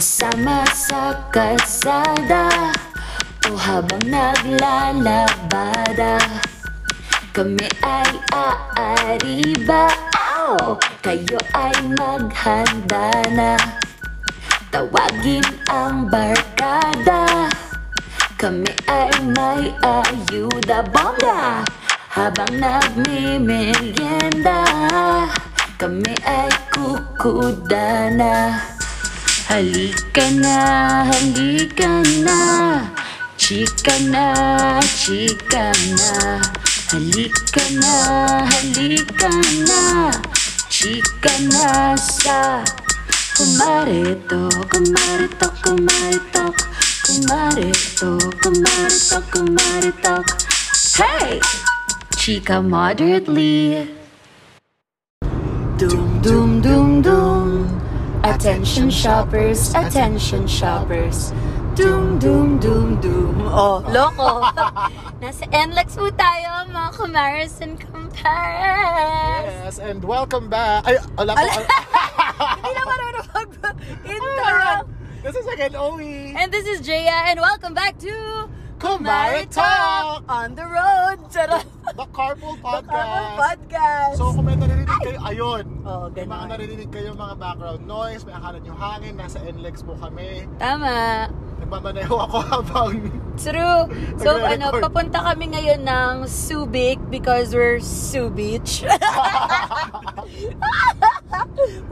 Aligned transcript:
Kasama 0.00 0.64
sa 0.72 1.12
kalsada 1.28 2.72
O 3.44 3.52
habang 3.52 4.00
naglalabada 4.08 6.16
Kami 7.36 7.68
ay 7.84 8.08
aariba. 8.32 9.92
Ow! 10.40 10.80
Kayo 11.04 11.36
ay 11.52 11.76
maghanda 12.00 13.12
na. 13.28 13.60
Tawagin 14.72 15.44
ang 15.68 16.08
barkada. 16.08 17.52
Kami 18.40 18.72
ay 18.88 19.12
may 19.36 19.68
ayuda. 19.84 20.80
Bongga! 20.88 21.60
Habang 22.08 22.56
nagmimerienda 22.56 24.64
Kami 25.76 26.16
ay 26.24 26.48
kukuda 26.72 28.16
na 28.16 28.64
Halika 29.50 30.30
na, 30.30 30.56
halika 31.10 31.88
na. 32.24 32.36
Chika 33.36 33.98
na, 34.12 34.24
chika 35.00 35.64
na. 35.98 36.38
Halika 36.90 37.64
na, 37.80 37.94
halika 38.52 39.30
na. 39.68 39.80
Chika 40.68 41.32
na 41.50 41.96
sa 41.96 42.64
Kumarito, 43.36 44.40
kumarito, 44.70 45.48
kumarito 45.62 46.44
Kumarito, 47.06 48.10
kumarito, 48.42 49.18
kumarito 49.32 50.14
Hey! 50.96 51.40
Chika 52.16 52.62
moderately. 52.62 53.88
Doom, 55.78 56.20
doom, 56.22 56.60
doom, 56.62 57.02
doom 57.02 57.39
Attention 58.22 58.90
shoppers, 58.90 59.72
attention 59.74 60.46
shoppers 60.46 61.32
Doom, 61.74 62.18
doom, 62.18 62.60
doom, 62.60 63.00
doom 63.00 63.40
Oh, 63.48 63.80
loko 63.88 64.44
Nasa 65.24 65.48
NLEX 65.48 65.96
po 65.96 66.12
tayo, 66.12 66.68
mga 66.68 66.90
comparison 66.92 67.80
compares 67.80 69.44
Yes, 69.64 69.80
and 69.80 70.04
welcome 70.04 70.52
back. 70.52 70.84
Ay, 70.84 71.00
ala 71.16 71.32
ko. 71.32 71.48
Hindi 72.60 72.70
na 72.76 72.82
marunong 72.84 73.28
mag-intro 73.32 74.84
This 75.24 75.36
is 75.36 75.46
again 75.48 75.72
Owi. 75.76 76.32
And 76.36 76.52
this 76.52 76.64
is 76.68 76.84
Jaya, 76.84 77.28
and 77.28 77.40
welcome 77.40 77.72
back 77.72 77.96
to 78.04 78.12
Kumare 78.80 79.44
Talk! 79.52 80.24
On 80.24 80.56
the 80.56 80.64
road! 80.64 81.20
Charot! 81.28 81.68
The 81.92 82.06
Carpool 82.16 82.56
Podcast. 82.64 82.88
Podcast. 82.88 83.36
Podcast! 83.36 84.14
So 84.16 84.32
kung 84.32 84.48
may 84.48 84.56
naririnig 84.56 84.88
kayo, 84.88 85.20
ayun. 85.20 85.64
Oo, 85.84 86.08
May 86.08 86.24
mga 86.24 86.24
ganun. 86.24 86.48
naririnig 86.48 86.88
kayo 86.88 87.12
mga 87.12 87.36
background 87.36 87.84
noise, 87.84 88.24
may 88.24 88.32
akala 88.32 88.56
nyo 88.56 88.72
hangin, 88.72 89.20
nasa 89.20 89.36
NLEX 89.44 89.84
po 89.84 90.00
kami. 90.00 90.48
Tama. 90.56 91.28
Nagmamaneho 91.60 92.14
ako 92.24 92.38
habang 92.50 92.92
True. 93.36 93.84
So, 94.16 94.40
ano, 94.40 94.72
papunta 94.80 95.20
kami 95.22 95.52
ngayon 95.52 95.84
ng 95.84 96.14
Subic 96.24 96.96
because 97.12 97.52
we're 97.52 97.84
Sue 97.84 98.32
Beach. 98.32 98.80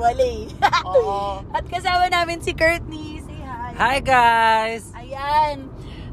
Wali. 0.00 0.48
Oo. 0.88 1.44
At 1.52 1.68
kasama 1.68 2.08
namin 2.08 2.40
si 2.40 2.56
Courtney. 2.56 3.20
Say 3.20 3.44
hi. 3.44 3.76
Hi 3.76 3.96
guys! 4.00 4.88
Ayan. 4.96 5.67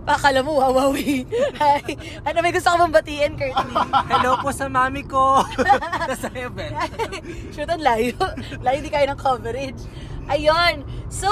Pakala 0.05 0.45
mo, 0.45 0.61
wawawi. 0.61 1.25
Hi. 1.61 1.97
Ano, 2.21 2.45
may 2.45 2.53
gusto 2.53 2.69
ka 2.69 2.77
bang 2.77 2.93
batiin, 2.93 3.33
Courtney? 3.33 3.75
Hello 4.05 4.37
po 4.37 4.53
sa 4.53 4.69
mami 4.69 5.01
ko! 5.01 5.41
Nasa 6.09 6.29
heaven. 6.29 6.77
Shoot, 7.57 7.65
ang 7.65 7.81
layo. 7.81 8.13
Layo 8.61 8.79
di 8.85 8.93
kaya 8.93 9.09
ng 9.09 9.17
coverage. 9.17 9.81
Ayun. 10.29 10.85
So, 11.09 11.29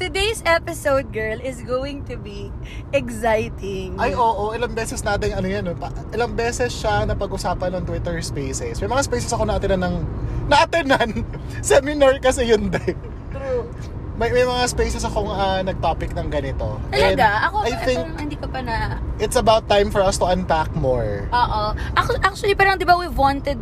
today's 0.00 0.40
episode, 0.48 1.12
girl, 1.12 1.36
is 1.44 1.60
going 1.60 2.00
to 2.08 2.16
be 2.16 2.48
exciting. 2.96 3.92
Ay, 4.00 4.16
oo. 4.16 4.56
Ilang 4.56 4.72
beses 4.72 5.04
natin, 5.04 5.36
ano 5.36 5.44
yan, 5.44 5.68
no? 5.68 5.76
pa- 5.76 5.92
ilang 6.16 6.32
beses 6.32 6.72
siya 6.72 7.04
na 7.04 7.12
pag-usapan 7.12 7.76
ng 7.76 7.84
Twitter 7.84 8.16
Spaces. 8.24 8.80
May 8.80 8.88
mga 8.88 9.04
spaces 9.04 9.36
ako 9.36 9.44
natin 9.44 9.84
ng, 9.84 9.94
naatinan. 10.48 11.28
Seminar 11.60 12.16
kasi 12.24 12.48
yun 12.48 12.72
din. 12.72 12.96
True. 13.36 13.68
May, 14.20 14.36
may 14.36 14.44
mga 14.44 14.68
spaces 14.68 15.00
akong 15.00 15.32
ah, 15.32 15.64
nag-topic 15.64 16.12
ng 16.12 16.28
ganito. 16.28 16.76
And 16.92 17.16
Talaga? 17.16 17.48
Ako, 17.48 17.56
I 17.64 17.72
think 17.88 18.04
etong 18.04 18.12
hindi 18.20 18.36
ko 18.36 18.52
pa 18.52 18.60
na... 18.60 19.00
it's 19.16 19.32
about 19.32 19.64
time 19.64 19.88
for 19.88 20.04
us 20.04 20.20
to 20.20 20.28
unpack 20.28 20.68
more. 20.76 21.24
Oo. 21.32 21.62
Actually, 21.96 22.20
actually, 22.20 22.52
parang 22.52 22.76
di 22.76 22.84
ba 22.84 23.00
we've 23.00 23.16
wanted, 23.16 23.56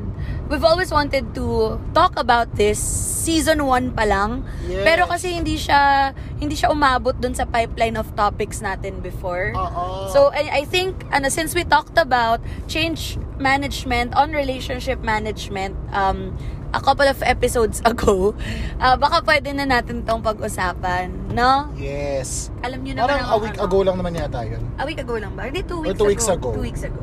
we've 0.51 0.67
always 0.67 0.91
wanted 0.91 1.31
to 1.31 1.79
talk 1.95 2.19
about 2.19 2.51
this 2.59 2.83
season 3.23 3.71
1 3.71 3.95
pa 3.95 4.03
lang. 4.03 4.43
Yes. 4.67 4.83
Pero 4.83 5.07
kasi 5.07 5.31
hindi 5.31 5.55
siya, 5.63 6.11
hindi 6.43 6.59
siya 6.59 6.75
umabot 6.75 7.15
dun 7.15 7.39
sa 7.39 7.47
pipeline 7.47 7.95
of 7.95 8.11
topics 8.19 8.59
natin 8.59 8.99
before. 8.99 9.55
Oo. 9.55 10.11
So, 10.11 10.35
I, 10.35 10.51
I 10.51 10.63
think, 10.67 11.07
ano, 11.15 11.31
since 11.31 11.55
we 11.55 11.63
talked 11.63 11.95
about 11.95 12.43
change 12.67 13.15
management 13.39 14.11
on 14.19 14.35
relationship 14.35 15.07
management, 15.07 15.79
um, 15.95 16.35
a 16.73 16.81
couple 16.81 17.09
of 17.09 17.19
episodes 17.25 17.81
ago, 17.91 18.37
uh, 18.81 18.97
baka 18.97 19.25
pwede 19.25 19.53
na 19.57 19.65
natin 19.65 20.05
tong 20.05 20.21
pag-usapan, 20.21 21.33
no? 21.33 21.73
Yes. 21.75 22.53
Alam 22.61 22.85
niyo 22.85 23.01
naman 23.01 23.09
Parang 23.09 23.29
ang 23.29 23.35
a 23.35 23.39
week 23.41 23.57
ano. 23.57 23.65
ago 23.65 23.79
lang 23.85 23.97
naman 23.97 24.13
yata 24.17 24.41
yun. 24.45 24.63
A 24.77 24.85
week 24.85 25.01
ago 25.01 25.17
lang 25.17 25.33
ba? 25.33 25.49
Hindi, 25.49 25.65
two 25.65 25.81
Or 25.81 25.93
weeks 25.93 25.99
two 25.99 26.09
weeks 26.09 26.29
ago. 26.29 26.49
Two 26.53 26.65
weeks 26.65 26.85
ago. 26.85 27.01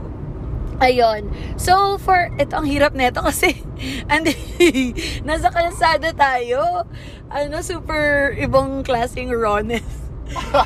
Ayun. 0.84 1.32
So, 1.56 1.96
for, 2.04 2.28
ito, 2.36 2.52
ang 2.52 2.68
hirap 2.68 2.92
nito 2.92 3.24
kasi, 3.24 3.64
andi, 4.12 4.36
nasa 5.28 5.48
kalsada 5.48 6.12
tayo. 6.12 6.84
Ano, 7.32 7.64
super 7.64 8.36
ibang 8.36 8.84
klaseng 8.84 9.32
rawness. 9.32 9.88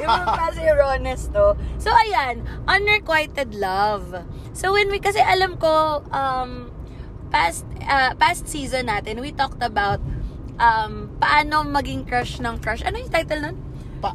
ibang 0.02 0.26
klaseng 0.26 0.72
rawness 0.74 1.30
to. 1.30 1.54
So, 1.78 1.94
ayan, 1.94 2.42
unrequited 2.66 3.54
love. 3.54 4.26
So, 4.58 4.74
when 4.74 4.90
we, 4.90 4.98
kasi 4.98 5.22
alam 5.22 5.62
ko, 5.62 6.02
um, 6.10 6.74
past, 7.30 7.66
uh, 7.82 8.14
past 8.18 8.46
season 8.46 8.90
natin, 8.90 9.22
we 9.22 9.32
talked 9.32 9.62
about, 9.62 10.02
um, 10.58 11.14
paano 11.18 11.64
maging 11.64 12.06
crush 12.06 12.38
ng 12.38 12.60
crush. 12.60 12.84
Ano 12.84 13.00
yung 13.00 13.10
title 13.10 13.42
nun? 13.42 13.56
Pa 13.98 14.14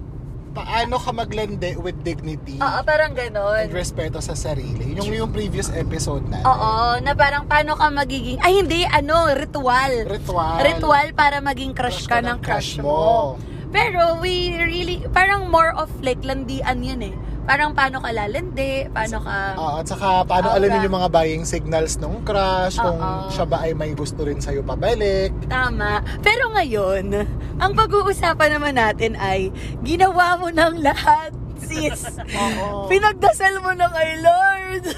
paano 0.54 1.02
ka 1.02 1.10
maglende 1.10 1.74
with 1.82 1.98
dignity 2.06 2.62
Oo, 2.62 2.78
parang 2.86 3.10
ganon. 3.10 3.66
and 3.66 3.74
respeto 3.74 4.22
sa 4.22 4.38
sarili. 4.38 4.94
Yung 4.94 5.10
yung 5.10 5.30
previous 5.34 5.66
episode 5.74 6.22
natin. 6.30 6.46
Oo, 6.46 7.02
na 7.02 7.10
parang 7.18 7.50
paano 7.50 7.74
ka 7.74 7.90
magiging, 7.90 8.38
ay 8.38 8.62
hindi, 8.62 8.86
ano, 8.86 9.34
ritual. 9.34 10.06
Ritual. 10.06 10.62
Ritual 10.62 11.10
para 11.10 11.42
maging 11.42 11.74
crush 11.74 12.06
ka 12.06 12.22
ng 12.22 12.38
crush 12.38 12.78
mo. 12.78 13.34
Pero 13.74 14.22
we 14.22 14.54
really, 14.54 15.02
parang 15.10 15.50
more 15.50 15.74
of 15.74 15.90
like 15.98 16.22
landian 16.22 16.86
yun 16.86 17.02
eh. 17.02 17.14
Parang 17.44 17.76
paano 17.76 18.00
ka 18.00 18.08
lalandi, 18.08 18.88
paano 18.88 19.20
ka... 19.20 19.36
Oo, 19.60 19.74
at 19.84 19.86
saka 19.86 20.24
paano 20.24 20.48
Oo, 20.48 20.56
alamin 20.56 20.88
yung 20.88 20.96
mga 20.96 21.12
buying 21.12 21.44
signals 21.44 22.00
ng 22.00 22.24
crush, 22.24 22.80
kung 22.80 22.96
Oo. 22.96 23.28
siya 23.28 23.44
ba 23.44 23.60
ay 23.68 23.76
may 23.76 23.92
gusto 23.92 24.24
rin 24.24 24.40
sa'yo 24.40 24.64
pabalik. 24.64 25.28
Tama. 25.44 26.00
Pero 26.24 26.48
ngayon, 26.56 27.12
ang 27.60 27.72
pag-uusapan 27.76 28.56
naman 28.56 28.80
natin 28.80 29.12
ay, 29.20 29.52
ginawa 29.84 30.40
mo 30.40 30.48
ng 30.48 30.80
lahat, 30.80 31.36
sis. 31.58 32.00
Oo. 32.40 32.86
Pinagdasal 32.86 33.58
mo 33.58 33.70
na 33.70 33.86
kay 33.88 34.18
Lord. 34.18 34.84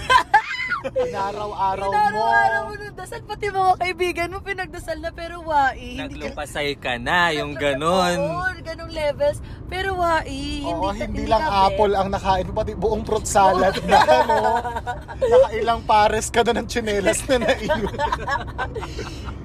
Inaraw-araw 0.86 1.82
mo. 1.82 1.90
Pinaraw-araw 1.90 2.62
mo 2.64 2.74
ng 2.76 2.94
dasal, 2.94 3.18
pati 3.22 3.50
mga 3.50 3.74
kaibigan 3.76 4.30
mo 4.30 4.38
pinagdasal 4.38 4.98
na 4.98 5.10
pero 5.10 5.42
wai. 5.42 5.98
Hindi 5.98 6.14
ka- 6.16 6.30
Naglupasay 6.30 6.70
ka 6.76 6.94
na, 6.96 7.34
yung 7.34 7.52
ganon. 7.54 8.14
Oo, 8.14 8.46
ganong 8.62 8.92
levels. 8.92 9.38
Pero 9.66 9.98
wai, 9.98 10.30
hindi, 10.62 10.70
Oo, 10.70 10.86
ka- 10.88 11.02
hindi, 11.02 11.26
lang 11.26 11.42
ka 11.42 11.50
bet. 11.50 11.64
apple 11.66 11.92
ang 11.92 12.08
nakain 12.08 12.46
mo, 12.46 12.52
pati 12.54 12.72
buong 12.72 13.02
fruit 13.02 13.26
salad 13.26 13.74
na, 13.82 13.98
ano. 13.98 14.36
Nakailang 15.32 15.80
pares 15.82 16.30
ka 16.30 16.40
na 16.40 16.54
ng 16.54 16.66
tsinelas 16.66 17.18
na 17.24 17.36
naiwan. 17.40 17.82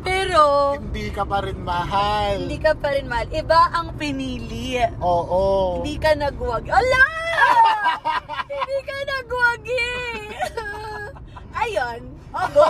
Pero, 0.01 0.41
hindi 0.77 1.09
ka 1.09 1.23
pa 1.23 1.41
rin 1.41 1.57
mahal. 1.57 2.37
hindi 2.39 2.57
ka 2.57 2.73
pa 2.73 2.89
rin 2.91 3.05
mahal. 3.05 3.27
Iba 3.29 3.61
ang 3.71 3.93
pinili. 3.95 4.77
Oo. 4.99 5.81
Hindi 5.81 5.97
ka 5.97 6.13
nagwag. 6.13 6.65
Ala! 6.67 7.05
Hindi 8.49 8.77
ka 8.83 8.97
nagwagi! 9.07 9.89
Ayun. 11.61 12.01
Oh, 12.31 12.47
go. 12.55 12.67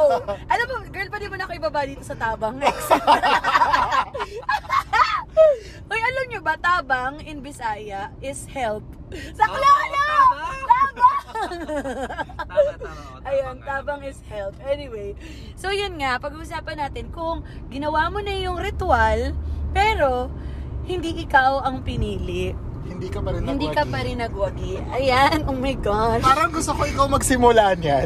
Alam 0.50 0.66
mo, 0.66 0.76
girl, 0.90 1.10
pwede 1.14 1.30
mo 1.30 1.36
na 1.38 1.46
ako 1.46 1.54
ibaba 1.54 1.86
dito 1.86 2.02
sa 2.02 2.18
tabang 2.18 2.58
next. 2.58 2.90
Hoy, 5.92 6.02
alam 6.02 6.26
nyo 6.34 6.42
ba, 6.42 6.58
tabang 6.58 7.22
in 7.22 7.46
Bisaya 7.46 8.10
is 8.26 8.50
help. 8.50 8.82
Sa 9.38 9.46
Klolo! 9.46 10.10
Tabang! 10.66 11.20
Tama, 12.52 12.74
tama. 12.78 13.02
oo, 13.02 13.26
Ayun, 13.28 13.58
tabang 13.62 14.02
is 14.02 14.20
help. 14.28 14.58
Anyway, 14.66 15.14
so 15.54 15.70
yun 15.70 15.98
nga, 16.02 16.18
pag-uusapan 16.18 16.82
natin 16.82 17.14
kung 17.14 17.46
ginawa 17.70 18.10
mo 18.10 18.20
na 18.20 18.34
yung 18.34 18.58
ritual, 18.58 19.34
pero 19.72 20.30
hindi 20.86 21.22
ikaw 21.22 21.62
ang 21.64 21.86
pinili. 21.86 22.52
Hindi 22.84 23.08
ka 23.08 23.20
pa 23.20 23.30
rin 23.32 23.42
Hindi 23.42 23.66
nagwagi. 23.66 23.78
ka 23.78 23.84
pa 23.88 23.98
rin 24.02 24.16
nagwagi. 24.18 24.72
Ayan, 24.92 25.38
oh 25.46 25.54
my 25.54 25.74
gosh. 25.76 26.22
Parang 26.22 26.50
gusto 26.50 26.72
ko 26.72 26.82
ikaw 26.84 27.06
magsimula 27.08 27.76
niyan. 27.76 28.06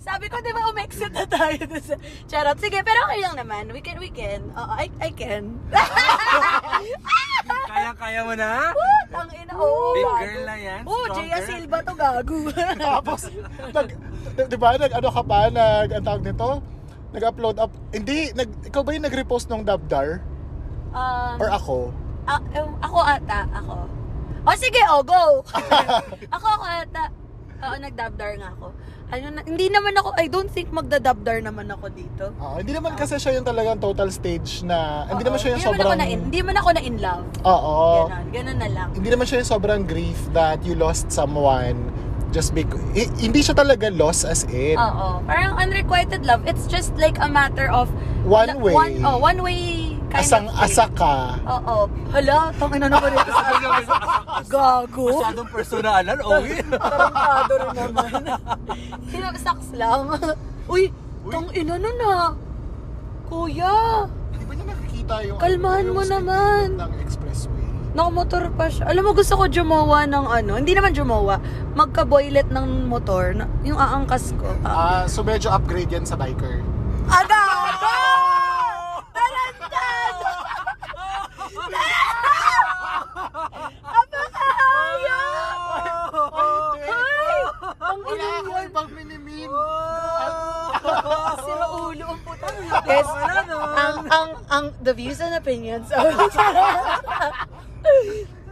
Sabi 0.00 0.26
ko, 0.26 0.36
di 0.38 0.50
ba, 0.50 0.66
umexit 0.66 1.10
na 1.10 1.24
tayo. 1.24 1.60
Charot. 2.26 2.56
Sige, 2.58 2.80
pero 2.80 2.98
okay 3.04 3.18
lang 3.20 3.34
naman. 3.36 3.68
We 3.70 3.78
can, 3.78 3.96
we 3.96 4.08
can. 4.08 4.48
Oo, 4.52 4.72
I, 4.74 4.88
I 4.98 5.08
can. 5.10 5.56
Kaya-kaya 7.70 8.20
mo 8.22 8.32
na? 8.34 8.50
Ang 9.10 9.28
ina, 9.32 9.52
oo. 9.54 9.92
Big 9.92 10.06
girl 10.06 10.42
na 10.44 10.56
yan. 10.56 10.80
Oo, 10.84 11.04
Jaya. 11.14 11.36
Silva 11.42 11.78
to 11.80 11.92
gago. 11.94 12.36
Tapos, 12.82 13.20
nag, 13.70 13.86
di- 14.40 14.58
ba, 14.58 14.68
nag, 14.76 14.92
ano 14.92 15.08
ka 15.08 15.22
pa, 15.22 15.38
nag, 15.48 15.88
ang 15.92 16.04
tawag 16.04 16.22
nito? 16.22 16.48
Nag-upload 17.10 17.56
up, 17.58 17.70
hindi, 17.90 18.30
nag, 18.32 18.48
ikaw 18.64 18.80
ba 18.82 18.90
yung 18.92 19.04
nag-repost 19.04 19.46
ng 19.48 19.62
Dabdar? 19.62 20.20
um, 20.90 21.34
Or 21.38 21.48
ako? 21.50 21.76
A- 22.26 22.44
um, 22.58 22.76
ako 22.80 22.98
ata, 23.00 23.40
ako. 23.50 23.76
O 24.40 24.50
sige, 24.56 24.80
o, 24.88 25.00
go! 25.02 25.22
ako, 26.34 26.46
ako 26.48 26.64
ata. 26.66 27.04
Oo, 27.60 27.76
nagdabdar 27.76 28.40
nga 28.40 28.48
ako. 28.56 28.66
Ano 29.10 29.26
na, 29.28 29.40
hindi 29.42 29.66
naman 29.68 29.92
ako, 29.92 30.14
I 30.16 30.30
don't 30.30 30.48
think 30.48 30.70
magdadabdar 30.70 31.42
naman 31.42 31.66
ako 31.68 31.90
dito. 31.90 32.30
Ah, 32.38 32.56
hindi 32.56 32.70
naman 32.70 32.94
kasi 32.94 33.18
siya 33.18 33.36
yung 33.36 33.44
talagang 33.44 33.76
total 33.76 34.08
stage 34.08 34.62
na, 34.62 35.04
hindi 35.10 35.26
Oo, 35.26 35.28
naman 35.28 35.38
siya 35.42 35.48
yung 35.50 35.58
hindi 35.58 35.66
naman 35.66 35.76
sobrang, 35.76 35.90
ako 35.90 36.00
na 36.00 36.06
in, 36.06 36.18
hindi 36.24 36.38
naman 36.40 36.56
ako 36.56 36.68
na 36.70 36.80
in 36.80 36.96
love. 37.02 37.24
oo, 37.42 37.74
Ganon, 38.06 38.26
ganon 38.30 38.58
na 38.62 38.68
lang. 38.70 38.88
hindi 38.94 39.08
naman 39.10 39.26
siya 39.26 39.42
yung 39.42 39.50
sobrang 39.50 39.82
grief 39.82 40.16
that 40.30 40.62
you 40.62 40.72
lost 40.72 41.10
someone 41.10 41.90
just 42.30 42.54
because, 42.54 42.78
hindi 43.18 43.42
siya 43.42 43.58
talaga 43.58 43.90
lost 43.90 44.22
as 44.22 44.46
in. 44.46 44.78
Oo. 44.78 45.18
Parang 45.26 45.58
unrequited 45.58 46.22
love, 46.22 46.46
it's 46.46 46.70
just 46.70 46.94
like 46.94 47.18
a 47.18 47.26
matter 47.26 47.66
of 47.66 47.90
One 48.22 48.62
way. 48.62 48.72
One, 48.72 48.94
oh, 49.02 49.18
one 49.18 49.42
way 49.42 49.89
kind 50.10 50.18
Asang 50.20 50.46
asa 50.50 50.84
ka. 50.90 51.14
Oo. 51.40 51.86
Hala, 52.10 52.50
tangin 52.52 52.80
na 52.80 52.88
naman 52.88 53.10
ito 53.12 53.30
sa 53.30 53.42
Gago. 54.42 55.06
Masyadong 55.14 55.48
personalan, 55.48 56.18
Owi. 56.20 56.52
Tarantado 56.66 57.54
rin 57.56 57.70
naman. 57.72 58.10
Sinapsaks 59.06 59.68
lang. 59.72 60.02
Uy, 60.66 60.90
tang 61.24 61.48
ina 61.52 61.74
na 61.76 61.90
na. 61.92 62.12
Kuya, 63.24 64.04
Di 64.32 64.42
ba 64.42 64.52
niya 64.52 64.66
nakikita 64.68 65.14
yung, 65.22 65.38
Kalmahan 65.38 65.84
yung 65.84 65.94
mo 65.94 66.02
naman. 66.04 66.66
ng 66.74 66.92
expressway? 67.00 67.62
nakamotor 67.90 68.46
pa 68.52 68.66
siya. 68.66 68.86
Alam 68.86 69.02
mo, 69.04 69.12
gusto 69.12 69.34
ko 69.34 69.46
jumawa 69.46 70.02
ng 70.04 70.22
ano. 70.24 70.52
Hindi 70.54 70.72
naman 70.72 70.90
jumawa. 70.90 71.42
Magka-boylet 71.72 72.46
ng 72.48 72.86
motor. 72.86 73.34
Na, 73.34 73.46
yung 73.60 73.74
aangkas 73.76 74.30
ko. 74.36 74.46
Ah, 74.62 75.02
Ah, 75.02 75.04
so 75.04 75.22
medyo 75.22 75.50
upgrade 75.50 75.90
yan 75.90 76.02
sa 76.02 76.14
biker. 76.14 76.62
Agago! 77.04 77.94
Tarantado! 79.10 80.30
Apakahayop! 85.10 86.14
Ay! 86.32 87.40
Ang 87.80 88.00
Ibang 88.70 88.88
minimin. 88.94 89.50
Sira 91.42 91.66
ulo 91.74 92.06
ang 92.06 92.20
putang 92.22 92.54
Yes, 92.86 93.08
ang, 93.10 94.06
ang, 94.06 94.30
ang, 94.46 94.64
the 94.78 94.94
views 94.94 95.18
and 95.18 95.34
opinions 95.34 95.90
of 95.90 96.06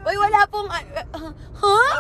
Uy, 0.09 0.17
wala 0.17 0.41
pong, 0.49 0.67
uh, 0.73 0.83
uh, 1.13 1.31
huh? 1.59 1.91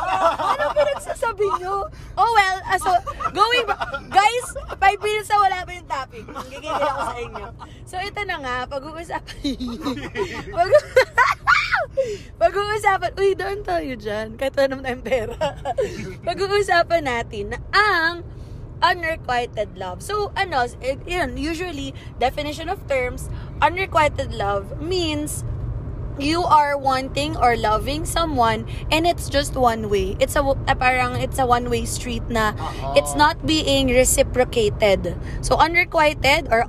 Ano 0.54 0.64
pinagsasabi 0.72 1.44
nyo? 1.60 1.86
Oh 2.16 2.30
well, 2.32 2.58
uh, 2.64 2.78
so, 2.80 2.90
going 3.36 3.68
back, 3.68 3.84
guys, 4.08 4.46
5 4.80 4.80
minutes 5.04 5.28
na 5.28 5.36
wala 5.36 5.58
pa 5.66 5.70
yung 5.76 5.88
topic. 5.90 6.24
Gigigil 6.48 6.72
ako 6.72 7.00
sa 7.04 7.16
inyo. 7.20 7.46
So, 7.84 7.94
ito 8.00 8.20
na 8.24 8.36
nga, 8.40 8.54
pag-uusapan, 8.64 9.60
pag 10.56 10.70
pag-uusapan, 12.42 13.10
uy, 13.18 13.34
doon 13.34 13.60
tayo 13.62 13.92
dyan, 13.98 14.34
kahit 14.38 14.54
wala 14.54 14.68
naman 14.70 14.84
tayong 14.84 15.04
pera. 15.04 15.36
pag-uusapan 16.28 17.02
natin 17.04 17.44
na 17.54 17.58
ang 17.74 18.26
unrequited 18.82 19.74
love. 19.74 20.02
So, 20.02 20.30
ano, 20.38 20.66
it, 20.80 21.02
yun, 21.06 21.34
usually, 21.36 21.94
definition 22.22 22.70
of 22.70 22.78
terms, 22.86 23.26
unrequited 23.58 24.34
love 24.34 24.78
means 24.78 25.42
you 26.18 26.42
are 26.42 26.76
wanting 26.76 27.36
or 27.38 27.56
loving 27.56 28.04
someone 28.04 28.66
and 28.90 29.06
it's 29.06 29.28
just 29.30 29.54
one 29.54 29.88
way. 29.88 30.16
It's 30.18 30.34
a, 30.34 30.42
a 30.42 30.74
parang 30.74 31.14
it's 31.22 31.38
a 31.38 31.46
one 31.46 31.70
way 31.70 31.86
street 31.86 32.26
na 32.28 32.52
Oo. 32.58 32.98
it's 32.98 33.14
not 33.14 33.46
being 33.46 33.86
reciprocated. 33.88 35.14
So 35.40 35.56
unrequited 35.56 36.50
or 36.50 36.66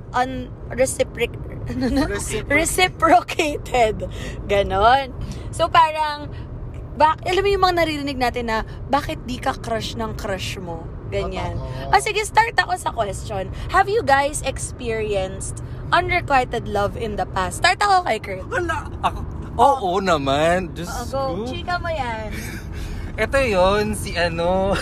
unreciproc 1.72 2.48
Reciproc- 2.48 2.50
reciprocated. 2.50 3.96
Ganon. 4.44 5.14
So 5.50 5.66
parang 5.66 6.30
bak 6.94 7.24
alam 7.24 7.40
mo 7.40 7.48
yung 7.48 7.62
mga 7.62 7.76
naririnig 7.78 8.18
natin 8.18 8.44
na 8.46 8.58
bakit 8.86 9.22
di 9.24 9.36
ka 9.36 9.54
crush 9.54 9.94
ng 9.94 10.14
crush 10.14 10.56
mo? 10.56 10.82
Ganyan. 11.08 11.58
Oo. 11.58 11.90
Ah, 11.90 11.98
sige, 11.98 12.22
start 12.22 12.54
ako 12.54 12.74
sa 12.76 12.90
question. 12.90 13.50
Have 13.68 13.90
you 13.90 13.98
guys 14.00 14.42
experienced 14.42 15.58
unrequited 15.90 16.66
love 16.66 16.94
in 16.94 17.14
the 17.14 17.26
past? 17.26 17.58
Start 17.58 17.78
ako 17.78 18.06
kay 18.06 18.18
Kurt. 18.18 18.46
Wala. 18.46 18.86
Ako, 19.02 19.18
oo 19.58 19.98
naman. 19.98 20.70
Diyos 20.70 20.86
Oh, 20.86 21.02
go. 21.34 21.42
ko. 21.42 21.50
Chika 21.50 21.76
mo 21.76 21.90
yan. 21.90 22.30
Ito 23.20 23.36
yon 23.36 23.92
si 23.92 24.16
ano. 24.16 24.72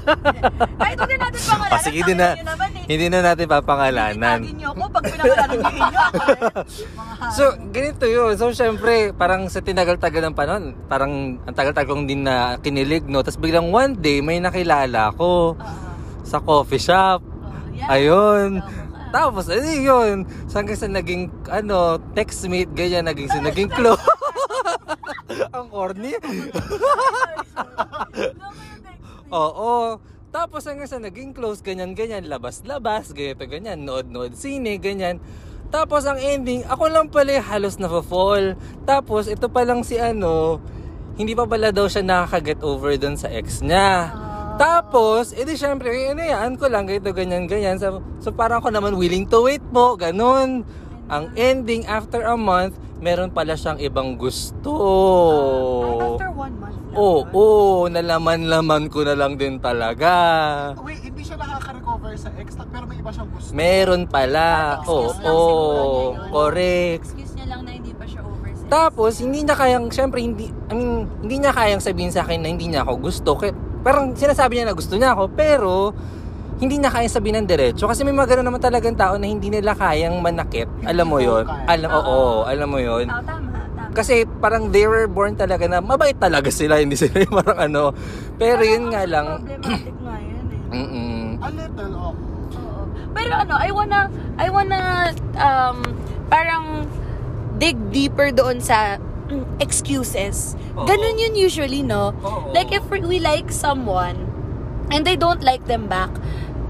Kahit 0.80 0.94
huwag 0.94 1.10
na 1.10 1.18
natin 1.26 1.40
pangalanan. 1.42 1.74
Ah, 1.74 1.80
sige, 1.82 1.96
hindi 1.98 2.14
na, 2.14 2.28
naman 2.38 2.70
eh. 2.70 2.84
hindi 2.86 3.06
na 3.10 3.18
natin 3.20 3.46
papangalanan. 3.46 4.38
Titagin 4.38 4.56
nyo 4.56 4.68
ako 4.70 4.82
pag 4.88 5.04
pinangalanan 5.04 5.56
nyo 5.58 5.70
inyo 5.74 6.00
ako 6.00 6.22
eh. 6.22 6.42
So, 7.36 7.42
ganito 7.68 8.06
yun. 8.06 8.32
So, 8.34 8.48
syempre, 8.50 9.10
parang 9.12 9.50
sa 9.50 9.58
tinagal-tagal 9.58 10.22
ng 10.24 10.34
panahon, 10.34 10.64
parang 10.86 11.12
ang 11.40 11.54
tagal-tagal 11.54 11.90
kong 11.90 12.06
din 12.06 12.22
na 12.22 12.56
kinilig, 12.56 13.04
no? 13.04 13.20
Tapos 13.20 13.36
biglang 13.36 13.68
one 13.68 13.92
day, 13.92 14.22
may 14.22 14.38
nakilala 14.38 15.10
ko 15.12 15.58
Ah, 15.58 15.74
sa 16.22 16.38
coffee 16.38 16.80
shop. 16.80 17.20
oh, 17.20 17.74
yan. 17.74 17.88
Ayun. 17.90 18.50
Ka. 18.56 18.70
Tapos, 19.10 19.50
ano 19.50 19.66
yun? 19.66 20.16
So, 20.46 20.56
hanggang 20.56 20.78
sa 20.78 20.86
naging, 20.86 21.26
ano, 21.50 21.98
textmate, 22.14 22.70
ganyan, 22.70 23.02
naging, 23.04 23.26
sa 23.26 23.42
naging 23.42 23.66
close. 23.76 23.98
ang 25.50 25.66
corny. 25.68 26.14
Oo. 29.34 30.00
Tapos 30.30 30.62
hanggang 30.62 30.86
sa 30.86 31.02
naging 31.02 31.34
close, 31.34 31.58
ganyan-ganyan, 31.58 32.30
labas-labas, 32.30 33.10
ganito, 33.10 33.50
ganyan, 33.50 33.82
nood-nood 33.82 34.38
sine, 34.38 34.78
ganyan. 34.78 35.18
Tapos 35.74 36.06
ang 36.06 36.18
ending, 36.22 36.62
ako 36.66 36.86
lang 36.86 37.10
pala 37.10 37.42
halos 37.42 37.78
na 37.82 37.90
fall. 38.02 38.54
Tapos 38.86 39.26
ito 39.26 39.50
pa 39.50 39.66
lang 39.66 39.82
si 39.82 39.98
ano, 39.98 40.62
hindi 41.18 41.34
pa 41.34 41.46
pala 41.50 41.74
daw 41.74 41.90
siya 41.90 42.06
nakaka-get 42.06 42.62
over 42.62 42.94
doon 42.94 43.18
sa 43.18 43.26
ex 43.30 43.62
niya. 43.62 44.14
Tapos, 44.60 45.32
edi 45.32 45.56
syempre, 45.56 45.88
inayaan 45.88 46.60
ko 46.60 46.68
lang, 46.68 46.84
ganito, 46.84 47.16
ganyan, 47.16 47.48
ganyan. 47.48 47.80
So, 47.80 48.04
so 48.20 48.28
parang 48.28 48.60
ako 48.60 48.68
naman 48.68 48.92
willing 49.00 49.24
to 49.32 49.40
wait 49.48 49.64
po, 49.72 49.96
ganun. 49.96 50.68
Ang 51.08 51.24
ending, 51.32 51.88
after 51.88 52.20
a 52.28 52.36
month, 52.36 52.76
meron 53.00 53.32
pala 53.32 53.56
siyang 53.56 53.80
ibang 53.80 54.20
gusto. 54.20 54.72
Ah, 55.96 56.14
after 56.14 56.30
one 56.36 56.54
month 56.60 56.76
lang. 56.92 56.96
Oo, 57.00 57.24
oh, 57.32 57.80
nalaman-laman 57.88 58.92
ko 58.92 59.02
na 59.08 59.16
lang 59.16 59.40
din 59.40 59.56
talaga. 59.56 60.12
Wait, 60.84 61.00
hindi 61.00 61.24
siya 61.24 61.40
nakaka-recover 61.40 62.12
sa 62.20 62.28
ex, 62.36 62.54
pero 62.68 62.84
may 62.84 63.00
iba 63.00 63.10
siyang 63.10 63.30
gusto. 63.32 63.50
Meron 63.56 64.02
pala. 64.04 64.80
Oo, 64.84 65.08
niya 65.16 65.32
yun. 65.32 66.30
correct. 66.30 67.04
Excuse 67.08 67.32
niya 67.40 67.46
lang 67.56 67.60
na 67.64 67.72
hindi 67.72 67.92
pa 67.96 68.04
siya 68.04 68.20
over 68.20 68.52
sex. 68.52 68.68
Tapos, 68.68 69.12
hindi 69.24 69.40
niya 69.42 69.56
kayang, 69.56 69.86
syempre, 69.88 70.20
hindi, 70.20 70.52
I 70.68 70.72
mean, 70.76 71.08
hindi 71.24 71.36
niya 71.40 71.52
kayang 71.56 71.82
sabihin 71.82 72.12
sa 72.12 72.22
akin 72.28 72.44
na 72.44 72.48
hindi 72.52 72.68
niya 72.68 72.84
ako 72.84 72.92
gusto. 73.00 73.30
Kaya, 73.40 73.56
parang 73.80 74.12
sinasabi 74.12 74.60
niya 74.60 74.68
na 74.68 74.76
gusto 74.76 74.94
niya 75.00 75.16
ako, 75.16 75.24
pero, 75.32 75.96
hindi 76.60 76.76
niya 76.76 76.92
kayang 76.92 77.14
sabihin 77.16 77.36
ng 77.42 77.48
diretso. 77.48 77.88
Kasi 77.88 78.04
may 78.04 78.12
mga 78.12 78.36
ganun 78.36 78.52
naman 78.52 78.60
talagang 78.60 78.92
tao 78.92 79.16
na 79.16 79.24
hindi 79.24 79.48
nila 79.48 79.72
kayang 79.72 80.20
manakit. 80.20 80.68
Alam 80.84 81.06
mo 81.08 81.18
yon. 81.18 81.48
Alam, 81.64 81.88
oo, 81.88 82.44
alam 82.44 82.68
mo 82.68 82.76
yon 82.76 83.08
tama, 83.08 83.24
tama. 83.24 83.50
Kasi 83.96 84.22
parang 84.38 84.70
they 84.70 84.86
were 84.86 85.10
born 85.10 85.34
talaga 85.34 85.66
na 85.66 85.82
mabait 85.82 86.14
talaga 86.14 86.52
sila, 86.52 86.78
hindi 86.78 86.94
sila 86.94 87.26
yung 87.26 87.34
parang 87.42 87.58
ano. 87.58 87.82
Pero 88.38 88.62
yun 88.62 88.92
nga 88.92 89.02
lang, 89.08 89.42
Problematic 89.42 89.96
nga 89.98 90.16
yun 90.20 90.46
eh. 90.52 90.76
mm 90.78 91.28
A 91.40 91.48
little, 91.50 91.92
oh. 91.96 92.14
Oo. 92.54 92.82
Pero 93.16 93.32
ano, 93.34 93.54
I 93.56 93.70
wanna, 93.72 94.00
I 94.36 94.46
wanna, 94.52 94.80
um, 95.40 95.78
parang 96.30 96.86
dig 97.58 97.76
deeper 97.90 98.30
doon 98.30 98.62
sa 98.62 99.00
mm, 99.32 99.58
excuses. 99.58 100.54
Oo. 100.78 100.86
Ganun 100.86 101.16
yun 101.18 101.34
usually, 101.34 101.82
no? 101.82 102.14
Oo. 102.22 102.54
Like 102.54 102.70
if 102.70 102.86
we 102.92 103.18
like 103.18 103.50
someone 103.50 104.28
and 104.94 105.02
they 105.02 105.18
don't 105.18 105.42
like 105.42 105.66
them 105.66 105.90
back, 105.90 106.14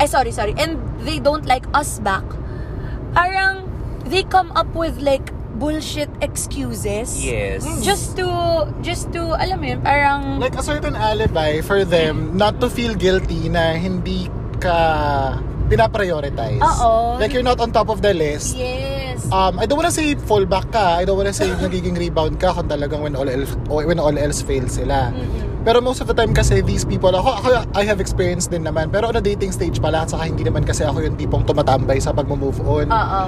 eh 0.00 0.09
sorry, 0.09 0.33
sorry, 0.33 0.57
and 0.57 0.80
they 1.04 1.21
don't 1.21 1.45
like 1.45 1.64
us 1.73 2.00
back, 2.00 2.25
parang 3.12 3.69
they 4.07 4.25
come 4.25 4.50
up 4.52 4.69
with 4.75 4.99
like 4.99 5.30
bullshit 5.54 6.09
excuses. 6.25 7.21
yes. 7.21 7.61
Just 7.85 8.16
to, 8.16 8.25
just 8.80 9.12
to, 9.12 9.37
alam 9.37 9.61
mo 9.61 9.66
yun, 9.69 9.80
parang, 9.85 10.40
Like 10.40 10.57
a 10.57 10.64
certain 10.64 10.97
alibi 10.97 11.61
for 11.61 11.85
them 11.85 12.33
not 12.33 12.61
to 12.64 12.73
feel 12.73 12.97
guilty 12.97 13.52
na 13.52 13.76
hindi 13.76 14.33
ka 14.57 15.37
pinaprioritize. 15.69 16.64
Oo. 16.64 17.21
Like 17.21 17.37
you're 17.37 17.45
not 17.47 17.61
on 17.61 17.71
top 17.71 17.92
of 17.92 18.00
the 18.00 18.16
list. 18.16 18.57
yes. 18.57 19.28
Um, 19.30 19.61
I 19.61 19.66
don't 19.69 19.76
wanna 19.76 19.92
say 19.92 20.16
fallback 20.16 20.73
ka. 20.73 20.97
I 20.99 21.04
don't 21.04 21.21
wanna 21.21 21.37
say 21.37 21.52
nagiging 21.62 21.95
rebound 21.95 22.40
ka 22.40 22.57
kung 22.57 22.66
talagang 22.66 23.04
when 23.04 23.14
all 23.14 23.28
else, 23.28 23.52
when 23.69 24.00
all 24.00 24.16
else 24.16 24.40
fails 24.40 24.80
sila. 24.80 25.12
Mm-mm. 25.12 25.50
Pero 25.60 25.84
most 25.84 26.00
of 26.00 26.08
the 26.08 26.16
time 26.16 26.32
kasi 26.32 26.64
these 26.64 26.88
people, 26.88 27.12
ako, 27.12 27.36
ako 27.36 27.48
I 27.76 27.84
have 27.84 28.00
experience 28.00 28.48
din 28.48 28.64
naman. 28.64 28.88
Pero 28.88 29.12
on 29.12 29.16
a 29.16 29.24
dating 29.24 29.52
stage 29.52 29.76
pala, 29.76 30.08
at 30.08 30.10
saka 30.10 30.24
hindi 30.24 30.44
naman 30.44 30.64
kasi 30.64 30.88
ako 30.88 31.04
yung 31.04 31.16
tipong 31.20 31.44
tumatambay 31.44 32.00
sa 32.00 32.16
pag-move 32.16 32.56
on. 32.64 32.88
Oo. 32.88 33.22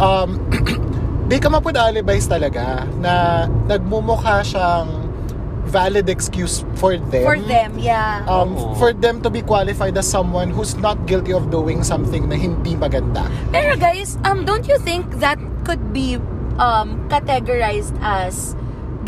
Um, 0.00 0.30
they 1.28 1.36
come 1.36 1.52
up 1.52 1.64
with 1.64 1.76
alibis 1.76 2.24
talaga 2.24 2.88
na 3.00 3.44
nagmumukha 3.68 4.40
siyang 4.44 5.04
valid 5.68 6.08
excuse 6.08 6.64
for 6.76 6.96
them. 6.96 7.24
For 7.24 7.38
them, 7.40 7.76
yeah. 7.80 8.24
Um, 8.28 8.56
Oo. 8.56 8.74
for 8.76 8.92
them 8.92 9.20
to 9.24 9.28
be 9.32 9.40
qualified 9.40 9.96
as 9.96 10.06
someone 10.06 10.52
who's 10.52 10.76
not 10.76 11.00
guilty 11.08 11.32
of 11.32 11.50
doing 11.50 11.82
something 11.82 12.28
na 12.28 12.36
hindi 12.36 12.76
maganda. 12.76 13.26
Pero 13.50 13.76
guys, 13.76 14.20
um, 14.24 14.44
don't 14.44 14.68
you 14.68 14.78
think 14.80 15.08
that 15.18 15.40
could 15.64 15.92
be 15.92 16.20
um, 16.60 17.00
categorized 17.08 17.96
as 18.04 18.54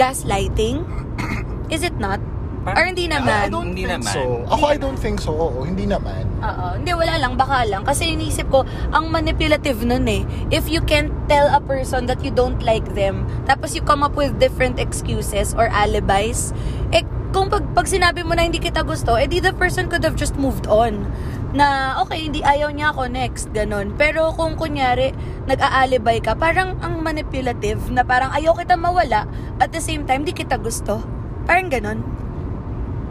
gaslighting? 0.01 0.85
Is 1.75 1.83
it 1.83 1.97
not? 2.01 2.21
Or 2.67 2.83
hindi 2.83 3.07
I 3.07 3.15
naman? 3.15 3.47
don't 3.55 3.71
Hindi 3.71 3.87
think 3.87 4.03
naman. 4.03 4.15
so. 4.19 4.23
Ako, 4.51 4.65
I 4.67 4.77
don't 4.77 4.99
think 4.99 5.23
so. 5.23 5.31
Oo, 5.31 5.63
hindi 5.63 5.87
naman. 5.87 6.27
Oo. 6.43 6.67
Hindi, 6.75 6.91
wala 6.91 7.15
lang. 7.15 7.39
Baka 7.39 7.63
lang. 7.63 7.87
Kasi 7.87 8.19
inisip 8.19 8.51
ko, 8.51 8.67
ang 8.91 9.15
manipulative 9.15 9.87
nun 9.87 10.11
eh. 10.11 10.27
If 10.51 10.67
you 10.67 10.83
can't 10.83 11.15
tell 11.31 11.47
a 11.47 11.63
person 11.63 12.11
that 12.11 12.27
you 12.27 12.35
don't 12.35 12.59
like 12.67 12.85
them, 12.99 13.23
tapos 13.47 13.79
you 13.79 13.87
come 13.87 14.03
up 14.03 14.19
with 14.19 14.35
different 14.43 14.83
excuses 14.83 15.55
or 15.55 15.71
alibis, 15.71 16.51
eh, 16.91 17.07
kung 17.31 17.47
pag, 17.47 17.63
pag 17.71 17.87
sinabi 17.87 18.27
mo 18.27 18.35
na 18.35 18.43
hindi 18.43 18.59
kita 18.59 18.83
gusto, 18.83 19.15
eh 19.15 19.31
di 19.31 19.39
the 19.39 19.55
person 19.55 19.87
could 19.87 20.03
have 20.03 20.19
just 20.19 20.35
moved 20.35 20.67
on. 20.67 21.07
Na, 21.55 21.97
okay, 22.03 22.27
hindi 22.27 22.43
ayaw 22.43 22.75
niya 22.75 22.91
ako 22.91 23.07
next, 23.07 23.49
ganun. 23.55 23.95
Pero 23.95 24.35
kung 24.35 24.59
kunyari, 24.59 25.15
nag-aalibay 25.47 26.19
ka, 26.19 26.35
parang 26.35 26.77
ang 26.83 26.99
manipulative, 27.01 27.79
na 27.95 28.03
parang 28.03 28.35
ayaw 28.35 28.59
kita 28.59 28.75
mawala, 28.75 29.25
at 29.63 29.71
the 29.71 29.81
same 29.81 30.03
time, 30.05 30.27
di 30.27 30.35
kita 30.35 30.59
gusto. 30.59 31.01
Parang 31.47 31.71
ganun. 31.71 32.03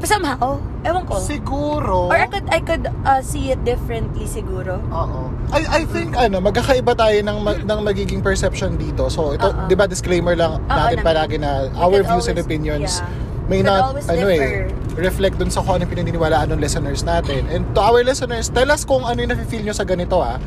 Somehow, 0.01 0.59
ewan 0.81 1.03
ko. 1.03 1.15
Siguro. 1.17 2.11
Or 2.11 2.17
I 2.17 2.27
could, 2.27 2.45
I 2.47 2.59
could 2.59 2.85
uh, 3.03 3.21
see 3.21 3.49
it 3.49 3.63
differently 3.63 4.27
siguro. 4.27 4.77
Oo. 4.85 5.31
I, 5.49 5.81
I 5.81 5.87
think, 5.87 6.13
ano, 6.13 6.37
magkakaiba 6.39 6.93
tayo 6.93 7.15
ng, 7.15 7.37
ma- 7.39 7.57
ng 7.57 7.79
magiging 7.81 8.19
perception 8.19 8.75
dito. 8.75 9.07
So, 9.07 9.31
ito, 9.31 9.47
Oo. 9.47 9.65
di 9.65 9.73
ba, 9.73 9.87
disclaimer 9.87 10.35
lang 10.35 10.59
Oo 10.59 10.67
natin 10.67 10.99
naman. 10.99 11.07
palagi 11.07 11.37
na 11.37 11.67
We 11.67 11.79
our 11.79 11.91
could 11.97 12.11
views 12.11 12.25
and 12.25 12.35
always- 12.35 12.45
opinions 12.45 12.91
yeah. 12.99 13.07
may 13.45 13.61
Could 13.61 13.71
not, 13.71 13.81
always 13.87 14.05
ano 14.05 14.25
eh, 14.25 14.41
differ. 14.41 14.61
reflect 14.99 15.35
dun 15.37 15.49
sa 15.49 15.61
kung 15.61 15.77
anong 15.77 15.91
pinaniniwalaan 15.91 16.49
ng 16.49 16.59
listeners 16.59 17.01
natin. 17.01 17.45
And 17.47 17.61
to 17.71 17.79
our 17.79 18.01
listeners, 18.01 18.49
tell 18.49 18.67
us 18.67 18.81
kung 18.83 19.01
ano 19.01 19.15
yung 19.15 19.31
nafe-feel 19.31 19.61
nyo 19.61 19.73
sa 19.73 19.85
ganito, 19.85 20.17
ah. 20.17 20.41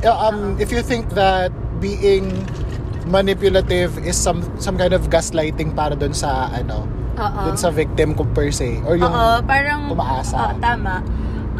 Um, 0.00 0.56
if 0.56 0.72
you 0.72 0.80
think 0.80 1.12
that 1.12 1.52
being 1.78 2.32
manipulative 3.04 3.92
is 4.00 4.14
some 4.14 4.40
some 4.56 4.76
kind 4.76 4.92
of 4.92 5.08
gaslighting 5.08 5.74
para 5.74 5.92
dun 5.92 6.12
sa, 6.12 6.48
ano, 6.50 6.88
Oo. 7.20 7.40
dun 7.52 7.58
sa 7.60 7.68
victim 7.68 8.16
ko 8.16 8.24
per 8.32 8.48
se. 8.50 8.80
Or 8.88 8.96
yung, 8.96 9.12
Oo, 9.12 9.44
parang... 9.44 9.92
umaasa. 9.92 10.56
Oo, 10.56 10.58
tama. 10.58 11.04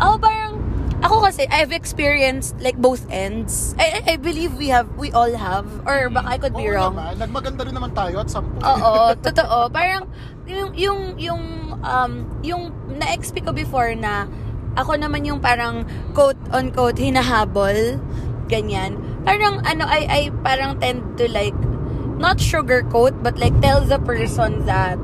Ako 0.00 0.14
parang... 0.17 0.52
Ako 1.00 1.25
kasi, 1.25 1.49
I've 1.49 1.73
experienced 1.73 2.61
like 2.61 2.76
both 2.76 3.09
ends. 3.09 3.73
I, 3.81 4.05
I, 4.05 4.14
believe 4.21 4.52
we 4.61 4.69
have, 4.69 4.85
we 5.00 5.09
all 5.17 5.33
have. 5.33 5.64
Or 5.88 6.12
baka 6.12 6.29
I 6.29 6.37
could 6.37 6.52
be 6.52 6.69
Oo 6.69 6.76
wrong. 6.76 6.93
naman, 6.93 7.17
nagmaganda 7.17 7.64
rin 7.64 7.73
naman 7.73 7.93
tayo 7.97 8.21
at 8.21 8.29
some 8.29 8.45
point. 8.52 8.69
Oo, 8.69 9.12
totoo. 9.26 9.73
Parang 9.73 10.05
yung 10.50 10.75
yung 10.75 11.00
yung 11.17 11.43
um 11.81 12.12
yung 12.43 12.75
na-exp 12.90 13.38
ko 13.40 13.55
before 13.55 13.95
na 13.95 14.26
ako 14.76 14.99
naman 14.99 15.23
yung 15.23 15.38
parang 15.38 15.87
quote 16.12 16.38
on 16.50 16.75
quote 16.75 16.99
hinahabol 16.99 17.99
ganyan. 18.50 18.99
Parang 19.23 19.62
ano 19.62 19.87
I 19.87 20.00
I 20.11 20.23
parang 20.43 20.83
tend 20.83 21.17
to 21.23 21.31
like 21.31 21.57
not 22.19 22.43
sugarcoat 22.43 23.14
but 23.23 23.38
like 23.38 23.55
tell 23.62 23.81
the 23.81 23.99
person 24.02 24.67
that 24.67 24.99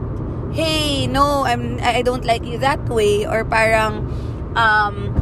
hey, 0.52 1.06
no, 1.06 1.44
I'm 1.44 1.78
I 1.82 2.02
don't 2.02 2.24
like 2.24 2.44
you 2.44 2.58
that 2.58 2.82
way 2.88 3.26
or 3.26 3.44
parang 3.44 4.06
um 4.54 5.14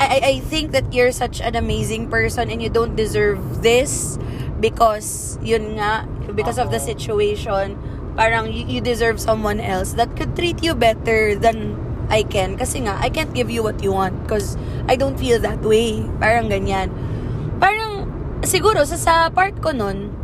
I, 0.00 0.40
I 0.40 0.40
think 0.40 0.72
that 0.72 0.88
you're 0.92 1.12
such 1.12 1.40
an 1.40 1.54
amazing 1.54 2.08
person 2.08 2.48
and 2.48 2.62
you 2.62 2.72
don't 2.72 2.96
deserve 2.96 3.60
this 3.60 4.16
because 4.60 5.36
yun 5.44 5.76
nga 5.76 6.08
because 6.32 6.56
of 6.56 6.72
the 6.72 6.80
situation. 6.80 7.76
Parang 8.16 8.48
you, 8.48 8.64
you 8.64 8.80
deserve 8.80 9.20
someone 9.20 9.60
else 9.60 9.92
that 10.00 10.16
could 10.16 10.32
treat 10.32 10.64
you 10.64 10.72
better 10.72 11.36
than 11.36 11.76
I 12.08 12.24
can. 12.24 12.56
Kasi 12.56 12.88
nga 12.88 12.96
I 12.96 13.12
can't 13.12 13.36
give 13.36 13.52
you 13.52 13.60
what 13.60 13.84
you 13.84 13.92
want 13.92 14.16
because 14.24 14.56
I 14.88 14.96
don't 14.96 15.20
feel 15.20 15.36
that 15.44 15.60
way. 15.60 16.00
Parang 16.16 16.48
ganyan. 16.48 16.88
Parang 17.60 18.08
siguro 18.40 18.80
sa 18.88 18.96
sa 18.96 19.14
part 19.28 19.60
ko 19.60 19.76
nun 19.76 20.15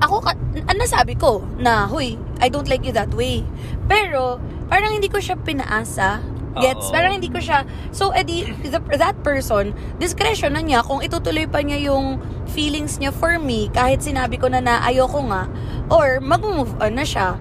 ako 0.00 0.16
ka, 0.24 0.32
ang 0.66 0.78
nasabi 0.78 1.16
ko 1.16 1.44
na 1.56 1.88
huy 1.88 2.20
I 2.40 2.52
don't 2.52 2.68
like 2.68 2.84
you 2.84 2.92
that 2.92 3.12
way 3.16 3.44
pero 3.88 4.40
parang 4.68 4.92
hindi 4.92 5.08
ko 5.08 5.20
siya 5.22 5.38
pinaasa 5.40 6.36
Gets? 6.56 6.88
Oo. 6.88 6.92
Parang 6.92 7.12
hindi 7.20 7.28
ko 7.28 7.36
siya... 7.36 7.68
So, 7.92 8.16
edi, 8.16 8.48
the, 8.64 8.80
that 8.96 9.20
person, 9.20 9.76
discretion 10.00 10.56
na 10.56 10.64
niya 10.64 10.80
kung 10.80 11.04
itutuloy 11.04 11.44
pa 11.44 11.60
niya 11.60 11.92
yung 11.92 12.16
feelings 12.48 12.96
niya 12.96 13.12
for 13.12 13.36
me 13.36 13.68
kahit 13.68 14.00
sinabi 14.00 14.40
ko 14.40 14.48
na 14.48 14.64
na 14.64 14.80
ayoko 14.88 15.20
nga 15.28 15.44
or 15.92 16.18
mag-move 16.24 16.72
on 16.80 16.96
na 16.96 17.04
siya. 17.04 17.36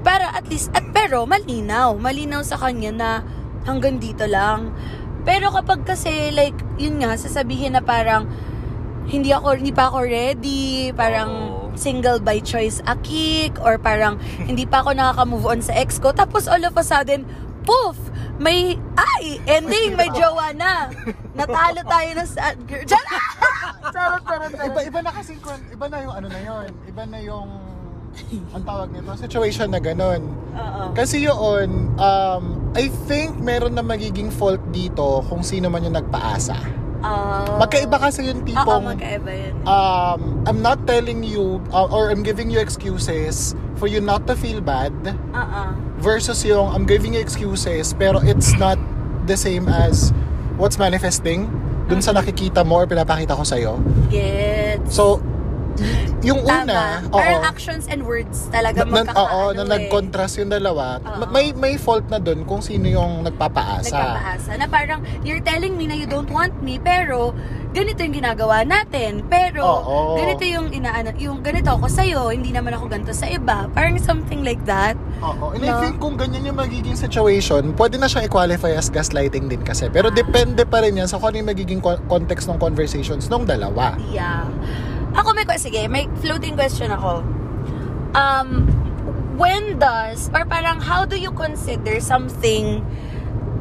Para 0.00 0.32
at 0.32 0.48
least, 0.48 0.72
at 0.72 0.84
pero 0.96 1.28
malinaw. 1.28 1.96
Malinaw 1.96 2.40
sa 2.40 2.56
kanya 2.56 2.92
na 2.92 3.10
hanggang 3.68 4.00
dito 4.00 4.24
lang. 4.24 4.72
Pero 5.28 5.52
kapag 5.52 5.84
kasi 5.84 6.32
like, 6.32 6.56
yun 6.80 7.00
nga, 7.00 7.16
sasabihin 7.16 7.76
na 7.76 7.84
parang 7.84 8.28
hindi 9.08 9.32
ako, 9.32 9.60
hindi 9.60 9.72
pa 9.72 9.92
ako 9.92 10.08
ready, 10.08 10.92
parang 10.96 11.30
Oo. 11.32 11.63
Single 11.76 12.18
by 12.18 12.40
choice 12.40 12.80
a 12.86 12.96
kick, 13.02 13.58
or 13.60 13.78
parang 13.78 14.18
hindi 14.48 14.64
pa 14.64 14.82
ako 14.82 14.94
nakaka-move 14.96 15.46
on 15.46 15.60
sa 15.60 15.74
ex 15.74 15.98
ko. 15.98 16.10
Tapos 16.10 16.46
all 16.46 16.62
of 16.64 16.74
a 16.74 16.84
sudden, 16.84 17.26
poof! 17.64 17.96
May, 18.34 18.74
ay, 18.98 19.38
ending, 19.46 19.94
may 19.94 20.10
jowa 20.18 20.50
na. 20.58 20.90
Natalo 21.38 21.86
tayo 21.86 22.08
ng 22.18 22.26
sad 22.26 22.58
girl. 22.66 22.82
Diyan! 22.82 23.06
Charot, 23.94 24.22
charot, 24.26 24.50
iba 24.50 24.58
charot. 24.58 24.88
iba 24.90 24.98
na 25.06 25.10
kasi 25.14 25.32
iba 25.70 25.86
na 25.86 25.96
yung 26.02 26.14
ano 26.18 26.26
na 26.26 26.40
yon 26.40 26.66
iba 26.88 27.02
na 27.06 27.18
yung 27.22 27.48
ang 28.54 28.62
tawag 28.62 28.88
nito 28.94 29.10
situation 29.18 29.68
na 29.74 29.82
ganun 29.82 30.22
Oo. 30.54 30.94
kasi 30.94 31.26
yun 31.26 31.98
um 31.98 32.44
I 32.74 32.86
think 33.10 33.38
meron 33.42 33.74
na 33.74 33.82
magiging 33.82 34.30
fault 34.30 34.62
dito 34.70 35.22
kung 35.26 35.42
sino 35.42 35.66
man 35.66 35.82
yung 35.82 35.98
nagpaasa 35.98 36.54
Ah. 37.04 37.60
magkaiba 37.60 38.00
kasi 38.00 38.32
yung 38.32 38.40
Oo, 38.40 38.48
tipong 38.48 38.96
magkaiba 38.96 39.28
yun. 39.28 39.54
um 39.68 40.20
I'm 40.48 40.64
not 40.64 40.88
telling 40.88 41.20
you 41.20 41.60
uh, 41.68 41.84
or 41.84 42.08
I'm 42.08 42.24
giving 42.24 42.48
you 42.48 42.56
excuses 42.58 43.52
for 43.76 43.84
you 43.84 44.00
not 44.00 44.24
to 44.24 44.32
feel 44.32 44.64
bad 44.64 44.96
Oo. 45.36 45.62
versus 46.00 46.40
yung 46.42 46.72
I'm 46.72 46.88
giving 46.88 47.12
you 47.12 47.20
excuses 47.20 47.92
pero 47.92 48.24
it's 48.24 48.56
not 48.56 48.80
the 49.28 49.36
same 49.36 49.68
as 49.68 50.16
what's 50.56 50.80
manifesting 50.80 51.48
dun 51.84 52.00
sa 52.00 52.16
nakikita 52.16 52.64
mo 52.64 52.80
or 52.80 52.86
pinapakita 52.88 53.36
ko 53.36 53.44
sa'yo. 53.44 53.76
Gets. 54.08 54.88
So, 54.88 55.20
yung 56.28 56.40
una, 56.40 56.62
Tama. 56.64 56.84
oo, 57.08 57.18
Parang 57.18 57.44
actions 57.44 57.84
and 57.86 58.00
words 58.00 58.46
talaga 58.48 58.80
na, 58.80 59.02
na, 59.02 59.12
oo, 59.12 59.50
magkakaano 59.50 59.52
na 59.52 59.64
eh. 59.64 59.72
nag-contrast 59.76 60.34
yung 60.38 60.48
dalawa, 60.48 60.98
Oo. 61.00 61.26
may 61.28 61.50
may 61.52 61.74
fault 61.74 62.06
na 62.08 62.16
dun 62.16 62.42
kung 62.44 62.60
sino 62.60 62.86
yung 62.86 63.22
nagpapaasa. 63.22 63.90
Nagpapaasa. 63.90 64.50
Na 64.54 64.66
parang, 64.66 65.02
you're 65.20 65.42
telling 65.42 65.74
me 65.74 65.84
na 65.84 65.94
you 65.94 66.06
don't 66.06 66.30
want 66.30 66.54
me, 66.58 66.78
pero 66.78 67.34
ganito 67.70 68.00
yung 68.00 68.14
ginagawa 68.14 68.62
natin. 68.62 69.26
Pero, 69.26 69.60
Oo. 69.60 70.14
ganito 70.14 70.42
yung 70.42 70.70
inaano, 70.70 71.10
yung 71.16 71.42
ganito 71.42 71.68
ako 71.68 71.90
sa'yo, 71.90 72.30
hindi 72.30 72.48
naman 72.48 72.70
ako 72.70 72.86
ganito 72.86 73.10
sa 73.10 73.26
iba. 73.26 73.66
Parang 73.68 73.98
something 73.98 74.40
like 74.40 74.62
that. 74.62 74.94
Oo. 75.20 75.50
And 75.52 75.60
No? 75.60 75.74
I 75.74 75.82
think 75.82 75.98
kung 75.98 76.14
ganyan 76.14 76.46
yung 76.46 76.54
magiging 76.54 76.94
situation, 76.94 77.74
pwede 77.74 77.98
na 77.98 78.06
siyang 78.06 78.24
i-qualify 78.24 78.72
as 78.72 78.86
gaslighting 78.88 79.50
din 79.50 79.60
kasi. 79.60 79.90
Pero 79.90 80.08
depende 80.08 80.62
pa 80.62 80.80
rin 80.80 80.94
yan 80.94 81.04
sa 81.04 81.18
kung 81.18 81.34
ano 81.34 81.42
yung 81.42 81.50
magiging 81.50 81.82
co- 81.82 81.98
context 82.06 82.46
ng 82.46 82.56
conversations 82.56 83.26
nung 83.26 83.42
dalawa. 83.42 83.98
Yeah. 84.06 84.46
Ako 85.14 85.30
may, 85.30 85.46
sige, 85.56 85.86
may 85.86 86.10
floating 86.18 86.58
question 86.58 86.90
ako. 86.90 87.22
Um, 88.18 88.66
when 89.38 89.78
does, 89.78 90.30
or 90.34 90.42
parang 90.46 90.82
how 90.82 91.06
do 91.06 91.14
you 91.14 91.30
consider 91.30 92.02
something, 92.02 92.82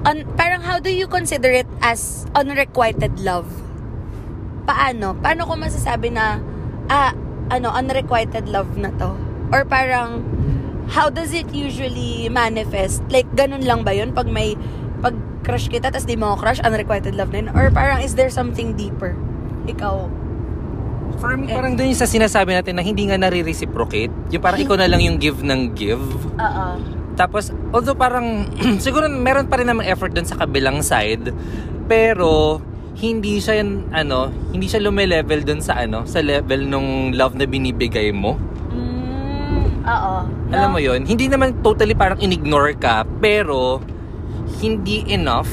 un, 0.06 0.26
parang 0.34 0.62
how 0.66 0.82
do 0.82 0.90
you 0.90 1.06
consider 1.06 1.54
it 1.54 1.70
as 1.82 2.26
unrequited 2.34 3.22
love? 3.22 3.46
Paano? 4.66 5.14
Paano 5.22 5.46
ko 5.46 5.54
masasabi 5.54 6.14
na, 6.14 6.42
ah, 6.90 7.14
ano, 7.54 7.70
unrequited 7.70 8.50
love 8.50 8.74
na 8.78 8.90
to? 8.98 9.14
Or 9.54 9.62
parang, 9.66 10.26
how 10.90 11.10
does 11.10 11.34
it 11.34 11.54
usually 11.54 12.30
manifest? 12.30 13.06
Like, 13.14 13.30
ganun 13.38 13.62
lang 13.66 13.86
ba 13.86 13.94
yun? 13.94 14.14
Pag 14.14 14.26
may, 14.26 14.58
pag 15.06 15.14
crush 15.46 15.70
kita, 15.70 15.94
tas 15.94 16.10
di 16.10 16.18
mo 16.18 16.34
crush, 16.34 16.62
unrequited 16.66 17.14
love 17.14 17.30
na 17.30 17.46
yun? 17.46 17.50
Or 17.54 17.70
parang, 17.70 18.02
is 18.02 18.16
there 18.18 18.34
something 18.34 18.74
deeper? 18.74 19.14
Ikaw, 19.70 20.23
For 21.20 21.38
me, 21.38 21.50
Eh. 21.50 21.56
parang 21.56 21.74
dun 21.74 21.90
yung 21.90 22.00
sa 22.00 22.10
sinasabi 22.10 22.54
natin 22.54 22.78
na 22.78 22.84
hindi 22.84 23.06
nga 23.08 23.18
nare-reciprocate. 23.18 24.12
Yung 24.32 24.44
parang 24.44 24.60
ikaw 24.62 24.76
na 24.78 24.90
lang 24.90 25.02
yung 25.02 25.18
give 25.18 25.42
ng 25.42 25.74
give. 25.74 26.04
Oo. 26.38 26.68
Tapos, 27.14 27.54
although 27.70 27.94
parang, 27.94 28.50
siguro 28.84 29.06
meron 29.08 29.46
pa 29.46 29.62
rin 29.62 29.70
namang 29.70 29.86
effort 29.86 30.12
dun 30.12 30.26
sa 30.26 30.36
kabilang 30.36 30.82
side. 30.82 31.30
Pero, 31.86 32.58
hindi 32.98 33.42
siya, 33.42 33.62
yan, 33.62 33.90
ano, 33.90 34.30
hindi 34.54 34.70
siya 34.70 34.82
lume-level 34.82 35.42
dun 35.42 35.62
sa, 35.62 35.82
ano, 35.82 36.06
sa 36.06 36.22
level 36.22 36.66
nung 36.66 37.14
love 37.14 37.34
na 37.34 37.46
binibigay 37.46 38.14
mo. 38.14 38.38
Mm, 38.70 39.82
oo. 39.82 40.16
Alam 40.54 40.70
mo 40.70 40.78
yon 40.78 41.02
hindi 41.10 41.26
naman 41.26 41.66
totally 41.66 41.98
parang 41.98 42.22
in-ignore 42.22 42.78
ka, 42.78 43.02
pero 43.18 43.82
hindi 44.62 45.02
enough 45.10 45.50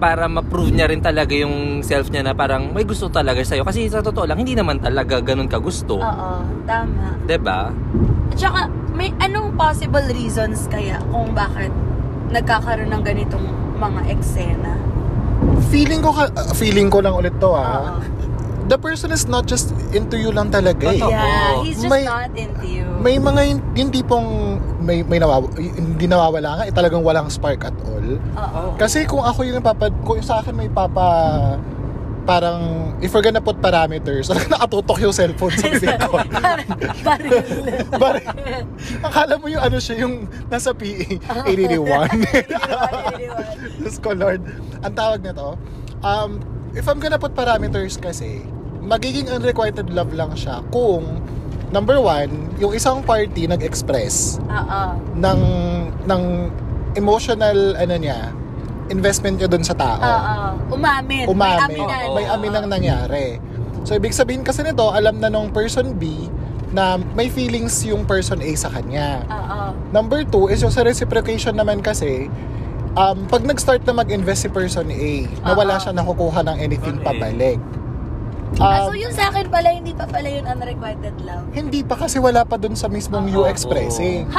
para 0.00 0.24
ma-prove 0.26 0.72
niya 0.72 0.88
rin 0.88 1.04
talaga 1.04 1.36
yung 1.36 1.84
self 1.84 2.08
niya 2.08 2.24
na 2.24 2.32
parang 2.32 2.72
may 2.72 2.88
gusto 2.88 3.12
talaga 3.12 3.44
sa'yo. 3.44 3.62
Kasi 3.62 3.84
sa 3.86 4.00
totoo 4.00 4.24
lang, 4.24 4.40
hindi 4.40 4.56
naman 4.56 4.80
talaga 4.80 5.20
ganun 5.20 5.46
ka 5.46 5.60
gusto. 5.60 6.00
Oo, 6.00 6.30
tama. 6.64 7.20
'Di 7.28 7.36
ba? 7.36 7.68
At 8.32 8.38
saka, 8.40 8.60
may 8.96 9.12
anong 9.20 9.52
possible 9.54 10.08
reasons 10.08 10.64
kaya 10.72 10.96
kung 11.12 11.36
bakit 11.36 11.68
nagkakaroon 12.32 12.88
ng 12.88 13.02
ganitong 13.04 13.44
mga 13.76 14.00
eksena? 14.08 14.72
Feeling 15.68 16.00
ko, 16.00 16.10
ka- 16.16 16.32
feeling 16.56 16.88
ko 16.88 17.04
lang 17.04 17.12
ulit 17.12 17.36
to 17.36 17.52
Oo. 17.52 18.00
The 18.70 18.78
person 18.78 19.10
is 19.10 19.26
not 19.26 19.50
just 19.50 19.74
into 19.90 20.14
you 20.14 20.30
lang 20.30 20.54
talaga 20.54 20.94
eh. 20.94 21.02
Yeah, 21.02 21.58
he's 21.66 21.82
just 21.82 21.90
May- 21.90 22.06
not 22.06 22.30
into 22.38 22.62
you. 22.62 22.86
May 23.02 23.18
mga 23.18 23.40
yun- 23.50 23.66
yung 23.74 23.90
tipong 23.90 24.26
may, 24.78 25.02
may 25.02 25.18
nawaw, 25.18 25.42
hindi 25.58 26.06
nawawala 26.06 26.62
nga, 26.62 26.64
eh, 26.70 26.72
talagang 26.72 27.02
walang 27.02 27.26
spark 27.26 27.66
at 27.66 27.74
all. 27.82 28.06
Oo. 28.14 28.62
Kasi 28.78 29.10
kung 29.10 29.26
ako 29.26 29.42
yung 29.42 29.58
napapad, 29.58 29.90
kung 30.06 30.22
sa 30.22 30.38
akin 30.38 30.54
may 30.54 30.70
papa, 30.70 31.02
parang, 32.22 32.94
if 33.02 33.10
we're 33.10 33.26
gonna 33.26 33.42
put 33.42 33.58
parameters, 33.58 34.30
nakatutok 34.54 35.02
yung 35.02 35.10
cellphone 35.10 35.50
sa 35.50 35.66
bibig 35.66 35.98
ko. 35.98 36.22
Baril. 37.06 37.42
Bari, 37.90 38.22
akala 39.02 39.34
mo 39.34 39.50
yung 39.50 39.66
ano 39.66 39.82
siya, 39.82 40.06
yung 40.06 40.30
nasa 40.46 40.70
PE, 40.70 41.18
881. 41.42 42.06
Diyos 43.82 43.96
ko, 43.98 44.14
Lord. 44.14 44.46
Ang 44.86 44.94
tawag 44.94 45.26
na 45.26 45.32
to, 45.34 45.58
um, 46.06 46.38
if 46.70 46.86
I'm 46.86 47.02
gonna 47.02 47.18
put 47.18 47.34
parameters 47.34 47.98
kasi, 47.98 48.46
magiging 48.80 49.28
unrequited 49.28 49.92
love 49.92 50.12
lang 50.12 50.32
siya 50.34 50.64
kung, 50.68 51.04
number 51.70 52.00
one, 52.00 52.50
yung 52.58 52.72
isang 52.72 53.04
party 53.04 53.46
nag-express 53.46 54.40
Oo. 54.42 54.82
ng, 55.16 55.40
ng 56.04 56.22
emotional, 56.96 57.76
ano 57.78 57.94
niya, 57.94 58.34
investment 58.90 59.38
niya 59.38 59.46
dun 59.46 59.62
sa 59.62 59.74
tao. 59.78 60.02
Oo. 60.02 60.74
Umamin. 60.74 61.24
May 61.24 61.30
Umamin. 61.30 61.78
aminan. 61.78 62.06
May 62.10 62.26
amin 62.26 62.52
ang 62.52 62.66
nangyari. 62.66 63.26
So, 63.86 63.94
ibig 63.94 64.12
sabihin 64.12 64.42
kasi 64.42 64.66
nito, 64.66 64.90
alam 64.90 65.22
na 65.22 65.30
nung 65.30 65.54
person 65.54 65.94
B 65.94 66.26
na 66.70 66.98
may 67.14 67.30
feelings 67.30 67.82
yung 67.82 68.02
person 68.06 68.42
A 68.42 68.50
sa 68.54 68.70
kanya. 68.70 69.22
Oo. 69.26 69.74
Number 69.94 70.26
two 70.26 70.50
is 70.50 70.62
yung 70.62 70.74
sa 70.74 70.82
reciprocation 70.82 71.54
naman 71.54 71.82
kasi, 71.82 72.26
um, 72.94 73.26
pag 73.26 73.42
nag-start 73.42 73.86
na 73.86 73.94
mag-invest 73.94 74.46
si 74.46 74.50
person 74.50 74.86
A, 74.90 75.12
na 75.46 75.52
wala 75.54 75.78
Oo. 75.78 75.82
siya 75.82 75.92
nakukuha 75.94 76.40
ng 76.46 76.56
anything 76.58 76.98
Okay. 76.98 77.06
pabalik. 77.06 77.58
Ah, 78.52 78.82
Um, 78.82 78.86
so 78.86 78.98
yung 78.98 79.12
sa 79.12 79.30
akin 79.30 79.46
pala, 79.46 79.70
hindi 79.70 79.92
pa 79.92 80.04
pala 80.04 80.26
yun 80.26 80.42
unrequited 80.42 81.14
love. 81.20 81.46
hindi 81.50 81.80
pa 81.80 81.94
kasi 81.94 82.18
wala 82.18 82.42
pa 82.42 82.56
dun 82.56 82.74
sa 82.74 82.86
mismong 82.86 83.28
you 83.28 83.40
Oo. 83.40 83.46
expressing. 83.46 84.26
Hindi 84.26 84.36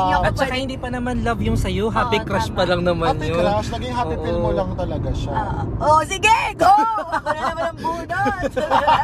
niyo 0.00 0.16
ako 0.16 0.24
Ah, 0.24 0.26
At 0.26 0.34
saka 0.34 0.50
pwede. 0.50 0.58
hindi 0.60 0.76
pa 0.76 0.88
naman 0.88 1.22
love 1.22 1.38
yung 1.40 1.54
sa'yo. 1.54 1.86
Happy 1.88 2.18
Oo, 2.18 2.26
crush 2.26 2.50
tama. 2.50 2.58
pa 2.58 2.64
lang 2.66 2.82
naman 2.82 3.14
Happy 3.14 3.28
yun. 3.28 3.38
crush, 3.38 3.68
naging 3.70 3.94
happy 3.94 4.16
pill 4.18 4.38
mo 4.38 4.48
Oo. 4.48 4.58
lang 4.58 4.70
talaga 4.74 5.10
siya. 5.12 5.32
Ah, 5.32 5.62
oh, 5.78 6.00
sige, 6.02 6.34
go! 6.56 6.66
Ako 6.66 7.28
na 7.28 7.40
naman 7.46 7.64
ang 7.64 7.78
bunot. 7.78 8.42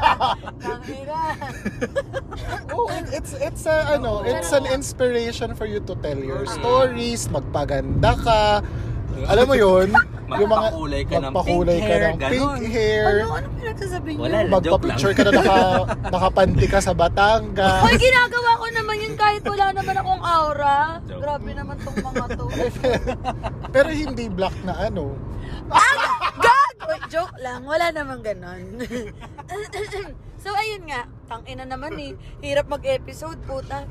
Tangina. 0.59 1.21
Oh, 2.71 2.87
it- 2.91 3.13
it's 3.15 3.33
it's 3.35 3.65
a, 3.65 3.77
ano, 3.93 4.23
it's 4.25 4.51
an 4.51 4.67
inspiration 4.69 5.55
for 5.55 5.65
you 5.65 5.79
to 5.81 5.95
tell 5.97 6.17
your 6.17 6.43
stories, 6.45 7.29
magpaganda 7.29 8.13
ka. 8.17 8.43
Alam 9.27 9.45
mo 9.49 9.55
'yun, 9.57 9.89
yung 10.29 10.51
mga 10.53 10.69
Magpakulay 10.69 11.03
ka 11.03 11.17
ng 11.17 11.25
magpakulay 11.33 11.79
pink 11.79 11.83
ka 11.83 11.89
hair, 11.89 12.03
ng 12.05 12.19
pink 12.21 12.45
ganon. 12.45 12.63
hair. 12.69 13.05
Ano, 13.09 13.27
ano 13.33 13.47
pinagsasabi 13.57 14.09
niyo? 14.13 14.21
Wala 14.23 14.37
lang. 14.45 14.53
Magpa-picture 14.53 15.15
ka 15.17 15.23
na 15.25 15.31
naka, 15.33 15.59
nakapanti 16.13 16.67
ka 16.69 16.79
sa 16.79 16.93
Batangas. 16.93 17.83
Hoy, 17.83 17.97
ginagawa 17.97 18.51
ko 18.61 18.67
naman 18.71 18.97
yun 19.01 19.15
kahit 19.17 19.43
wala 19.43 19.67
naman 19.73 19.95
akong 19.97 20.23
aura. 20.23 20.77
Joke. 21.09 21.23
Grabe 21.25 21.51
naman 21.57 21.77
tong 21.81 21.97
mga 21.97 22.25
to. 22.37 22.45
Pero 23.75 23.89
hindi 23.89 24.25
black 24.29 24.57
na 24.69 24.75
ano. 24.93 25.17
God! 26.39 26.75
Wait, 26.89 27.05
joke 27.09 27.37
lang. 27.41 27.65
Wala 27.65 27.89
namang 27.89 28.21
ganon. 28.21 28.81
so, 30.39 30.49
ayun 30.51 30.87
nga. 30.87 31.05
Tangina 31.27 31.63
naman 31.63 31.93
eh. 31.95 32.13
Hirap 32.41 32.67
mag-episode, 32.67 33.39
puta. 33.43 33.85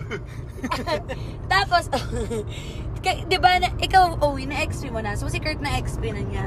Tapos, 1.53 1.87
kay- 3.05 3.23
di 3.23 3.37
ba, 3.37 3.57
na, 3.57 3.69
ikaw, 3.77 4.17
Owie, 4.21 4.45
na-XP 4.45 4.89
mo 4.89 4.99
na. 4.99 5.13
So, 5.13 5.27
si 5.27 5.37
Kurt 5.37 5.59
na-XP 5.59 6.03
na 6.09 6.23
niya. 6.23 6.45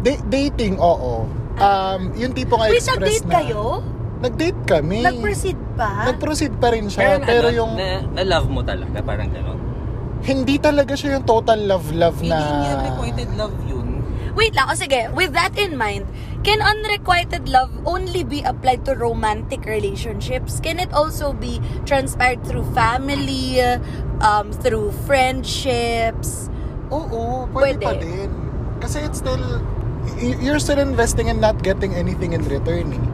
Da- 0.00 0.24
dating, 0.26 0.76
oo. 0.76 1.24
Um, 1.56 2.00
yung 2.14 2.32
tipong 2.32 2.60
Wait, 2.62 2.78
express 2.78 2.96
nag-date 2.96 3.26
na. 3.26 3.34
kayo? 3.36 3.62
Nag-date 4.20 4.60
kami. 4.66 5.00
Nag-proceed 5.00 5.60
pa? 5.74 5.90
Nag-proceed 6.06 6.54
pa 6.56 6.68
rin 6.70 6.86
siya. 6.86 7.16
Pero, 7.16 7.24
Pero, 7.24 7.46
ano, 7.48 7.56
yung, 7.56 7.72
na, 7.74 7.88
na 8.12 8.22
love 8.22 8.48
mo 8.48 8.60
talaga, 8.60 9.00
parang 9.00 9.28
gano'n. 9.28 9.58
hindi 10.20 10.60
talaga 10.60 10.92
siya 10.92 11.16
yung 11.16 11.24
total 11.24 11.64
love-love 11.64 12.20
na... 12.20 12.36
Hindi 12.36 12.56
niya 12.60 12.74
requited 12.84 13.30
love 13.34 13.56
yun. 13.64 13.79
Wait 14.38 14.54
lang, 14.54 14.70
o 14.70 14.74
sige, 14.78 15.10
with 15.10 15.34
that 15.34 15.54
in 15.58 15.74
mind, 15.74 16.06
can 16.46 16.62
unrequited 16.62 17.50
love 17.50 17.70
only 17.84 18.22
be 18.22 18.40
applied 18.46 18.86
to 18.86 18.94
romantic 18.94 19.66
relationships? 19.66 20.62
Can 20.62 20.78
it 20.78 20.92
also 20.94 21.34
be 21.34 21.58
transpired 21.84 22.40
through 22.46 22.64
family, 22.72 23.58
um, 24.22 24.54
through 24.62 24.94
friendships? 25.04 26.48
Oo, 26.90 27.46
pwede, 27.54 27.78
Pwede. 27.78 27.84
pa 27.84 27.92
din. 27.98 28.30
Kasi 28.80 29.04
it's 29.04 29.18
still, 29.20 29.60
you're 30.18 30.62
still 30.62 30.80
investing 30.80 31.28
and 31.28 31.42
not 31.42 31.60
getting 31.60 31.92
anything 31.94 32.32
in 32.32 32.42
return 32.46 32.94
eh. 32.94 33.04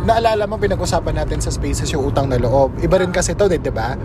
Naalala 0.00 0.48
mo, 0.48 0.56
pinag-usapan 0.56 1.18
natin 1.20 1.44
sa 1.44 1.52
spaces 1.52 1.92
yung 1.92 2.08
utang 2.08 2.30
na 2.32 2.40
loob. 2.40 2.72
Iba 2.80 3.04
rin 3.04 3.12
kasi 3.12 3.36
to, 3.36 3.50
di 3.50 3.60
ba? 3.68 3.98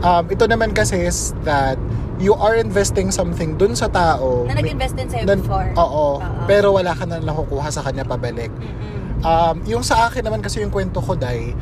Um, 0.00 0.24
ito 0.28 0.44
naman 0.44 0.72
kasi 0.72 1.00
is 1.00 1.32
that 1.44 1.80
you 2.20 2.36
are 2.36 2.54
investing 2.54 3.08
something 3.08 3.56
dun 3.56 3.72
sa 3.72 3.88
tao. 3.88 4.44
Na 4.44 4.54
nag-invest 4.54 4.94
din 4.94 5.08
sa'yo 5.08 5.24
na- 5.24 5.34
before. 5.34 5.72
Oo, 5.74 6.20
Oo. 6.20 6.44
pero 6.44 6.70
wala 6.70 6.92
ka 6.92 7.04
na 7.04 7.16
nakukuha 7.18 7.72
sa 7.72 7.80
kanya 7.80 8.04
pabalik. 8.04 8.52
Mm-mm. 8.52 9.20
Um, 9.20 9.56
yung 9.64 9.80
sa 9.80 10.06
akin 10.06 10.22
naman 10.22 10.40
kasi 10.40 10.60
yung 10.60 10.68
kwento 10.68 11.00
ko, 11.00 11.12
Day, 11.12 11.52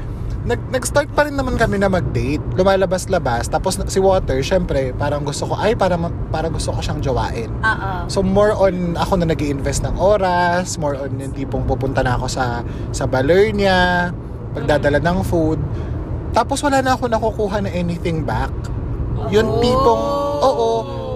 nag, 0.44 0.70
nag-start 0.70 1.10
pa 1.10 1.26
rin 1.26 1.34
naman 1.34 1.54
kami 1.54 1.76
na 1.76 1.86
mag-date. 1.86 2.40
Lumalabas-labas. 2.54 3.46
Tapos 3.46 3.78
si 3.84 3.98
Water, 3.98 4.38
syempre, 4.40 4.94
parang 4.94 5.22
gusto 5.22 5.44
ko, 5.44 5.54
ay, 5.54 5.74
parang, 5.74 6.06
parang 6.28 6.50
gusto 6.50 6.70
ko 6.70 6.78
siyang 6.78 6.98
jowain. 6.98 7.50
Oo. 7.58 7.90
So 8.06 8.22
more 8.22 8.50
on 8.52 8.94
ako 8.94 9.18
na 9.18 9.26
nag 9.26 9.38
invest 9.38 9.82
ng 9.82 9.94
oras, 9.94 10.74
more 10.76 10.94
on 10.96 11.14
yung 11.16 11.34
tipong 11.34 11.66
pupunta 11.66 12.00
na 12.00 12.14
ako 12.14 12.26
sa 12.26 12.62
sa 12.90 13.04
baler 13.04 13.50
niya, 13.50 14.10
pagdadala 14.54 14.98
ng 14.98 15.18
food. 15.22 15.58
Tapos 16.30 16.62
wala 16.62 16.78
na 16.78 16.94
ako 16.94 17.06
nakukuha 17.06 17.58
na 17.60 17.70
anything 17.70 18.22
back. 18.22 18.54
Yung 19.28 19.48
Oh. 19.48 19.58
tipong, 19.58 20.02
oo, 20.38 20.68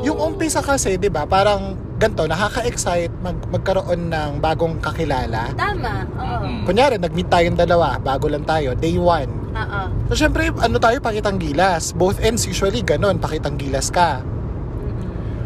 yung 0.02 0.18
umpisa 0.18 0.60
kasi, 0.60 0.98
di 0.98 1.06
ba, 1.08 1.24
parang 1.24 1.78
ganito, 2.02 2.26
nakaka-excite 2.26 3.14
mag, 3.22 3.38
magkaroon 3.46 4.10
ng 4.10 4.30
bagong 4.42 4.82
kakilala. 4.82 5.54
Tama. 5.54 6.02
Oo. 6.18 6.36
Mm. 6.42 6.62
Kunyari, 6.66 6.94
nag-meet 6.98 7.30
tayong 7.30 7.54
dalawa, 7.54 7.94
bago 8.02 8.26
lang 8.26 8.42
tayo, 8.42 8.74
day 8.74 8.98
one. 8.98 9.30
Oo. 9.54 9.82
So, 10.10 10.18
syempre, 10.18 10.50
ano 10.50 10.82
tayo, 10.82 10.98
pakitang 10.98 11.38
gilas. 11.38 11.94
Both 11.94 12.18
ends, 12.18 12.42
usually, 12.42 12.82
ganun, 12.82 13.22
pakitang 13.22 13.54
gilas 13.54 13.94
ka. 13.94 14.18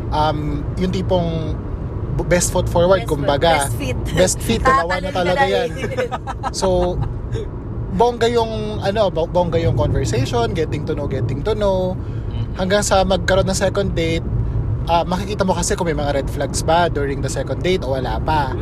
Um, 0.08 0.64
yung 0.80 0.96
tipong 0.96 1.52
best 2.24 2.56
foot 2.56 2.64
forward, 2.72 3.04
Best 3.04 3.12
kumbaga. 3.12 3.68
Best 3.68 3.76
fit. 3.76 3.98
Best 4.16 4.38
fit, 4.40 4.62
dalawa 4.64 4.96
na 5.04 5.12
talaga 5.12 5.44
na 5.44 5.52
yan. 5.52 5.68
So, 6.56 6.96
bongga 7.92 8.32
yung, 8.32 8.80
ano, 8.80 9.12
bo- 9.12 9.28
bongga 9.28 9.60
yung 9.60 9.76
conversation, 9.76 10.56
getting 10.56 10.88
to 10.88 10.96
know, 10.96 11.04
getting 11.04 11.44
to 11.44 11.52
know. 11.52 11.92
Hanggang 12.56 12.82
sa 12.82 13.04
magkaroon 13.04 13.46
ng 13.48 13.58
second 13.58 13.92
date, 13.92 14.24
ah, 14.88 15.04
makikita 15.04 15.44
mo 15.44 15.52
kasi 15.52 15.76
kung 15.76 15.86
may 15.90 15.96
mga 15.96 16.22
red 16.22 16.28
flags 16.30 16.62
ba 16.62 16.88
during 16.88 17.20
the 17.20 17.30
second 17.30 17.60
date 17.60 17.82
o 17.84 17.94
wala 17.94 18.16
pa. 18.22 18.54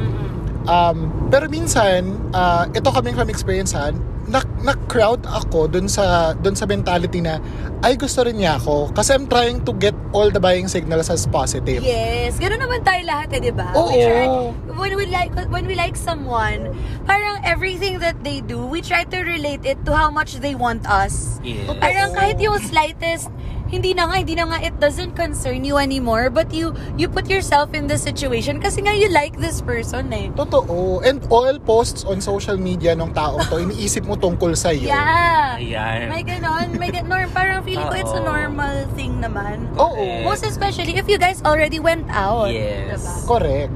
Um, 0.64 1.28
pero 1.28 1.44
minsan, 1.46 2.16
ah, 2.32 2.64
ito 2.72 2.88
coming 2.88 3.12
from 3.12 3.28
experience 3.28 3.76
ha, 3.76 3.92
na, 4.24 4.40
na-crowd 4.64 5.20
ako 5.28 5.68
dun 5.68 5.84
sa, 5.84 6.32
dun 6.40 6.56
sa 6.56 6.64
mentality 6.64 7.20
na, 7.20 7.36
ay 7.84 8.00
gusto 8.00 8.24
rin 8.24 8.40
niya 8.40 8.56
ako 8.56 8.88
kasi 8.96 9.12
I'm 9.12 9.28
trying 9.28 9.60
to 9.68 9.76
get 9.76 9.92
all 10.16 10.32
the 10.32 10.40
buying 10.40 10.64
signals 10.72 11.12
as 11.12 11.28
positive. 11.28 11.84
Yes, 11.84 12.40
ganoon 12.40 12.64
naman 12.64 12.80
tayo 12.80 13.04
lahat 13.04 13.36
eh, 13.36 13.40
di 13.44 13.52
ba? 13.52 13.76
Oo. 13.76 13.92
We 13.92 14.00
try, 14.00 14.24
when 14.72 14.92
we 14.96 15.04
like 15.12 15.32
when 15.52 15.68
we 15.68 15.76
like 15.76 15.92
someone, 15.92 16.72
parang 17.04 17.44
everything 17.44 18.00
that 18.00 18.16
they 18.24 18.40
do, 18.40 18.64
we 18.64 18.80
try 18.80 19.04
to 19.04 19.18
relate 19.20 19.68
it 19.68 19.76
to 19.84 19.92
how 19.92 20.08
much 20.08 20.40
they 20.40 20.56
want 20.56 20.88
us. 20.88 21.36
Yes. 21.44 21.68
Parang 21.76 22.16
kahit 22.16 22.40
yung 22.40 22.56
slightest, 22.64 23.28
hindi 23.74 23.90
na 23.92 24.06
nga, 24.06 24.16
hindi 24.22 24.38
na 24.38 24.46
nga, 24.46 24.58
it 24.62 24.74
doesn't 24.78 25.18
concern 25.18 25.66
you 25.66 25.76
anymore, 25.82 26.30
but 26.30 26.54
you 26.54 26.70
you 26.94 27.10
put 27.10 27.26
yourself 27.26 27.74
in 27.74 27.90
the 27.90 27.98
situation 27.98 28.62
kasi 28.62 28.86
nga 28.86 28.94
you 28.94 29.10
like 29.10 29.34
this 29.42 29.58
person 29.58 30.14
eh. 30.14 30.30
Totoo. 30.38 31.02
And 31.02 31.18
all 31.28 31.58
posts 31.58 32.06
on 32.06 32.22
social 32.22 32.54
media 32.54 32.94
ng 32.94 33.10
taong 33.10 33.42
to, 33.50 33.58
iniisip 33.66 34.06
mo 34.06 34.14
tungkol 34.14 34.54
sa 34.54 34.70
iyo. 34.70 34.88
Yeah. 34.88 35.58
Ayan. 35.58 36.10
May 36.10 36.22
ganon, 36.22 36.68
may 36.78 36.90
ganon. 36.94 37.26
Parang 37.34 37.66
feeling 37.66 37.86
ko 37.90 37.96
it's 37.98 38.14
a 38.14 38.22
normal 38.22 38.86
thing 38.94 39.18
naman. 39.18 39.66
Oo. 39.74 40.22
Most 40.22 40.46
especially 40.46 40.94
if 40.94 41.10
you 41.10 41.18
guys 41.18 41.42
already 41.42 41.82
went 41.82 42.06
out. 42.14 42.54
Yes. 42.54 43.02
Diba? 43.02 43.14
Correct. 43.26 43.74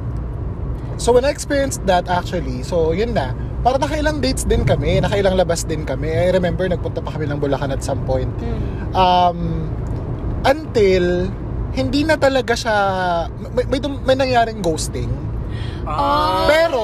So 0.99 1.15
when 1.15 1.23
I 1.23 1.31
experienced 1.31 1.87
that 1.87 2.11
actually, 2.11 2.67
so 2.67 2.91
yun 2.91 3.15
na, 3.15 3.31
para 3.63 3.79
nakailang 3.79 4.19
dates 4.19 4.43
din 4.43 4.67
kami, 4.67 4.99
nakailang 4.99 5.39
labas 5.39 5.63
din 5.63 5.87
kami. 5.87 6.11
I 6.11 6.35
remember 6.35 6.67
nagpunta 6.67 7.03
pa 7.03 7.15
kami 7.15 7.31
ng 7.31 7.39
Bulacan 7.39 7.71
at 7.71 7.87
some 7.87 8.03
point. 8.03 8.31
Mm. 8.43 8.95
Um, 8.95 9.68
until 10.47 11.31
hindi 11.75 12.03
na 12.03 12.19
talaga 12.19 12.55
siya 12.55 12.77
may, 13.55 13.65
may, 13.67 13.81
may 13.81 14.17
nangyaring 14.17 14.61
ghosting. 14.63 15.11
Oh. 15.89 16.45
Pero, 16.51 16.81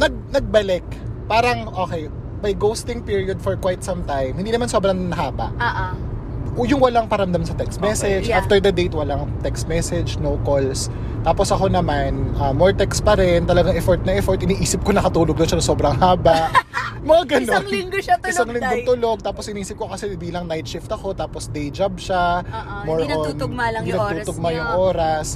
nag, 0.00 0.14
nagbalik. 0.32 0.86
Parang, 1.26 1.66
okay, 1.74 2.08
may 2.40 2.54
ghosting 2.54 3.02
period 3.02 3.42
for 3.42 3.58
quite 3.58 3.82
some 3.82 4.06
time. 4.06 4.38
Hindi 4.38 4.54
naman 4.54 4.70
sobrang 4.70 5.10
haba. 5.12 5.50
O 5.52 6.15
yung 6.64 6.80
walang 6.80 7.04
paramdam 7.04 7.44
sa 7.44 7.52
text 7.52 7.76
message. 7.78 8.32
Yeah. 8.32 8.40
After 8.40 8.56
the 8.56 8.72
date, 8.72 8.96
walang 8.96 9.28
text 9.42 9.68
message, 9.68 10.16
no 10.16 10.40
calls. 10.40 10.88
Tapos 11.20 11.50
ako 11.50 11.68
naman, 11.68 12.32
ah, 12.38 12.54
more 12.54 12.72
text 12.72 13.02
pa 13.02 13.12
rin. 13.12 13.44
Talagang 13.44 13.74
effort 13.74 14.00
na 14.06 14.14
effort. 14.14 14.40
Iniisip 14.40 14.80
ko 14.80 14.94
nakatulog 14.94 15.34
doon 15.34 15.44
siya 15.44 15.58
na 15.58 15.66
sobrang 15.66 15.92
haba. 15.92 16.48
Mga 17.02 17.22
ganun. 17.28 17.44
Isang 17.44 17.68
linggo 17.68 17.98
siya 18.00 18.16
tulog, 18.16 18.30
Isang 18.32 18.50
linggo 18.50 18.76
tulog. 18.86 19.18
Tapos 19.20 19.44
iniisip 19.46 19.76
ko 19.76 19.90
kasi 19.90 20.14
bilang 20.14 20.46
night 20.46 20.64
shift 20.64 20.88
ako. 20.88 21.12
Tapos 21.12 21.50
day 21.50 21.68
job 21.68 21.98
siya. 21.98 22.40
Oo, 22.40 22.94
hindi 22.94 23.10
nagtutugma 23.10 23.68
lang 23.68 23.82
hindi 23.84 23.92
yung 23.92 24.06
oras 24.06 24.26
niya. 24.30 24.50
yung 24.54 24.70
oras. 24.80 25.26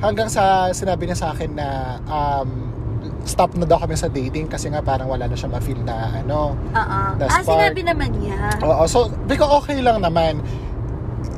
Hanggang 0.00 0.28
sa 0.32 0.72
sinabi 0.72 1.04
niya 1.04 1.18
sa 1.18 1.28
akin 1.30 1.50
na 1.52 1.68
um, 2.08 2.48
stop 3.24 3.52
na 3.54 3.64
daw 3.64 3.76
kami 3.76 3.94
sa 3.94 4.08
dating 4.08 4.48
kasi 4.48 4.68
nga 4.68 4.80
parang 4.80 5.08
wala 5.08 5.26
na 5.26 5.36
siya 5.36 5.48
ma-feel 5.48 5.82
na 5.82 6.14
ano. 6.14 6.56
Ah. 6.72 7.12
The 7.14 7.26
Ah, 7.26 7.42
spark. 7.42 7.52
sinabi 7.52 7.80
naman 7.84 8.10
niya. 8.16 8.38
Oo, 8.60 8.84
so 8.86 9.08
because 9.26 9.50
okay 9.50 9.76
lang 9.78 10.00
naman. 10.00 10.40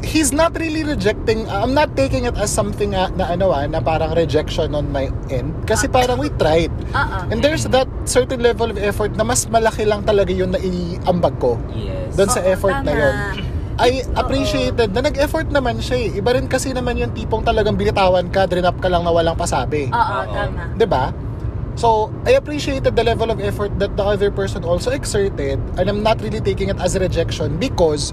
He's 0.02 0.34
not 0.34 0.58
really 0.58 0.82
rejecting, 0.82 1.46
I'm 1.46 1.74
not 1.74 1.94
taking 1.94 2.26
it 2.26 2.34
as 2.34 2.50
something 2.50 2.90
uh, 2.92 3.08
na 3.14 3.30
ano 3.30 3.54
ah, 3.54 3.62
na 3.64 3.78
parang 3.78 4.14
rejection 4.14 4.74
on 4.74 4.90
my 4.90 5.08
end. 5.30 5.54
Kasi 5.62 5.86
parang 5.86 6.18
we 6.18 6.28
tried. 6.34 6.74
Ah, 6.90 7.22
ah. 7.22 7.30
And 7.30 7.38
there's 7.38 7.70
that 7.70 7.86
certain 8.04 8.42
level 8.42 8.66
of 8.66 8.78
effort 8.78 9.14
na 9.14 9.22
mas 9.22 9.46
malaki 9.46 9.86
lang 9.86 10.02
talaga 10.02 10.34
yun 10.34 10.50
na 10.50 10.58
iambag 10.58 11.38
ko 11.38 11.54
Yes. 11.72 12.18
doon 12.18 12.30
sa 12.30 12.42
effort 12.42 12.82
na 12.82 12.90
tama. 12.90 12.98
yun. 12.98 13.14
I 13.78 13.90
appreciated 14.14 14.92
na 14.92 15.00
nag-effort 15.00 15.48
naman 15.48 15.80
siya 15.80 15.96
eh. 16.10 16.18
Iba 16.20 16.36
rin 16.36 16.44
kasi 16.46 16.76
naman 16.76 16.98
yung 17.00 17.14
tipong 17.16 17.40
talagang 17.42 17.74
binitawan 17.74 18.28
ka, 18.28 18.44
drain 18.44 18.68
up 18.68 18.76
ka 18.78 18.86
lang 18.86 19.02
na 19.02 19.10
walang 19.10 19.34
pasabi. 19.34 19.88
Oo, 19.88 20.18
tama. 20.28 20.76
'di 20.76 20.86
ba? 20.86 21.10
So, 21.72 22.12
I 22.28 22.36
appreciated 22.36 22.92
the 22.92 23.00
level 23.00 23.32
of 23.32 23.40
effort 23.40 23.72
that 23.80 23.96
the 23.96 24.04
other 24.04 24.28
person 24.28 24.60
also 24.60 24.92
exerted 24.92 25.56
and 25.80 25.84
I'm 25.88 26.04
not 26.04 26.20
really 26.20 26.44
taking 26.44 26.68
it 26.68 26.76
as 26.76 27.00
rejection 27.00 27.56
because 27.56 28.12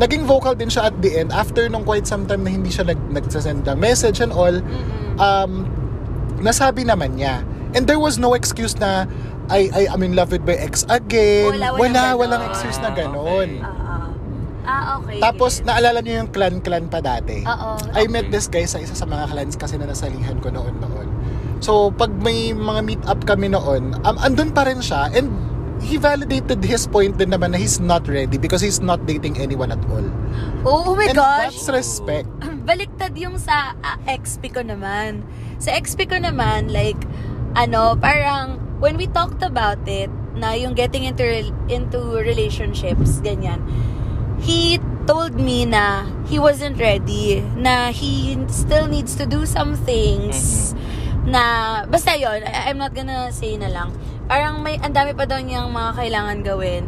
naging 0.00 0.24
vocal 0.24 0.56
din 0.56 0.72
siya 0.72 0.88
at 0.88 0.96
the 1.04 1.20
end 1.20 1.32
after 1.32 1.68
nung 1.68 1.84
quite 1.84 2.08
some 2.08 2.24
time 2.24 2.44
na 2.44 2.50
hindi 2.52 2.72
siya 2.72 2.88
nag 2.88 3.00
nagsasend 3.12 3.68
ng 3.68 3.76
message 3.76 4.24
and 4.24 4.32
all 4.32 4.54
um 5.20 5.68
nasabi 6.40 6.82
naman 6.82 7.16
niya 7.20 7.44
and 7.76 7.84
there 7.84 8.00
was 8.00 8.16
no 8.16 8.32
excuse 8.32 8.76
na 8.80 9.04
I, 9.52 9.68
I 9.74 9.82
I'm 9.92 10.00
in 10.00 10.16
love 10.16 10.32
with 10.32 10.46
my 10.48 10.56
ex 10.56 10.88
again 10.88 11.60
Wala, 11.60 11.76
walang 11.76 11.78
wala 11.78 11.92
ganon. 11.92 12.20
walang 12.20 12.42
excuse 12.48 12.78
na 12.80 12.90
ganon 12.94 13.50
okay. 13.60 13.68
Ah, 14.62 14.72
ah. 14.72 15.02
Okay. 15.02 15.18
tapos 15.18 15.60
naalala 15.66 15.98
niyo 16.00 16.22
yung 16.22 16.30
clan-clan 16.30 16.86
pa 16.86 17.02
dati 17.02 17.42
Oo. 17.42 17.70
I 17.98 18.06
met 18.06 18.30
this 18.30 18.46
guy 18.46 18.62
sa 18.64 18.78
isa 18.78 18.94
sa 18.94 19.04
mga 19.04 19.28
clans 19.28 19.58
kasi 19.58 19.74
na 19.74 19.90
nasalihan 19.90 20.38
ko 20.38 20.54
noon 20.54 20.78
noon. 20.78 21.08
So, 21.62 21.94
pag 21.94 22.10
may 22.18 22.50
mga 22.50 22.80
meet 22.82 23.02
up 23.06 23.22
kami 23.22 23.46
noon, 23.46 23.94
um, 24.02 24.16
andun 24.18 24.50
pa 24.50 24.66
rin 24.66 24.82
siya 24.82 25.14
and 25.14 25.30
he 25.82 25.98
validated 25.98 26.62
his 26.62 26.86
point 26.86 27.18
din 27.18 27.34
naman 27.34 27.52
na 27.52 27.58
he's 27.58 27.82
not 27.82 28.06
ready 28.06 28.38
because 28.38 28.62
he's 28.62 28.80
not 28.80 29.02
dating 29.04 29.36
anyone 29.36 29.74
at 29.74 29.82
all. 29.90 30.06
Oh, 30.62 30.94
oh 30.94 30.94
my 30.94 31.10
and 31.10 31.18
gosh. 31.18 31.58
that's 31.58 31.68
respect. 31.68 32.30
Baliktad 32.68 33.18
yung 33.18 33.36
sa 33.36 33.74
ah, 33.82 33.98
XP 34.06 34.54
ko 34.54 34.62
naman. 34.62 35.26
Sa 35.58 35.74
XP 35.74 36.06
ko 36.08 36.16
naman, 36.22 36.70
like, 36.70 36.98
ano, 37.58 37.98
parang, 37.98 38.62
when 38.78 38.94
we 38.96 39.10
talked 39.10 39.42
about 39.42 39.82
it, 39.90 40.08
na 40.32 40.56
yung 40.56 40.72
getting 40.72 41.04
into 41.04 41.22
into 41.68 41.98
relationships, 42.18 43.20
ganyan, 43.20 43.60
he 44.40 44.80
told 45.04 45.36
me 45.36 45.66
na 45.66 46.08
he 46.26 46.38
wasn't 46.38 46.78
ready, 46.78 47.42
na 47.58 47.92
he 47.92 48.38
still 48.48 48.88
needs 48.88 49.14
to 49.18 49.26
do 49.26 49.44
some 49.44 49.76
things, 49.76 50.72
na, 51.26 51.84
basta 51.86 52.16
yon 52.16 52.42
I'm 52.46 52.78
not 52.78 52.94
gonna 52.94 53.30
say 53.30 53.58
na 53.58 53.68
lang. 53.68 53.92
Parang 54.30 54.62
may, 54.62 54.78
ang 54.78 54.94
dami 54.94 55.12
pa 55.16 55.26
daw 55.26 55.40
niyang 55.42 55.70
mga 55.70 55.90
kailangan 55.98 56.38
gawin 56.46 56.84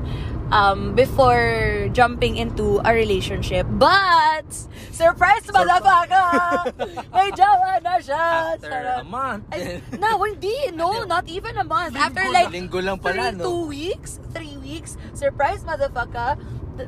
um, 0.51 0.95
before 0.95 1.89
jumping 1.93 2.37
into 2.37 2.81
a 2.85 2.93
relationship. 2.93 3.67
But, 3.71 4.47
surprise 4.95 5.47
motherfucker! 5.49 6.75
May 7.15 7.31
jowa 7.33 7.81
na 7.81 7.95
siya! 7.99 8.25
After 8.59 8.71
Charot. 8.71 9.01
a 9.01 9.05
month. 9.05 9.45
Ay, 9.53 9.81
no, 9.97 10.23
hindi. 10.23 10.55
No, 10.75 11.05
not 11.05 11.27
even 11.29 11.57
a 11.57 11.67
month. 11.67 11.97
After 11.97 12.25
like 12.31 12.53
Linggo 12.53 12.83
lang 12.83 12.99
pala, 12.99 13.33
three, 13.33 13.39
no? 13.39 13.45
two 13.45 13.63
weeks, 13.69 14.21
three 14.35 14.57
weeks, 14.61 14.97
surprise 15.15 15.63
motherfucker. 15.65 16.37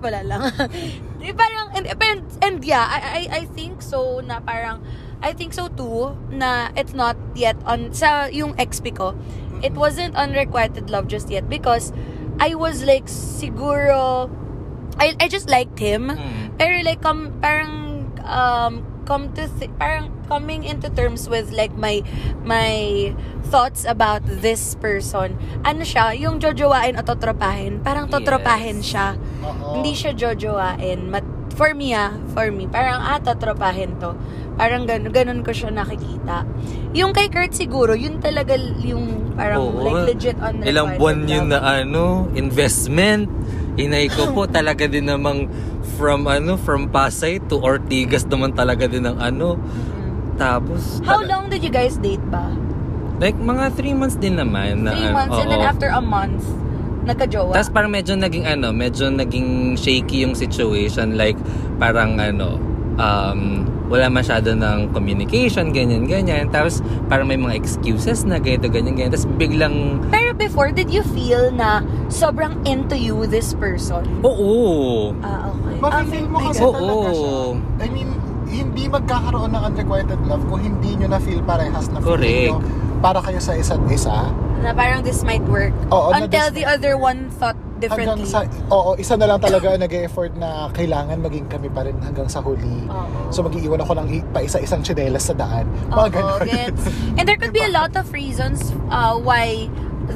Wala 0.03 0.21
lang. 0.27 0.43
Parang, 1.39 1.67
and, 1.79 1.87
and, 1.87 2.23
and 2.43 2.57
yeah, 2.65 2.87
I, 2.87 2.99
I, 2.99 3.23
I 3.31 3.43
think 3.55 3.83
so 3.83 4.19
na 4.19 4.39
parang, 4.43 4.83
I 5.23 5.33
think 5.33 5.53
so 5.53 5.69
too, 5.69 6.17
na 6.31 6.69
it's 6.77 6.93
not 6.93 7.17
yet 7.35 7.57
on, 7.65 7.93
sa 7.93 8.27
yung 8.27 8.55
XP 8.55 8.97
ko, 8.97 9.15
it 9.63 9.73
wasn't 9.73 10.15
unrequited 10.15 10.91
love 10.91 11.09
just 11.09 11.31
yet 11.31 11.49
because 11.49 11.93
I 12.39 12.55
was 12.55 12.85
like, 12.85 13.07
siguro, 13.07 14.29
I, 15.01 15.17
I 15.21 15.29
just 15.29 15.49
liked 15.49 15.79
him. 15.79 16.11
Mm. 16.13 16.59
Pero 16.59 16.83
like, 16.85 17.01
com, 17.01 17.33
parang, 17.41 18.13
um, 18.25 18.85
come 19.07 19.33
to, 19.35 19.49
th- 19.59 19.71
parang 19.79 20.13
coming 20.29 20.65
into 20.65 20.91
terms 20.91 21.29
with 21.29 21.53
like 21.53 21.73
my, 21.79 22.03
my 22.45 23.15
thoughts 23.49 23.85
about 23.87 24.21
this 24.27 24.75
person. 24.77 25.39
Ano 25.65 25.81
siya, 25.87 26.19
yung 26.19 26.41
jojowain 26.41 26.99
o 26.99 27.03
totropahin, 27.03 27.81
parang 27.83 28.11
totropahin 28.11 28.83
Yes. 28.83 28.91
siya. 28.93 29.07
Oo. 29.47 29.79
Hindi 29.79 29.93
siya 29.95 30.13
jojowain. 30.13 31.09
Mat- 31.09 31.36
for 31.57 31.73
me 31.73 31.97
ah, 31.97 32.13
for 32.37 32.53
me, 32.53 32.69
parang 32.69 33.01
ah, 33.01 33.19
totropahin 33.19 33.97
to. 33.97 34.13
Parang 34.57 34.85
ganun, 34.85 35.13
ganun 35.13 35.41
ko 35.41 35.53
siya 35.53 35.73
nakikita. 35.73 36.45
Yung 36.93 37.13
kay 37.13 37.29
Kurt 37.29 37.53
siguro, 37.53 37.97
yun 37.97 38.21
talaga 38.21 38.57
yung 38.81 39.37
parang 39.37 39.61
Oo. 39.61 39.85
like 39.85 40.17
legit 40.17 40.37
on 40.41 40.65
Ilang 40.65 40.97
buwan 40.97 41.29
yun 41.29 41.49
na 41.53 41.61
ano, 41.61 42.29
investment. 42.33 43.29
Inay 43.77 44.09
ko 44.09 44.33
po 44.33 44.49
talaga 44.57 44.89
din 44.89 45.09
namang 45.09 45.49
from 45.97 46.25
ano, 46.29 46.57
from 46.57 46.89
Pasay 46.89 47.41
to 47.49 47.61
Ortigas 47.61 48.25
naman 48.29 48.53
talaga 48.53 48.89
din 48.89 49.05
ng 49.05 49.17
ano. 49.17 49.61
Tapos, 50.37 51.01
How 51.05 51.21
tala- 51.21 51.29
long 51.41 51.45
did 51.49 51.65
you 51.65 51.73
guys 51.73 51.97
date 52.01 52.25
ba? 52.29 52.53
Like, 53.17 53.37
mga 53.37 53.73
3 53.73 53.97
months 53.97 54.17
din 54.21 54.37
naman. 54.37 54.85
Na, 54.85 54.93
Three 54.93 55.09
months 55.09 55.37
and 55.41 55.49
then 55.49 55.65
after 55.65 55.89
a 55.89 56.05
month, 56.05 56.45
nagka-jowa. 57.07 57.55
Tapos 57.55 57.71
parang 57.71 57.89
medyo 57.89 58.13
naging 58.13 58.45
ano, 58.45 58.75
medyo 58.75 59.09
naging 59.09 59.75
shaky 59.75 60.27
yung 60.27 60.35
situation. 60.35 61.15
Like, 61.15 61.39
parang 61.79 62.19
ano, 62.19 62.59
um, 62.97 63.63
wala 63.87 64.11
masyado 64.11 64.51
ng 64.51 64.91
communication, 64.91 65.71
ganyan, 65.71 66.05
ganyan. 66.05 66.51
Tapos 66.51 66.83
parang 67.07 67.31
may 67.31 67.39
mga 67.39 67.55
excuses 67.55 68.27
na 68.27 68.43
ganito, 68.43 68.67
ganyan, 68.67 68.99
ganyan. 68.99 69.15
Tapos 69.15 69.31
biglang, 69.39 70.03
Pero 70.11 70.35
before, 70.35 70.75
did 70.75 70.91
you 70.91 71.07
feel 71.15 71.55
na 71.55 71.81
sobrang 72.11 72.59
into 72.67 72.99
you 72.99 73.25
this 73.25 73.55
person? 73.55 74.03
oo. 74.27 75.15
Ah, 75.23 75.55
okay. 75.55 75.79
Mafe-feel 75.79 76.27
mo 76.27 76.37
Ah, 76.43 76.51
kasi 76.51 76.61
Oo. 76.61 76.73
God. 76.73 76.79
talaga 76.83 77.09
siya. 77.15 77.37
I 77.79 77.89
mean, 77.95 78.09
hindi 78.47 78.85
magkakaroon 78.89 79.51
ng 79.53 79.63
unrequited 79.65 80.21
love 80.27 80.43
kung 80.49 80.61
hindi 80.61 80.97
nyo 80.97 81.09
na-feel 81.13 81.43
parehas 81.45 81.87
na 81.93 81.99
Correct. 82.01 82.27
feeling 82.27 82.59
nyo 82.59 82.85
para 82.99 83.21
kayo 83.21 83.39
sa 83.39 83.53
isa't 83.55 83.81
isa. 83.89 84.33
Na 84.61 84.73
parang 84.73 85.05
this 85.05 85.21
might 85.23 85.45
work. 85.47 85.73
Oo, 85.93 86.13
Until 86.13 86.49
this- 86.49 86.57
the 86.57 86.65
other 86.65 86.97
one 86.97 87.29
thought 87.31 87.57
differently. 87.77 88.25
Hanggang 88.25 88.49
sa, 88.49 88.73
oo, 88.73 88.97
isa 88.97 89.15
na 89.21 89.29
lang 89.29 89.41
talaga 89.41 89.77
ang 89.77 89.85
nag-effort 89.85 90.33
na 90.37 90.73
kailangan 90.73 91.21
maging 91.21 91.47
kami 91.47 91.69
pa 91.69 91.85
rin 91.85 91.97
hanggang 92.01 92.25
sa 92.25 92.41
huli. 92.41 92.89
Oo. 92.89 93.29
So 93.29 93.45
mag-iiwan 93.45 93.85
ako 93.85 93.93
ng 94.01 94.33
pa 94.33 94.41
isa-isang 94.41 94.81
tsinelas 94.81 95.29
sa 95.29 95.37
daan. 95.37 95.69
Mga 95.93 95.93
Oo, 95.93 96.09
ganun. 96.09 96.41
gets. 96.49 96.83
And 97.21 97.25
there 97.29 97.37
could 97.37 97.53
be 97.53 97.61
a 97.61 97.73
lot 97.73 97.93
of 97.95 98.09
reasons 98.17 98.73
uh, 98.89 99.21
why 99.21 99.69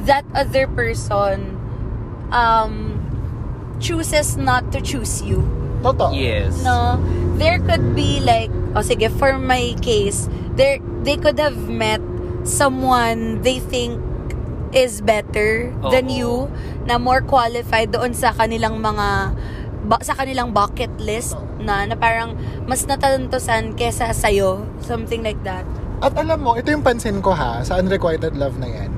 that 0.09 0.25
other 0.33 0.65
person 0.65 1.61
um, 2.33 2.97
chooses 3.77 4.37
not 4.37 4.73
to 4.73 4.81
choose 4.81 5.21
you. 5.21 5.45
Totoo. 5.81 6.13
Yes. 6.13 6.61
No, 6.61 7.01
there 7.37 7.57
could 7.57 7.93
be 7.97 8.21
like, 8.21 8.49
oh 8.77 8.81
sige, 8.85 9.09
for 9.17 9.37
my 9.37 9.73
case, 9.81 10.29
there 10.53 10.77
they 11.01 11.17
could 11.17 11.37
have 11.41 11.57
met 11.69 12.01
someone 12.43 13.41
they 13.41 13.59
think 13.59 13.99
is 14.71 15.03
better 15.03 15.69
than 15.91 16.07
Oo. 16.07 16.15
you, 16.15 16.33
na 16.87 16.95
more 16.95 17.19
qualified 17.19 17.91
doon 17.91 18.15
sa 18.15 18.31
kanilang 18.31 18.79
mga 18.79 19.35
ba- 19.85 20.03
sa 20.03 20.15
kanilang 20.15 20.55
bucket 20.55 20.91
list 21.01 21.35
na 21.59 21.83
na 21.85 21.95
parang 21.99 22.37
mas 22.65 22.87
natatantosan 22.87 23.75
kesa 23.75 24.15
sa'yo, 24.15 24.63
something 24.79 25.21
like 25.21 25.39
that. 25.43 25.67
At 26.01 26.17
alam 26.17 26.41
mo, 26.41 26.57
ito 26.57 26.73
yung 26.73 26.81
pansin 26.81 27.21
ko 27.21 27.35
ha, 27.35 27.61
sa 27.61 27.77
unrequited 27.77 28.33
love 28.33 28.57
na 28.57 28.69
yan. 28.69 28.89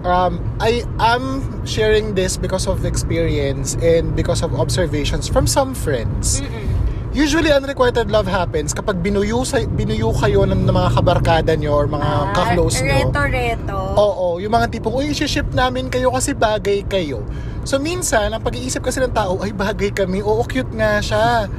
Um, 0.00 0.40
I 0.60 0.80
am 0.96 1.44
sharing 1.68 2.16
this 2.16 2.40
because 2.40 2.64
of 2.64 2.88
experience 2.88 3.76
and 3.84 4.16
because 4.16 4.40
of 4.40 4.56
observations 4.56 5.28
from 5.28 5.44
some 5.44 5.76
friends. 5.76 6.40
Usually, 7.10 7.50
unrequited 7.50 8.06
love 8.06 8.30
happens 8.30 8.70
kapag 8.70 9.02
binuyo, 9.02 9.42
sa, 9.42 9.58
binuyo 9.66 10.14
kayo 10.14 10.46
ng, 10.46 10.62
ng 10.62 10.70
mga 10.70 10.90
kabarkada 10.94 11.52
nyo 11.58 11.74
or 11.74 11.86
mga 11.90 12.06
Ah, 12.06 12.30
ka-close 12.30 12.86
nyo. 12.86 13.10
Reto-reto. 13.10 13.78
Oo, 13.98 14.26
yung 14.38 14.54
mga 14.54 14.70
tipong, 14.70 14.94
uy, 14.94 15.10
ship 15.10 15.50
namin 15.50 15.90
kayo 15.90 16.14
kasi 16.14 16.38
bagay 16.38 16.86
kayo. 16.86 17.26
So, 17.66 17.82
minsan, 17.82 18.30
ang 18.30 18.38
pag-iisip 18.46 18.86
kasi 18.86 19.02
ng 19.02 19.10
tao, 19.10 19.42
ay, 19.42 19.50
bagay 19.50 19.90
kami, 19.90 20.22
oo, 20.22 20.38
cute 20.46 20.70
nga 20.70 21.02
siya. 21.02 21.50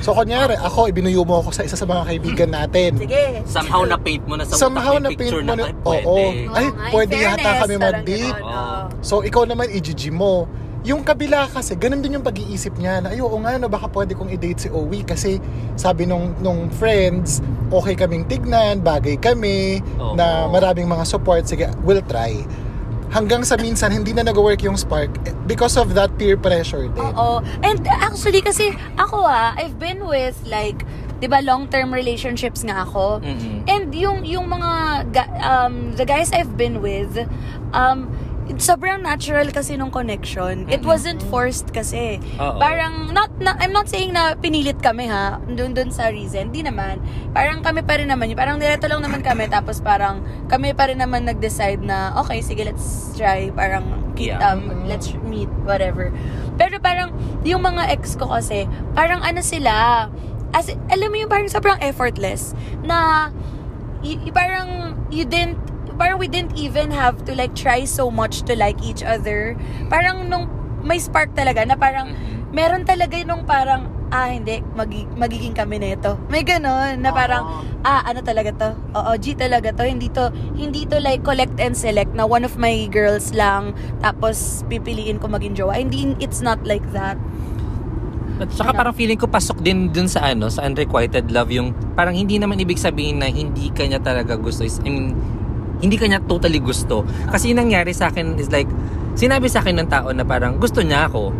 So, 0.00 0.16
kunyari, 0.16 0.56
ako, 0.56 0.88
ibinuyo 0.88 1.20
mo 1.20 1.44
ako 1.44 1.52
sa 1.52 1.68
isa 1.68 1.76
sa 1.76 1.84
mga 1.84 2.08
kaibigan 2.08 2.50
natin. 2.56 2.96
Sige. 3.04 3.44
Somehow 3.44 3.84
na-paint 3.84 4.24
mo 4.24 4.40
na 4.40 4.48
sa 4.48 4.56
Somehow 4.56 4.96
na 4.96 5.12
yung 5.12 5.20
picture 5.20 5.44
paint 5.44 5.48
mo 5.48 5.52
na, 5.52 5.64
na, 5.64 5.64
ay, 5.68 6.00
oo. 6.00 6.16
pwede. 6.16 6.48
Ay, 6.48 6.64
Oo 6.64 6.72
nga, 6.72 6.84
in 6.88 6.92
pwede 6.96 7.14
yata 7.20 7.36
fairness, 7.36 7.60
kami 7.60 7.74
parang 7.76 7.84
mag-date. 7.92 8.38
So, 9.04 9.14
ikaw 9.20 9.44
naman, 9.44 9.68
i-GG 9.68 10.08
mo. 10.08 10.48
Yung 10.84 11.00
kabila 11.00 11.48
kasi, 11.48 11.80
ganun 11.80 12.04
din 12.04 12.20
yung 12.20 12.26
pag-iisip 12.26 12.76
niya 12.76 13.00
na, 13.00 13.08
ay, 13.16 13.24
oo 13.24 13.32
nga, 13.40 13.56
no, 13.56 13.72
baka 13.72 13.88
pwede 13.88 14.12
kong 14.12 14.28
i-date 14.36 14.60
si 14.60 14.68
Owi 14.68 15.00
kasi 15.00 15.40
sabi 15.80 16.04
nung, 16.04 16.36
nung 16.44 16.68
friends, 16.68 17.40
okay 17.72 17.96
kaming 17.96 18.28
tignan, 18.28 18.84
bagay 18.84 19.16
kami, 19.16 19.80
Oo. 19.96 20.12
na 20.12 20.44
maraming 20.52 20.84
mga 20.84 21.08
support, 21.08 21.48
sige, 21.48 21.72
we'll 21.88 22.04
try. 22.04 22.36
Hanggang 23.08 23.48
sa 23.48 23.56
minsan, 23.56 23.96
hindi 23.96 24.12
na 24.12 24.28
nag-work 24.28 24.60
yung 24.60 24.76
spark 24.76 25.08
eh, 25.24 25.32
because 25.48 25.80
of 25.80 25.96
that 25.96 26.12
peer 26.20 26.36
pressure 26.36 26.84
din. 26.92 27.00
Oo. 27.00 27.40
And 27.64 27.80
actually, 27.88 28.44
kasi 28.44 28.76
ako 29.00 29.24
ah, 29.24 29.56
I've 29.56 29.80
been 29.80 30.04
with 30.04 30.36
like, 30.44 30.84
di 31.16 31.32
ba, 31.32 31.40
long-term 31.40 31.96
relationships 31.96 32.60
nga 32.60 32.84
ako. 32.84 33.24
Mm-mm. 33.24 33.64
And 33.72 33.88
yung, 33.96 34.28
yung 34.28 34.52
mga, 34.52 34.70
ga- 35.16 35.32
um, 35.40 35.96
the 35.96 36.04
guys 36.04 36.28
I've 36.28 36.60
been 36.60 36.84
with, 36.84 37.24
um, 37.72 38.12
sobrang 38.60 39.00
natural 39.00 39.48
kasi 39.50 39.74
nung 39.74 39.88
connection. 39.88 40.68
It 40.68 40.84
Mm-mm. 40.84 40.90
wasn't 40.92 41.20
forced 41.32 41.72
kasi. 41.72 42.20
Oo. 42.36 42.60
Parang, 42.60 43.10
not, 43.10 43.32
na, 43.40 43.56
I'm 43.56 43.72
not 43.72 43.88
saying 43.88 44.12
na 44.12 44.36
pinilit 44.36 44.78
kami 44.84 45.08
ha, 45.08 45.40
dun, 45.48 45.72
dun 45.72 45.88
sa 45.88 46.12
reason. 46.12 46.52
Di 46.52 46.60
naman. 46.60 47.00
Parang 47.32 47.64
kami 47.64 47.80
pa 47.80 47.96
rin 47.96 48.12
naman 48.12 48.28
yun. 48.28 48.38
Parang 48.38 48.60
nireto 48.60 48.84
lang 48.84 49.00
naman 49.00 49.24
kami, 49.24 49.48
tapos 49.48 49.80
parang 49.80 50.20
kami 50.46 50.76
pa 50.76 50.92
rin 50.92 51.00
naman 51.00 51.24
nag-decide 51.24 51.80
na, 51.80 52.12
okay, 52.20 52.44
sige, 52.44 52.62
let's 52.68 53.16
try. 53.16 53.48
Parang, 53.50 54.04
Yeah. 54.14 54.38
um, 54.38 54.86
let's 54.86 55.10
meet, 55.26 55.50
whatever. 55.66 56.14
Pero 56.54 56.78
parang, 56.78 57.10
yung 57.42 57.66
mga 57.66 57.90
ex 57.90 58.14
ko 58.14 58.30
kasi, 58.30 58.70
parang 58.94 59.18
ano 59.26 59.42
sila, 59.42 60.06
as, 60.54 60.70
alam 60.86 61.10
mo 61.10 61.18
yung 61.18 61.26
parang 61.26 61.50
sobrang 61.50 61.82
effortless, 61.82 62.54
na, 62.86 63.28
y- 64.06 64.22
y- 64.22 64.30
parang, 64.30 64.94
you 65.10 65.26
didn't, 65.26 65.58
parang 65.94 66.18
we 66.18 66.26
didn't 66.26 66.54
even 66.54 66.90
have 66.90 67.22
to 67.24 67.32
like 67.32 67.54
try 67.54 67.82
so 67.82 68.10
much 68.10 68.42
to 68.44 68.54
like 68.54 68.78
each 68.80 69.02
other. 69.02 69.54
Parang 69.86 70.26
nung, 70.26 70.46
may 70.82 70.98
spark 70.98 71.32
talaga 71.32 71.64
na 71.64 71.74
parang, 71.74 72.10
Mhm. 72.10 72.50
meron 72.50 72.82
talaga 72.84 73.16
nung 73.22 73.42
parang, 73.42 73.88
ah, 74.10 74.28
hindi, 74.28 74.62
magi- 74.72 75.08
magiging 75.10 75.54
kami 75.54 75.78
nito. 75.78 76.14
May 76.28 76.42
ganon, 76.42 77.00
na 77.00 77.10
parang, 77.10 77.44
ah, 77.82 78.04
ano 78.04 78.20
talaga 78.20 78.50
to? 78.52 78.70
Oo, 78.94 79.10
G 79.16 79.34
talaga 79.34 79.72
to. 79.72 79.82
Hindi 79.82 80.06
to, 80.08 80.30
hindi 80.54 80.84
to 80.84 81.00
like 81.00 81.22
collect 81.22 81.56
and 81.58 81.74
select 81.74 82.12
na 82.12 82.22
one 82.22 82.42
of 82.42 82.54
my 82.54 82.86
girls 82.88 83.32
lang, 83.32 83.72
tapos 83.98 84.62
pipiliin 84.68 85.18
ko 85.18 85.26
maging 85.26 85.56
jowa. 85.56 85.74
Hindi, 85.74 86.14
it's 86.18 86.38
not 86.38 86.62
like 86.62 86.84
that. 86.92 87.16
At 88.34 88.50
saka 88.50 88.74
Ano? 88.74 88.78
parang 88.82 88.94
feeling 88.94 89.14
ko 89.14 89.30
pasok 89.30 89.62
din 89.62 89.94
dun 89.94 90.10
sa 90.10 90.26
ano, 90.26 90.50
sa 90.50 90.66
unrequited 90.66 91.30
love 91.30 91.54
yung 91.54 91.70
parang 91.94 92.18
hindi 92.18 92.34
naman 92.34 92.58
ibig 92.58 92.82
sabihin 92.82 93.22
na 93.22 93.30
hindi 93.30 93.70
kanya 93.70 94.02
talaga 94.02 94.34
gusto. 94.34 94.66
Is, 94.66 94.82
I 94.82 94.90
mean, 94.90 95.14
hindi 95.84 96.00
kanya 96.00 96.24
totally 96.24 96.58
gusto. 96.64 97.04
Kasi 97.28 97.52
yung 97.52 97.60
nangyari 97.68 97.92
sa 97.92 98.08
akin 98.08 98.40
is 98.40 98.48
like, 98.48 98.68
sinabi 99.14 99.52
sa 99.52 99.60
akin 99.60 99.84
ng 99.84 99.88
tao 99.92 100.08
na 100.16 100.24
parang 100.24 100.56
gusto 100.56 100.80
niya 100.80 101.12
ako. 101.12 101.30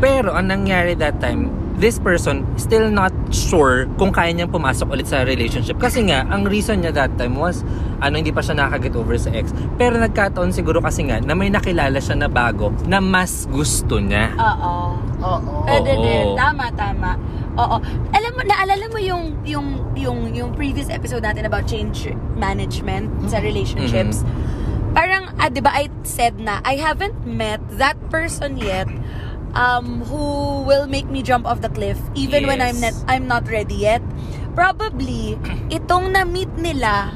Pero 0.00 0.32
ang 0.32 0.48
nangyari 0.48 0.96
that 0.96 1.20
time, 1.20 1.52
this 1.76 1.98
person 1.98 2.46
still 2.54 2.88
not 2.88 3.10
sure 3.34 3.90
kung 3.98 4.14
kaya 4.14 4.30
niyang 4.30 4.50
pumasok 4.50 4.86
ulit 4.94 5.10
sa 5.10 5.26
relationship. 5.26 5.76
Kasi 5.82 6.06
nga, 6.06 6.22
ang 6.30 6.46
reason 6.46 6.78
niya 6.80 6.94
that 6.94 7.12
time 7.18 7.34
was, 7.34 7.66
ano, 7.98 8.18
hindi 8.18 8.30
pa 8.30 8.38
siya 8.38 8.54
nakaka-get 8.58 8.94
over 8.94 9.18
sa 9.18 9.30
ex. 9.34 9.50
Pero 9.76 9.98
nagkataon 9.98 10.54
siguro 10.54 10.78
kasi 10.78 11.06
nga, 11.10 11.18
na 11.18 11.34
may 11.34 11.50
nakilala 11.50 11.98
siya 11.98 12.16
na 12.18 12.28
bago, 12.30 12.70
na 12.86 13.02
mas 13.02 13.50
gusto 13.50 13.98
niya. 13.98 14.30
Oo. 14.38 14.74
Oo. 15.22 15.54
Pwede 15.66 15.90
Oo. 15.98 16.02
din. 16.02 16.26
Tama, 16.38 16.66
tama. 16.74 17.10
Oo. 17.58 17.76
Alam 18.16 18.32
mo, 18.32 18.42
naalala 18.48 18.86
mo 18.88 18.98
yung, 18.98 19.36
yung, 19.44 19.66
yung, 19.92 20.18
yung 20.32 20.50
previous 20.56 20.88
episode 20.88 21.20
natin 21.20 21.44
about 21.44 21.68
change 21.68 22.08
management 22.36 23.12
sa 23.28 23.44
relationships? 23.44 24.24
Parang, 24.96 25.32
ah, 25.36 25.48
di 25.48 25.60
ba, 25.60 25.72
I 25.72 25.88
said 26.04 26.40
na, 26.40 26.60
I 26.64 26.76
haven't 26.80 27.24
met 27.24 27.60
that 27.76 27.96
person 28.08 28.56
yet 28.56 28.88
um, 29.56 30.04
who 30.08 30.64
will 30.64 30.88
make 30.88 31.08
me 31.08 31.20
jump 31.20 31.44
off 31.44 31.60
the 31.60 31.72
cliff 31.72 32.00
even 32.14 32.46
when 32.48 32.60
I'm 32.60 32.80
not, 32.80 32.92
Yes. 32.92 33.04
I'm 33.08 33.26
not 33.28 33.48
ready 33.48 33.88
yet. 33.88 34.04
Probably, 34.52 35.36
itong 35.76 36.12
na-meet 36.12 36.52
nila 36.60 37.12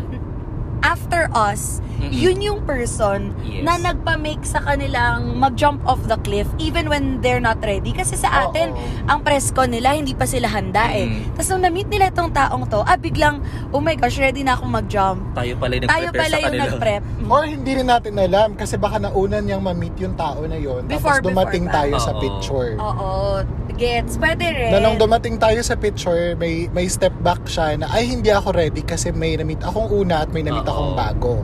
after 0.81 1.29
us, 1.31 1.79
Mm-mm. 1.97 2.13
yun 2.13 2.39
yung 2.39 2.61
person 2.63 3.33
Yes. 3.41 3.65
na 3.65 3.81
nagpa-make 3.83 4.43
sa 4.43 4.61
kanilang 4.61 5.35
mag-jump 5.35 5.81
off 5.85 6.01
the 6.05 6.19
cliff 6.21 6.45
even 6.59 6.87
when 6.87 7.21
they're 7.21 7.41
not 7.41 7.57
ready. 7.63 7.91
Kasi 7.91 8.15
sa 8.15 8.47
atin, 8.47 8.73
Oo. 8.73 9.09
ang 9.09 9.23
press 9.23 9.49
ko 9.49 9.65
nila, 9.65 9.97
hindi 9.97 10.13
pa 10.13 10.25
sila 10.25 10.47
handa 10.47 10.93
eh. 10.93 11.09
Mm. 11.09 11.35
Tapos 11.35 11.49
nung 11.49 11.63
na-meet 11.63 11.89
nila 11.89 12.11
itong 12.11 12.31
taong 12.31 12.69
to, 12.69 12.81
ah, 12.81 12.99
biglang, 12.99 13.41
oh 13.71 13.81
my 13.81 13.97
gosh, 13.97 14.19
ready 14.19 14.43
na 14.43 14.55
akong 14.55 14.69
mag-jump. 14.69 15.21
Tayo 15.33 15.57
pala 15.57 15.73
yung 15.75 15.89
Tayo 15.89 16.09
pala 16.13 16.37
sa 16.37 16.45
yung 16.45 16.61
nag-prep. 16.61 17.03
Or 17.27 17.43
hindi 17.43 17.71
rin 17.73 17.89
natin 17.89 18.13
alam 18.17 18.49
kasi 18.55 18.77
baka 18.77 18.99
nauna 18.99 19.41
niyang 19.41 19.63
ma-meet 19.63 19.97
yung 19.99 20.15
tao 20.15 20.45
na 20.45 20.57
yon 20.57 20.85
Before- 20.85 21.19
tapos 21.19 21.27
dumating 21.27 21.65
before 21.65 21.77
tayo 21.79 21.95
sa 21.97 22.13
Oo. 22.13 22.21
picture. 22.21 22.71
Oo, 22.77 23.11
gets. 23.77 24.17
Pwede 24.17 24.45
rin. 24.47 24.71
Na 24.73 24.81
nung 24.81 24.97
dumating 24.97 25.37
tayo 25.37 25.61
sa 25.61 25.77
picture, 25.77 26.33
may 26.35 26.67
may 26.73 26.89
step 26.89 27.13
back 27.21 27.45
siya 27.45 27.77
na 27.77 27.87
ay 27.93 28.09
hindi 28.09 28.33
ako 28.33 28.53
ready 28.53 28.81
kasi 28.81 29.13
may 29.13 29.37
na-meet 29.37 29.61
akong 29.61 29.89
una 29.89 30.25
at 30.25 30.33
may 30.33 30.41
na-meet 30.41 30.65
Oo. 30.65 30.76
Akong 30.77 30.93
bago. 30.95 31.35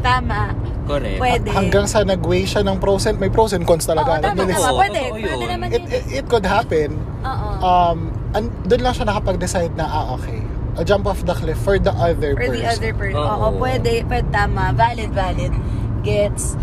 Tama. 0.00 0.56
Correct. 0.82 1.20
Pwede. 1.20 1.48
Hanggang 1.52 1.86
sa 1.86 2.02
nag-weigh 2.02 2.42
siya 2.42 2.64
ng 2.64 2.80
pros 2.80 3.06
and 3.06 3.20
may 3.20 3.30
pros 3.30 3.52
and 3.52 3.62
cons 3.62 3.86
Oo, 3.86 3.92
talaga. 3.94 4.18
tama, 4.18 4.34
Nagbilis. 4.34 4.56
tama. 4.56 4.66
Oo, 4.66 4.78
Pwede. 4.80 5.00
totoo 5.00 5.14
Pwede 5.14 5.30
yun. 5.38 5.50
naman 5.52 5.66
It, 5.68 5.74
yun. 5.78 5.86
it, 5.92 6.04
it 6.10 6.24
could 6.26 6.42
happen. 6.42 6.90
Oo. 7.22 7.48
Um, 7.62 7.98
and 8.32 8.50
doon 8.66 8.80
lang 8.82 8.92
siya 8.92 9.06
nakapag-decide 9.06 9.72
na, 9.76 9.86
ah, 9.86 10.16
okay, 10.16 10.42
I'll 10.74 10.82
jump 10.82 11.04
off 11.04 11.22
the 11.22 11.36
cliff 11.36 11.60
for 11.60 11.76
the 11.78 11.92
other 11.92 12.32
For 12.34 12.48
person. 12.48 12.56
the 12.56 12.64
other 12.66 12.92
person. 12.96 13.20
Oo, 13.20 13.52
Oo. 13.52 13.60
pwede. 13.60 14.02
Pwede, 14.02 14.26
tama. 14.32 14.72
Valid, 14.74 15.12
valid. 15.12 15.52
Gets. 16.02 16.56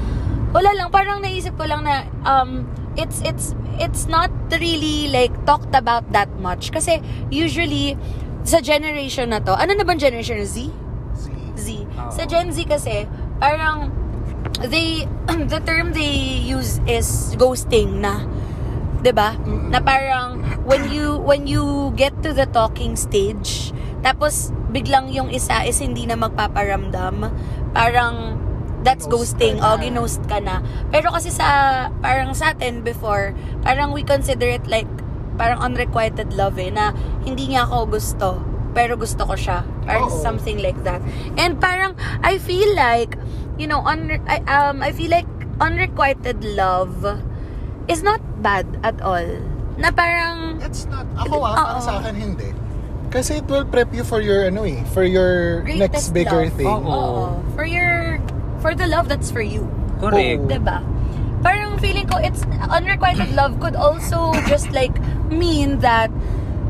Wala 0.50 0.74
lang, 0.74 0.90
parang 0.90 1.22
naisip 1.22 1.56
ko 1.56 1.64
lang 1.64 1.86
na, 1.86 2.04
um, 2.26 2.66
it's, 2.98 3.22
it's, 3.22 3.54
it's 3.78 4.10
not 4.10 4.28
really, 4.52 5.08
like, 5.08 5.32
talked 5.46 5.72
about 5.72 6.04
that 6.12 6.28
much. 6.42 6.74
Kasi, 6.74 7.00
usually, 7.30 7.96
sa 8.44 8.60
generation 8.60 9.30
na 9.30 9.40
to, 9.40 9.54
ano 9.54 9.78
na 9.78 9.86
bang 9.86 10.02
generation? 10.02 10.42
Z? 10.44 10.74
Z. 11.70 11.86
Oo. 11.86 12.10
Sa 12.10 12.26
Gen 12.26 12.50
Z 12.50 12.66
kasi, 12.66 13.06
parang, 13.38 13.94
they, 14.66 15.06
the 15.54 15.62
term 15.62 15.94
they 15.94 16.42
use 16.42 16.82
is 16.90 17.38
ghosting 17.38 18.02
na. 18.02 18.26
'Di 19.00 19.14
ba? 19.16 19.38
Mm. 19.40 19.72
Na 19.72 19.80
parang 19.80 20.44
when 20.68 20.92
you 20.92 21.22
when 21.24 21.48
you 21.48 21.96
get 21.96 22.12
to 22.20 22.36
the 22.36 22.44
talking 22.50 23.00
stage, 23.00 23.72
tapos 24.04 24.52
biglang 24.70 25.08
yung 25.12 25.32
isa 25.32 25.64
is 25.64 25.80
hindi 25.80 26.04
na 26.04 26.20
magpaparamdam, 26.20 27.32
parang 27.72 28.38
that's 28.84 29.08
Ginost 29.08 29.36
ghosting. 29.36 29.56
O, 29.60 29.76
na. 29.76 29.80
ginost 29.80 30.22
ka 30.28 30.40
na. 30.40 30.64
Pero 30.92 31.12
kasi 31.12 31.32
sa, 31.34 31.90
parang 32.00 32.32
sa 32.32 32.56
atin 32.56 32.80
before, 32.84 33.36
parang 33.64 33.92
we 33.92 34.04
consider 34.04 34.48
it 34.48 34.64
like, 34.72 34.88
parang 35.36 35.60
unrequited 35.60 36.32
love 36.36 36.60
eh, 36.60 36.72
na 36.72 36.96
hindi 37.24 37.52
niya 37.52 37.68
ako 37.68 37.78
gusto, 37.92 38.40
pero 38.74 38.96
gusto 38.96 39.26
ko 39.26 39.34
siya. 39.34 39.66
Parang 39.86 40.10
Oo. 40.10 40.22
something 40.22 40.62
like 40.62 40.78
that. 40.86 41.02
And 41.38 41.58
parang, 41.58 41.98
I 42.22 42.38
feel 42.38 42.76
like, 42.76 43.18
you 43.58 43.66
know, 43.66 43.82
un- 43.84 44.22
I, 44.30 44.42
um, 44.46 44.82
I 44.82 44.92
feel 44.92 45.10
like 45.10 45.28
unrequited 45.60 46.44
love 46.44 47.04
is 47.88 48.04
not 48.04 48.22
bad 48.40 48.66
at 48.86 49.02
all. 49.02 49.26
Na 49.80 49.92
parang, 49.92 50.60
It's 50.62 50.86
not. 50.92 51.08
Ako 51.18 51.42
ah, 51.42 51.56
para 51.56 51.74
Oo. 51.80 51.82
sa 51.82 51.92
akin 52.04 52.16
hindi. 52.16 52.50
Kasi 53.10 53.42
it 53.42 53.48
will 53.50 53.66
prep 53.66 53.90
you 53.90 54.06
for 54.06 54.22
your 54.22 54.46
ano 54.46 54.70
eh, 54.70 54.86
for 54.94 55.02
your 55.02 55.66
greatest 55.66 55.82
next 55.82 56.08
bigger 56.14 56.46
love. 56.46 56.54
thing. 56.54 56.70
Oo. 56.70 56.86
Oo. 56.86 57.24
For 57.58 57.66
your, 57.66 58.22
for 58.62 58.78
the 58.78 58.86
love 58.86 59.10
that's 59.10 59.34
for 59.34 59.42
you. 59.42 59.66
Correct. 59.98 60.46
Oo. 60.46 60.48
'Di 60.48 60.60
ba? 60.62 60.86
Parang 61.42 61.80
feeling 61.80 62.06
ko 62.06 62.20
it's 62.20 62.44
unrequited 62.70 63.32
love 63.34 63.58
could 63.58 63.74
also 63.74 64.36
just 64.46 64.70
like 64.76 64.94
mean 65.32 65.80
that 65.80 66.12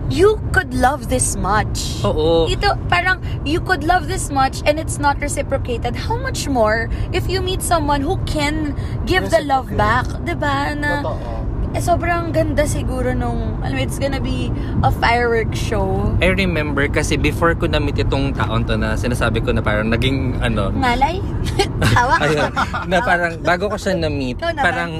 you 0.09 0.41
could 0.51 0.73
love 0.73 1.07
this 1.07 1.37
much. 1.37 2.01
Oo. 2.01 2.49
Ito, 2.49 2.75
parang 2.87 3.21
you 3.45 3.61
could 3.61 3.83
love 3.83 4.09
this 4.09 4.29
much 4.29 4.61
and 4.65 4.81
it's 4.81 4.97
not 4.97 5.21
reciprocated. 5.21 5.93
How 5.95 6.17
much 6.17 6.49
more 6.49 6.89
if 7.11 7.29
you 7.29 7.39
meet 7.39 7.61
someone 7.61 8.01
who 8.01 8.17
can 8.25 8.73
give 9.05 9.29
the 9.29 9.45
love 9.45 9.69
back, 9.71 10.09
'di 10.25 10.33
ba? 10.35 10.73
Na 10.73 11.05
Totoo. 11.05 11.37
eh, 11.69 11.81
sobrang 11.81 12.33
ganda 12.33 12.65
siguro 12.65 13.13
nung, 13.13 13.61
alam 13.61 13.77
mo, 13.77 13.81
it's 13.81 14.01
gonna 14.01 14.17
be 14.17 14.49
a 14.81 14.89
fireworks 14.91 15.61
show. 15.61 16.09
I 16.17 16.33
remember 16.33 16.89
kasi 16.89 17.13
before 17.13 17.53
ko 17.53 17.69
na-meet 17.69 18.01
itong 18.01 18.33
taon 18.33 18.65
to 18.65 18.73
na 18.73 18.97
sinasabi 18.97 19.37
ko 19.39 19.53
na 19.53 19.61
parang 19.61 19.93
naging 19.93 20.41
ano, 20.41 20.73
Ngalay? 20.73 21.21
Tawa? 21.93 22.17
ayun, 22.19 22.49
na 22.89 22.97
parang 23.05 23.37
bago 23.39 23.69
ko 23.69 23.77
siya 23.77 23.93
na-meet, 23.95 24.41
Ikaw 24.41 24.49
naman. 24.51 24.65
parang 24.65 24.91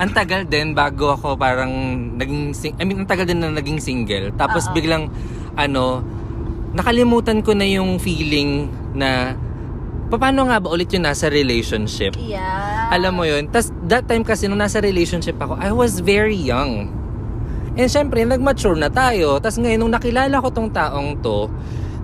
ang 0.00 0.10
tagal 0.12 0.48
din 0.48 0.72
bago 0.72 1.12
ako 1.12 1.36
parang 1.36 1.70
naging 2.16 2.56
sing 2.56 2.72
I 2.80 2.84
mean, 2.88 3.04
ang 3.04 3.08
tagal 3.08 3.28
din 3.28 3.40
na 3.40 3.52
naging 3.52 3.78
single. 3.78 4.32
Tapos 4.36 4.68
Oo. 4.68 4.74
biglang 4.76 5.12
ano, 5.56 6.00
nakalimutan 6.72 7.44
ko 7.44 7.52
na 7.52 7.68
yung 7.68 8.00
feeling 8.00 8.72
na 8.96 9.36
paano 10.12 10.48
nga 10.48 10.60
ba 10.60 10.68
ulit 10.72 10.92
yung 10.92 11.04
nasa 11.04 11.28
relationship? 11.32 12.16
Yeah. 12.20 12.92
Alam 12.92 13.20
mo 13.20 13.24
yun? 13.24 13.48
Tapos 13.48 13.72
that 13.88 14.04
time 14.08 14.24
kasi 14.24 14.48
nung 14.48 14.60
nasa 14.60 14.80
relationship 14.80 15.36
ako, 15.40 15.56
I 15.56 15.72
was 15.72 16.00
very 16.00 16.36
young. 16.36 16.92
And 17.72 17.88
syempre, 17.88 18.20
nag-mature 18.28 18.76
na 18.76 18.92
tayo. 18.92 19.40
Tapos 19.40 19.56
ngayon, 19.56 19.80
nung 19.80 19.92
nakilala 19.96 20.44
ko 20.44 20.52
tong 20.52 20.68
taong 20.68 21.24
to, 21.24 21.48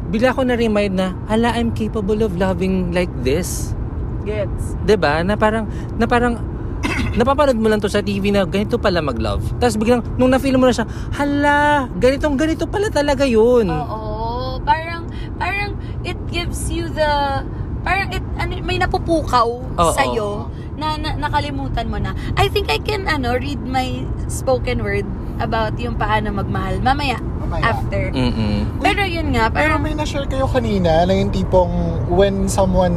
bigla 0.08 0.32
ko 0.32 0.40
na-remind 0.40 0.96
na, 0.96 1.12
ala, 1.28 1.52
I'm 1.52 1.76
capable 1.76 2.24
of 2.24 2.40
loving 2.40 2.96
like 2.96 3.12
this. 3.20 3.76
Gets. 4.24 4.76
ba? 4.96 5.20
Na 5.24 5.36
parang 5.36 5.68
na 6.00 6.08
parang 6.08 6.40
napapanood 7.18 7.58
mo 7.58 7.66
lang 7.68 7.80
to 7.80 7.90
sa 7.90 8.00
TV 8.00 8.30
na 8.30 8.46
ganito 8.46 8.78
pala 8.78 9.02
mag-love. 9.02 9.42
Tapos 9.58 9.74
biglang 9.74 10.02
nung 10.16 10.30
na-feel 10.30 10.56
mo 10.56 10.66
na 10.66 10.74
siya, 10.74 10.86
hala, 11.14 11.90
ganitong 11.98 12.38
ganito 12.38 12.64
pala 12.66 12.88
talaga 12.88 13.26
'yun. 13.26 13.68
Oo. 13.68 14.60
Parang, 14.62 15.08
parang 15.40 15.72
it 16.04 16.18
gives 16.28 16.68
you 16.68 16.90
the, 16.92 17.40
parang 17.82 18.12
it, 18.12 18.24
ano, 18.36 18.58
may 18.60 18.76
napupukaw 18.76 19.48
Oo. 19.64 19.92
sa'yo 19.96 20.50
na, 20.76 20.94
na 21.00 21.16
nakalimutan 21.16 21.88
mo 21.88 21.98
na. 21.98 22.12
I 22.36 22.46
think 22.52 22.68
I 22.68 22.78
can, 22.78 23.08
ano, 23.08 23.34
read 23.34 23.58
my 23.64 24.04
spoken 24.28 24.84
word 24.84 25.08
about 25.38 25.74
yung 25.78 25.96
paano 25.96 26.30
magmahal. 26.34 26.78
Mamaya, 26.82 27.18
Mamaya. 27.42 27.64
after. 27.64 28.10
Mm-mm. 28.12 28.82
Pero 28.82 29.02
yun 29.06 29.34
nga, 29.34 29.48
Pero 29.50 29.78
parang, 29.78 29.82
may 29.82 29.94
na-share 29.94 30.26
kayo 30.28 30.46
kanina 30.46 31.06
na 31.06 31.12
yung 31.14 31.30
tipong 31.32 32.04
when 32.10 32.46
someone 32.46 32.94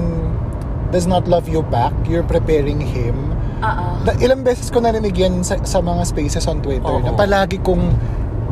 does 0.91 1.07
not 1.07 1.25
love 1.25 1.47
you 1.47 1.63
back, 1.71 1.93
you're 2.05 2.25
preparing 2.25 2.81
him. 2.81 3.15
Oo. 3.61 3.85
Da, 4.03 4.11
ilang 4.17 4.41
beses 4.41 4.73
ko 4.73 4.81
narinig 4.81 5.13
yan 5.13 5.45
sa, 5.45 5.61
sa 5.61 5.79
mga 5.79 6.01
spaces 6.09 6.45
on 6.49 6.59
Twitter 6.59 6.89
Oo. 6.89 7.05
na 7.05 7.13
palagi 7.13 7.61
kong 7.61 7.93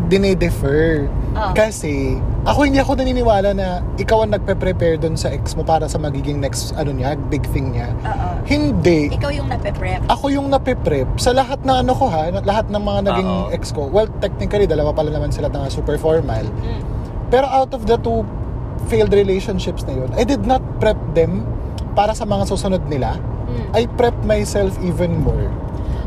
dinedefer. 0.09 1.05
Oo. 1.37 1.53
Kasi 1.53 2.17
ako 2.47 2.65
hindi 2.65 2.81
ako 2.81 2.97
naniniwala 2.97 3.53
na 3.53 3.85
ikaw 3.99 4.25
ang 4.25 4.33
nagpe-prepare 4.33 4.97
dun 4.97 5.13
sa 5.13 5.29
ex 5.29 5.53
mo 5.53 5.61
para 5.61 5.85
sa 5.85 6.01
magiging 6.01 6.41
next 6.41 6.73
ano 6.73 6.89
niya, 6.89 7.13
big 7.29 7.45
thing 7.53 7.77
niya. 7.77 7.93
Oo. 8.01 8.27
Hindi. 8.49 9.13
Ikaw 9.13 9.31
yung 9.33 9.47
nape-prep. 9.53 10.01
Ako 10.09 10.25
yung 10.33 10.47
nape-prep 10.49 11.09
sa 11.21 11.35
lahat 11.35 11.61
ng 11.61 11.75
ano 11.85 11.93
ko 11.93 12.09
ha, 12.09 12.33
na- 12.33 12.41
lahat 12.41 12.73
ng 12.73 12.81
mga 12.81 12.99
naging 13.05 13.29
Oo. 13.29 13.53
ex 13.53 13.69
ko. 13.69 13.85
Well, 13.85 14.09
technically 14.17 14.65
dalawa 14.65 14.95
pala 14.97 15.13
naman 15.13 15.29
sila 15.29 15.47
na 15.53 15.69
super 15.69 16.01
formal. 16.01 16.45
Mm. 16.65 16.81
Pero 17.29 17.45
out 17.45 17.77
of 17.77 17.85
the 17.85 18.01
two 18.01 18.25
failed 18.89 19.13
relationships 19.13 19.85
na 19.85 19.93
yun, 19.93 20.09
I 20.17 20.25
did 20.25 20.49
not 20.49 20.65
prep 20.81 20.97
them 21.13 21.45
para 21.93 22.17
sa 22.17 22.25
mga 22.25 22.49
susunod 22.49 22.81
nila. 22.89 23.21
Mm. 23.49 23.73
I 23.73 23.83
prepped 23.97 24.23
myself 24.23 24.77
even 24.85 25.25
more. 25.25 25.49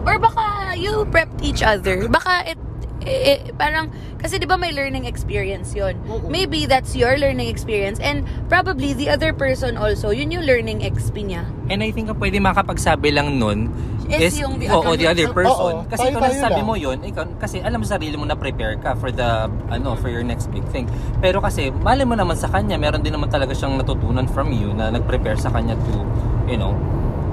Or 0.07 0.19
baka 0.19 0.75
you 0.79 1.07
prepped 1.11 1.43
each 1.43 1.63
other. 1.63 2.07
Baka 2.07 2.55
it, 2.55 2.59
eh, 3.07 3.51
parang, 3.59 3.91
kasi 4.19 4.39
di 4.39 4.47
ba 4.47 4.55
may 4.55 4.71
learning 4.71 5.07
experience 5.07 5.75
yon 5.75 5.99
Oo. 6.07 6.31
Maybe 6.31 6.67
that's 6.71 6.95
your 6.95 7.19
learning 7.19 7.51
experience 7.51 7.99
and 7.99 8.23
probably 8.47 8.95
the 8.95 9.11
other 9.11 9.35
person 9.35 9.75
also, 9.75 10.15
yun 10.15 10.31
yung 10.31 10.47
learning 10.47 10.83
exp 10.87 11.15
niya. 11.19 11.43
And 11.67 11.83
I 11.83 11.91
think 11.91 12.11
ang 12.11 12.19
pwede 12.23 12.39
makapagsabi 12.39 13.11
lang 13.11 13.39
nun 13.43 13.71
Is 14.13 14.35
is, 14.37 14.45
yung 14.45 14.61
the 14.61 14.69
oo, 14.69 14.83
other 14.83 14.99
the 14.99 15.09
other 15.09 15.29
person. 15.33 15.73
Oo, 15.73 15.89
kasi 15.89 16.05
tayo- 16.05 16.15
kung 16.21 16.25
tayo 16.27 16.35
nasabi 16.37 16.61
lang. 16.61 16.69
mo 16.69 16.75
yun, 16.77 16.99
ikaw, 17.01 17.25
kasi 17.41 17.57
alam 17.65 17.81
mo 17.81 17.87
sa 17.89 17.97
sarili 17.97 18.17
mo 18.19 18.27
na 18.29 18.37
prepare 18.37 18.77
ka 18.77 18.93
for 18.99 19.09
the, 19.09 19.49
ano, 19.73 19.97
for 19.97 20.13
your 20.13 20.27
next 20.27 20.53
big 20.53 20.67
thing. 20.69 20.85
Pero 21.25 21.41
kasi, 21.41 21.73
mali 21.73 22.05
mo 22.05 22.13
naman 22.13 22.37
sa 22.37 22.51
kanya, 22.51 22.77
meron 22.77 23.01
din 23.01 23.15
naman 23.15 23.33
talaga 23.33 23.57
siyang 23.57 23.81
natutunan 23.81 24.29
from 24.29 24.53
you 24.53 24.75
na 24.77 24.93
nag-prepare 24.93 25.39
sa 25.41 25.49
kanya 25.49 25.79
to, 25.89 26.05
you 26.45 26.61
know, 26.61 26.77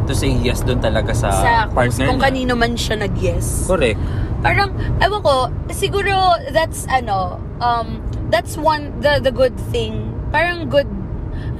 to 0.10 0.18
say 0.18 0.34
yes 0.34 0.66
doon 0.66 0.82
talaga 0.82 1.14
sa, 1.14 1.30
sa 1.30 1.52
kung, 1.70 1.86
partner 1.86 2.06
kung 2.10 2.18
niya. 2.18 2.26
kanino 2.26 2.54
man 2.58 2.74
siya 2.74 2.98
nag-yes. 2.98 3.70
Correct. 3.70 4.02
Parang, 4.42 4.74
ewan 4.98 5.22
ko, 5.22 5.36
siguro 5.70 6.34
that's, 6.50 6.90
ano, 6.90 7.38
um, 7.62 8.02
that's 8.34 8.58
one, 8.58 8.90
the, 9.06 9.22
the 9.22 9.30
good 9.30 9.54
thing. 9.70 10.10
Parang 10.34 10.66
good, 10.66 10.90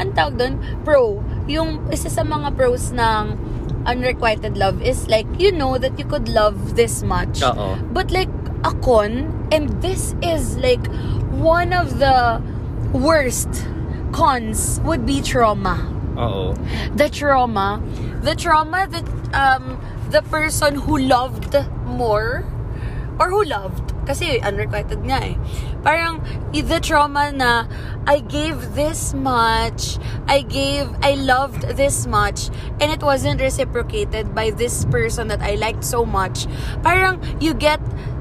ang 0.02 0.18
tawag 0.18 0.42
doon? 0.42 0.58
Pro. 0.82 1.22
Yung 1.46 1.86
isa 1.94 2.10
sa 2.10 2.26
mga 2.26 2.58
pros 2.58 2.90
ng 2.90 3.38
unrequited 3.86 4.58
love 4.58 4.82
is 4.82 5.06
like, 5.06 5.30
you 5.38 5.54
know 5.54 5.78
that 5.78 5.94
you 6.02 6.08
could 6.10 6.26
love 6.26 6.74
this 6.74 7.06
much. 7.06 7.46
Oo. 7.46 7.78
But 7.94 8.10
like, 8.10 8.32
a 8.66 8.74
con, 8.82 9.30
and 9.54 9.70
this 9.86 10.18
is 10.26 10.58
like, 10.58 10.82
one 11.38 11.72
of 11.72 12.02
the 12.02 12.42
worst 12.92 13.48
cons 14.12 14.82
would 14.82 15.06
be 15.06 15.22
trauma 15.22 15.99
Oo. 16.20 16.54
the 16.96 17.10
trauma. 17.10 17.82
The 18.22 18.36
trauma 18.36 18.88
that 18.92 19.08
um 19.32 19.80
the 20.12 20.22
person 20.28 20.76
who 20.76 20.98
loved 21.00 21.56
more 21.86 22.44
or 23.20 23.30
who 23.30 23.44
loved 23.44 23.94
kasi 24.08 24.40
unrequited 24.42 25.00
nga 25.06 25.22
eh. 25.22 25.36
Parang 25.84 26.20
the 26.52 26.80
trauma 26.82 27.32
na 27.32 27.70
I 28.10 28.20
gave 28.20 28.76
this 28.76 29.14
much 29.14 30.02
I 30.28 30.42
gave 30.42 30.90
I 31.06 31.16
loved 31.16 31.78
this 31.78 32.08
much 32.08 32.50
and 32.82 32.92
it 32.92 33.04
wasn't 33.04 33.40
reciprocated 33.40 34.34
by 34.34 34.50
this 34.52 34.84
person 34.90 35.28
that 35.30 35.40
I 35.40 35.56
liked 35.56 35.86
so 35.86 36.04
much. 36.04 36.50
Parang 36.82 37.22
you 37.40 37.54
get 37.54 37.80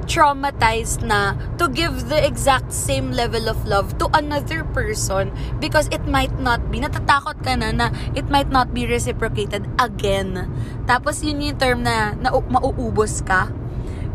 traumatized 0.09 1.05
na 1.05 1.37
to 1.61 1.68
give 1.68 2.09
the 2.09 2.16
exact 2.16 2.73
same 2.73 3.12
level 3.12 3.47
of 3.47 3.61
love 3.68 3.94
to 4.01 4.09
another 4.16 4.64
person 4.73 5.31
because 5.61 5.87
it 5.92 6.03
might 6.09 6.33
not 6.40 6.73
be. 6.73 6.81
Natatakot 6.81 7.44
ka 7.44 7.55
na 7.55 7.71
na 7.71 7.92
it 8.16 8.27
might 8.33 8.49
not 8.49 8.73
be 8.73 8.88
reciprocated 8.88 9.68
again. 9.77 10.49
Tapos 10.88 11.21
yun 11.21 11.44
yung 11.44 11.61
term 11.61 11.85
na, 11.85 12.16
na 12.16 12.33
mauubos 12.33 13.21
ka. 13.23 13.53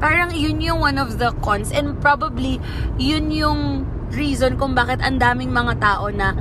Parang 0.02 0.34
yun 0.34 0.60
yung 0.60 0.82
one 0.82 0.98
of 0.98 1.22
the 1.22 1.32
cons 1.46 1.70
and 1.70 1.96
probably 2.02 2.58
yun 2.98 3.30
yung 3.30 3.86
reason 4.12 4.58
kung 4.58 4.74
bakit 4.74 5.00
ang 5.00 5.22
daming 5.22 5.54
mga 5.54 5.80
tao 5.80 6.10
na 6.10 6.34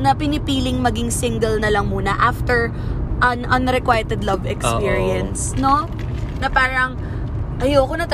na 0.00 0.16
pinipiling 0.16 0.80
maging 0.80 1.12
single 1.12 1.60
na 1.60 1.68
lang 1.68 1.92
muna 1.92 2.16
after 2.16 2.72
an 3.20 3.44
unrequited 3.44 4.24
love 4.24 4.48
experience, 4.48 5.52
no? 5.60 5.84
Na 6.40 6.48
parang 6.48 6.96
ayoko 7.60 8.00
na 8.00 8.08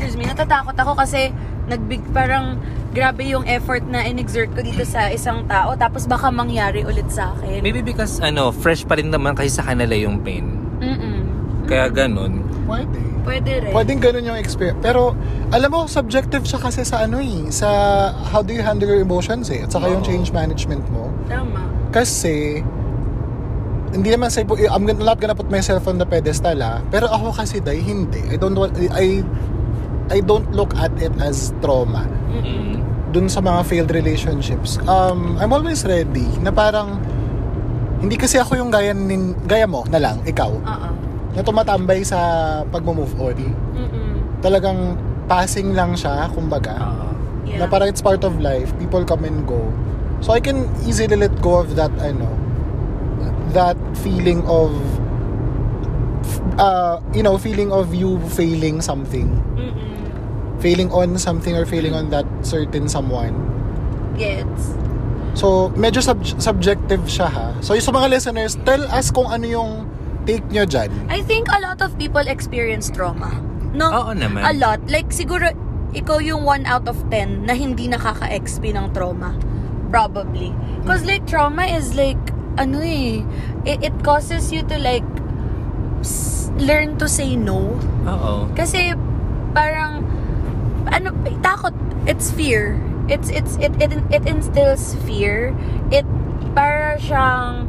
excuse 0.00 0.16
me, 0.16 0.24
natatakot 0.24 0.72
ako 0.72 0.96
kasi 0.96 1.28
nagbig 1.68 2.00
parang 2.16 2.56
grabe 2.90 3.28
yung 3.28 3.44
effort 3.44 3.84
na 3.84 4.02
in-exert 4.08 4.48
ko 4.56 4.64
dito 4.64 4.82
sa 4.88 5.12
isang 5.12 5.44
tao 5.44 5.76
tapos 5.76 6.08
baka 6.08 6.32
mangyari 6.32 6.82
ulit 6.82 7.06
sa 7.12 7.36
akin. 7.36 7.60
Maybe 7.60 7.84
because, 7.84 8.16
ano, 8.24 8.48
fresh 8.48 8.88
pa 8.88 8.96
rin 8.96 9.12
naman 9.12 9.36
kasi 9.36 9.52
sa 9.52 9.62
kanila 9.62 9.92
yung 9.92 10.24
pain. 10.24 10.48
Mm-mm. 10.80 11.20
Kaya 11.68 11.92
ganun. 11.92 12.42
Pwede. 12.64 12.98
Pwede 13.20 13.50
rin. 13.60 13.72
Pwedeng 13.76 14.00
ganun 14.00 14.24
yung 14.24 14.40
experience. 14.40 14.80
Pero, 14.80 15.12
alam 15.52 15.68
mo, 15.68 15.84
subjective 15.84 16.42
siya 16.48 16.58
kasi 16.64 16.82
sa 16.82 17.04
ano 17.04 17.20
eh, 17.20 17.52
sa 17.52 17.68
how 18.32 18.40
do 18.40 18.56
you 18.56 18.64
handle 18.64 18.88
your 18.88 19.04
emotions 19.04 19.52
eh, 19.52 19.62
at 19.62 19.70
saka 19.70 19.92
yung 19.92 20.00
Oo. 20.00 20.08
change 20.08 20.32
management 20.32 20.82
mo. 20.88 21.12
Tama. 21.28 21.60
Kasi, 21.92 22.64
hindi 23.90 24.08
naman 24.10 24.30
sa 24.30 24.42
I'm 24.46 24.86
gonna, 24.86 25.02
not 25.02 25.18
gonna 25.18 25.34
put 25.34 25.50
myself 25.50 25.86
on 25.90 25.98
the 25.98 26.06
pedestal 26.06 26.58
ah. 26.62 26.78
Pero 26.90 27.10
ako 27.10 27.34
kasi 27.34 27.58
dahil 27.58 27.82
hindi. 27.82 28.22
I 28.30 28.38
don't 28.38 28.54
want, 28.54 28.74
I, 28.94 29.22
I 30.10 30.18
don't 30.18 30.50
look 30.50 30.74
at 30.74 30.90
it 30.98 31.14
as 31.22 31.54
trauma. 31.62 32.02
Mm. 32.34 32.82
Dun 33.14 33.26
sa 33.30 33.38
mga 33.38 33.62
failed 33.66 33.90
relationships. 33.94 34.82
Um, 34.90 35.38
I'm 35.38 35.54
always 35.54 35.86
ready 35.86 36.26
na 36.42 36.50
parang, 36.50 36.98
hindi 38.02 38.18
kasi 38.18 38.42
ako 38.42 38.58
yung 38.58 38.70
gaya, 38.74 38.90
nin, 38.90 39.38
gaya 39.46 39.70
mo 39.70 39.86
na 39.86 40.02
lang, 40.02 40.18
ikaw, 40.26 40.50
Oo. 40.50 40.88
na 41.34 41.40
tumatambay 41.46 42.02
sa 42.02 42.18
pag-move 42.70 43.14
on. 43.22 43.38
Mm-mm. 43.74 44.10
Talagang 44.42 44.98
passing 45.30 45.78
lang 45.78 45.94
siya, 45.94 46.26
kumbaga. 46.34 46.74
Oo. 46.74 47.06
Yeah. 47.46 47.62
Na 47.62 47.70
parang 47.70 47.90
it's 47.90 48.02
part 48.02 48.22
of 48.26 48.38
life. 48.42 48.70
People 48.78 49.06
come 49.06 49.26
and 49.26 49.46
go. 49.46 49.58
So 50.22 50.34
I 50.34 50.42
can 50.42 50.66
easily 50.86 51.14
let 51.18 51.34
go 51.42 51.62
of 51.62 51.74
that, 51.78 51.90
ano, 52.02 52.30
that 53.54 53.78
feeling 54.02 54.46
of, 54.46 54.70
uh, 56.58 57.02
you 57.10 57.22
know, 57.22 57.38
feeling 57.38 57.74
of 57.74 57.90
you 57.90 58.22
failing 58.30 58.78
something. 58.78 59.26
Mm-mm. 59.58 59.89
Failing 60.60 60.92
on 60.92 61.16
something 61.16 61.56
or 61.56 61.64
failing 61.64 61.96
on 61.96 62.12
that 62.12 62.28
certain 62.44 62.88
someone. 62.88 63.32
Gets. 64.16 64.76
So, 65.34 65.70
medyo 65.78 66.02
sub- 66.02 66.26
subjective 66.40 67.06
siya 67.08 67.28
ha. 67.30 67.48
So, 67.64 67.72
yung 67.72 67.86
sa 67.86 67.94
mga 67.94 68.08
listeners, 68.12 68.58
tell 68.66 68.82
us 68.92 69.08
kung 69.08 69.30
ano 69.30 69.46
yung 69.46 69.70
take 70.26 70.44
nyo 70.52 70.68
dyan. 70.68 70.90
I 71.08 71.22
think 71.24 71.48
a 71.48 71.60
lot 71.62 71.80
of 71.80 71.96
people 71.96 72.22
experience 72.26 72.90
trauma. 72.92 73.30
No? 73.72 73.88
Oo 73.88 74.12
naman. 74.12 74.42
A 74.42 74.52
lot. 74.52 74.82
Like, 74.90 75.14
siguro, 75.14 75.48
ikaw 75.94 76.18
yung 76.22 76.42
1 76.44 76.66
out 76.66 76.86
of 76.90 76.98
10 77.08 77.46
na 77.46 77.54
hindi 77.54 77.86
nakaka-XP 77.86 78.74
ng 78.74 78.90
trauma. 78.90 79.34
Probably. 79.90 80.54
Because, 80.82 81.06
like, 81.06 81.26
trauma 81.26 81.66
is 81.66 81.94
like, 81.94 82.18
ano 82.58 82.82
eh, 82.82 83.22
it, 83.66 83.90
it 83.90 83.96
causes 84.02 84.50
you 84.50 84.62
to, 84.66 84.76
like, 84.78 85.06
learn 86.58 86.98
to 86.98 87.06
say 87.06 87.38
no. 87.38 87.78
Oo. 88.06 88.50
Kasi, 88.58 88.94
parang, 89.54 90.06
ano, 90.90 91.10
takot. 91.42 91.74
It's 92.06 92.30
fear. 92.30 92.78
It's, 93.08 93.28
it's, 93.30 93.56
it, 93.56 93.74
it, 93.82 93.92
it 94.10 94.26
instills 94.26 94.94
fear. 95.06 95.56
It, 95.90 96.06
para 96.54 96.98
siyang, 96.98 97.68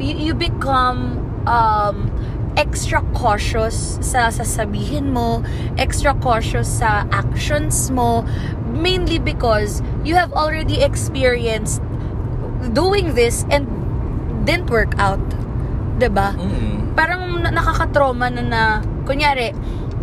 you, 0.00 0.14
you 0.16 0.34
become, 0.34 1.22
um, 1.46 2.10
extra 2.56 3.00
cautious 3.14 3.96
sa 4.02 4.28
sasabihin 4.28 5.14
mo, 5.14 5.42
extra 5.78 6.12
cautious 6.18 6.66
sa 6.66 7.06
actions 7.14 7.90
mo, 7.90 8.26
mainly 8.74 9.18
because 9.18 9.82
you 10.02 10.14
have 10.18 10.32
already 10.34 10.82
experienced 10.82 11.80
doing 12.74 13.14
this 13.14 13.46
and 13.50 13.64
didn't 14.44 14.68
work 14.68 14.92
out. 14.98 15.22
'Di 15.96 16.10
ba? 16.10 16.34
Mm. 16.36 16.80
parang 16.94 17.40
na- 17.40 17.54
nakaka-trauma 17.54 18.28
na 18.28 18.42
na, 18.42 18.62
kunyari, 19.06 19.54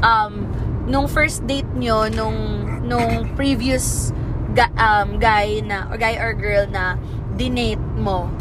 um, 0.02 0.47
nung 0.88 1.06
first 1.12 1.44
date 1.46 1.68
nyo, 1.76 2.08
nung, 2.08 2.40
nung 2.88 3.36
previous 3.36 4.16
ga, 4.56 4.72
um, 4.80 5.20
guy 5.20 5.60
na, 5.62 5.86
or 5.92 6.00
guy 6.00 6.16
or 6.16 6.32
girl 6.34 6.66
na 6.72 6.96
dinate 7.36 7.84
mo, 8.00 8.32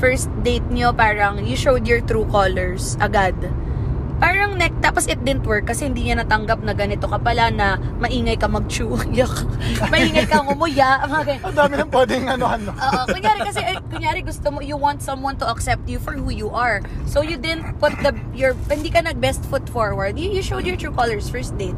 first 0.00 0.32
date 0.42 0.64
nyo, 0.72 0.90
parang 0.90 1.44
you 1.44 1.54
showed 1.54 1.86
your 1.86 2.00
true 2.00 2.24
colors 2.32 2.96
agad. 2.98 3.36
Parang 4.22 4.54
neck, 4.54 4.70
tapos 4.78 5.10
it 5.10 5.18
didn't 5.26 5.42
work 5.42 5.66
kasi 5.66 5.90
hindi 5.90 6.06
niya 6.06 6.22
natanggap 6.22 6.62
na 6.62 6.70
ganito 6.78 7.10
ka 7.10 7.18
pala 7.18 7.50
na 7.50 7.74
maingay 7.98 8.38
ka 8.38 8.46
mag-chew. 8.46 8.94
Maingay 9.92 10.30
ka 10.30 10.46
ngumuya. 10.46 11.02
Mga 11.10 11.22
ganyan. 11.26 11.42
Ang 11.42 11.56
dami 11.58 11.74
ng 11.82 11.90
pwedeng 11.90 12.24
ano-ano. 12.30 12.70
Oo, 12.86 13.02
kunyari 13.10 13.42
kasi, 13.42 13.60
eh, 13.66 13.82
kunyari 13.90 14.22
gusto 14.22 14.46
mo, 14.54 14.62
you 14.62 14.78
want 14.78 15.02
someone 15.02 15.34
to 15.34 15.42
accept 15.50 15.90
you 15.90 15.98
for 15.98 16.14
who 16.14 16.30
you 16.30 16.54
are. 16.54 16.78
So 17.10 17.26
you 17.26 17.34
didn't 17.34 17.82
put 17.82 17.98
the, 18.06 18.14
your, 18.30 18.54
hindi 18.70 18.94
ka 18.94 19.02
nag 19.02 19.18
best 19.18 19.42
foot 19.50 19.66
forward. 19.66 20.14
You, 20.14 20.30
you 20.30 20.42
showed 20.46 20.70
your 20.70 20.78
true 20.78 20.94
colors 20.94 21.26
first 21.26 21.58
date. 21.58 21.74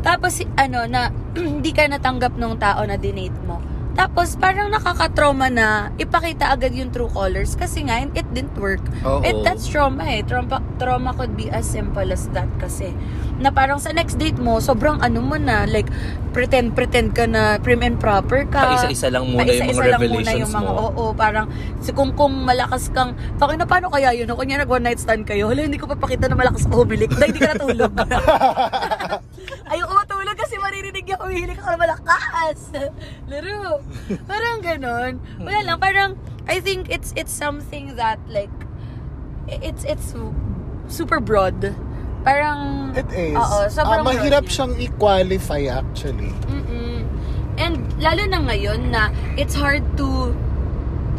Tapos, 0.00 0.40
ano, 0.56 0.88
na, 0.88 1.12
hindi 1.36 1.76
ka 1.76 1.84
natanggap 1.84 2.32
ng 2.32 2.56
tao 2.56 2.80
na 2.88 2.96
dinate 2.96 3.36
mo. 3.44 3.60
Tapos, 3.98 4.38
parang 4.38 4.70
nakaka-trauma 4.70 5.50
na 5.50 5.90
ipakita 5.98 6.54
agad 6.54 6.70
yung 6.70 6.94
true 6.94 7.10
colors 7.10 7.58
kasi 7.58 7.82
nga, 7.82 7.98
it 7.98 8.22
didn't 8.30 8.54
work. 8.54 8.78
Oo. 9.02 9.26
It, 9.26 9.42
that's 9.42 9.66
trauma 9.66 10.06
eh. 10.06 10.22
Trauma, 10.22 10.62
trauma 10.78 11.10
could 11.18 11.34
be 11.34 11.50
as 11.50 11.66
simple 11.66 12.06
as 12.06 12.30
that 12.30 12.46
kasi. 12.62 12.94
Na 13.42 13.50
parang 13.50 13.82
sa 13.82 13.90
next 13.90 14.14
date 14.14 14.38
mo, 14.38 14.62
sobrang 14.62 15.02
ano 15.02 15.18
mo 15.18 15.34
na, 15.34 15.66
like, 15.66 15.90
pretend-pretend 16.30 17.18
ka 17.18 17.26
na 17.26 17.58
prim 17.58 17.82
and 17.82 17.98
proper 17.98 18.46
ka. 18.46 18.78
Paisa-isa 18.78 19.10
lang 19.10 19.34
muna 19.34 19.50
yung 19.50 19.74
mga 19.74 19.90
lang 19.90 19.98
muna 19.98 19.98
revelations 19.98 20.42
yung 20.46 20.54
mga, 20.54 20.70
mo. 20.70 20.78
Oo, 20.78 21.04
parang, 21.18 21.46
si 21.82 21.90
kung, 21.90 22.14
kung 22.14 22.46
malakas 22.46 22.94
kang, 22.94 23.18
takin 23.34 23.58
na 23.58 23.66
paano 23.66 23.90
kaya 23.90 24.14
yun? 24.14 24.30
Kung 24.30 24.46
nag 24.46 24.70
one 24.70 24.86
night 24.86 25.02
stand 25.02 25.26
kayo, 25.26 25.50
hala, 25.50 25.66
hindi 25.66 25.74
ko 25.74 25.90
papakita 25.90 26.30
na 26.30 26.38
malakas 26.38 26.70
ako 26.70 26.86
humilik. 26.86 27.10
Dahil 27.10 27.34
hindi 27.34 27.42
ka 27.42 27.50
natulog. 27.58 27.92
Maririnig 31.08 31.16
niya 31.16 31.16
humihilik 31.24 31.58
ako 31.64 31.76
malakas. 31.80 32.60
Laro. 33.30 33.80
Parang 34.28 34.58
ganon. 34.60 35.12
Wala 35.40 35.60
lang, 35.64 35.78
parang, 35.80 36.10
I 36.48 36.60
think 36.60 36.92
it's 36.92 37.12
it's 37.16 37.32
something 37.32 37.96
that 37.96 38.20
like, 38.28 38.52
it's 39.48 39.84
it's 39.84 40.12
super 40.88 41.20
broad. 41.20 41.72
Parang, 42.24 42.92
It 42.92 43.08
is. 43.14 43.36
Oo, 43.38 43.58
sobrang 43.72 44.04
Ah, 44.04 44.08
mahirap 44.08 44.44
broad 44.44 44.52
siyang 44.52 44.76
i-qualify 44.76 45.70
actually. 45.70 46.34
Mm-mm. 46.50 47.06
And 47.56 47.88
lalo 48.02 48.22
na 48.28 48.38
ngayon 48.44 48.92
na 48.92 49.08
it's 49.40 49.56
hard 49.56 49.84
to 49.96 50.34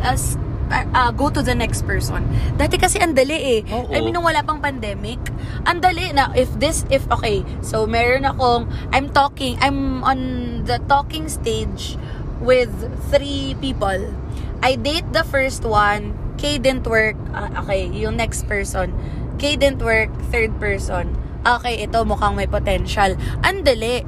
as 0.05 0.37
uh, 0.69 1.11
go 1.11 1.29
to 1.29 1.41
the 1.41 1.53
next 1.53 1.83
person. 1.83 2.25
Dati 2.55 2.77
kasi 2.77 3.01
ang 3.01 3.13
dali 3.17 3.59
eh. 3.59 3.61
Oo. 3.73 3.91
I 3.91 3.99
mean, 4.01 4.13
nung 4.13 4.25
wala 4.25 4.45
pang 4.45 4.61
pandemic, 4.61 5.19
ang 5.65 5.81
dali 5.81 6.13
na 6.13 6.31
if 6.37 6.49
this, 6.61 6.85
if, 6.93 7.03
okay, 7.11 7.43
so 7.61 7.85
meron 7.89 8.25
akong, 8.25 8.69
I'm 8.93 9.09
talking, 9.09 9.57
I'm 9.59 10.01
on 10.05 10.19
the 10.65 10.79
talking 10.85 11.27
stage 11.27 11.97
with 12.39 12.71
three 13.11 13.57
people. 13.59 14.13
I 14.63 14.75
date 14.75 15.11
the 15.11 15.23
first 15.23 15.63
one, 15.63 16.15
K 16.39 16.59
didn't 16.59 16.87
work, 16.87 17.15
ah, 17.35 17.63
okay, 17.63 17.87
yung 17.91 18.15
next 18.15 18.47
person, 18.47 18.91
K 19.39 19.55
didn't 19.55 19.83
work, 19.83 20.11
third 20.31 20.55
person, 20.59 21.15
okay, 21.43 21.83
ito 21.83 22.03
mukhang 22.03 22.35
may 22.35 22.47
potential. 22.47 23.15
Ang 23.43 23.63
dali. 23.63 24.03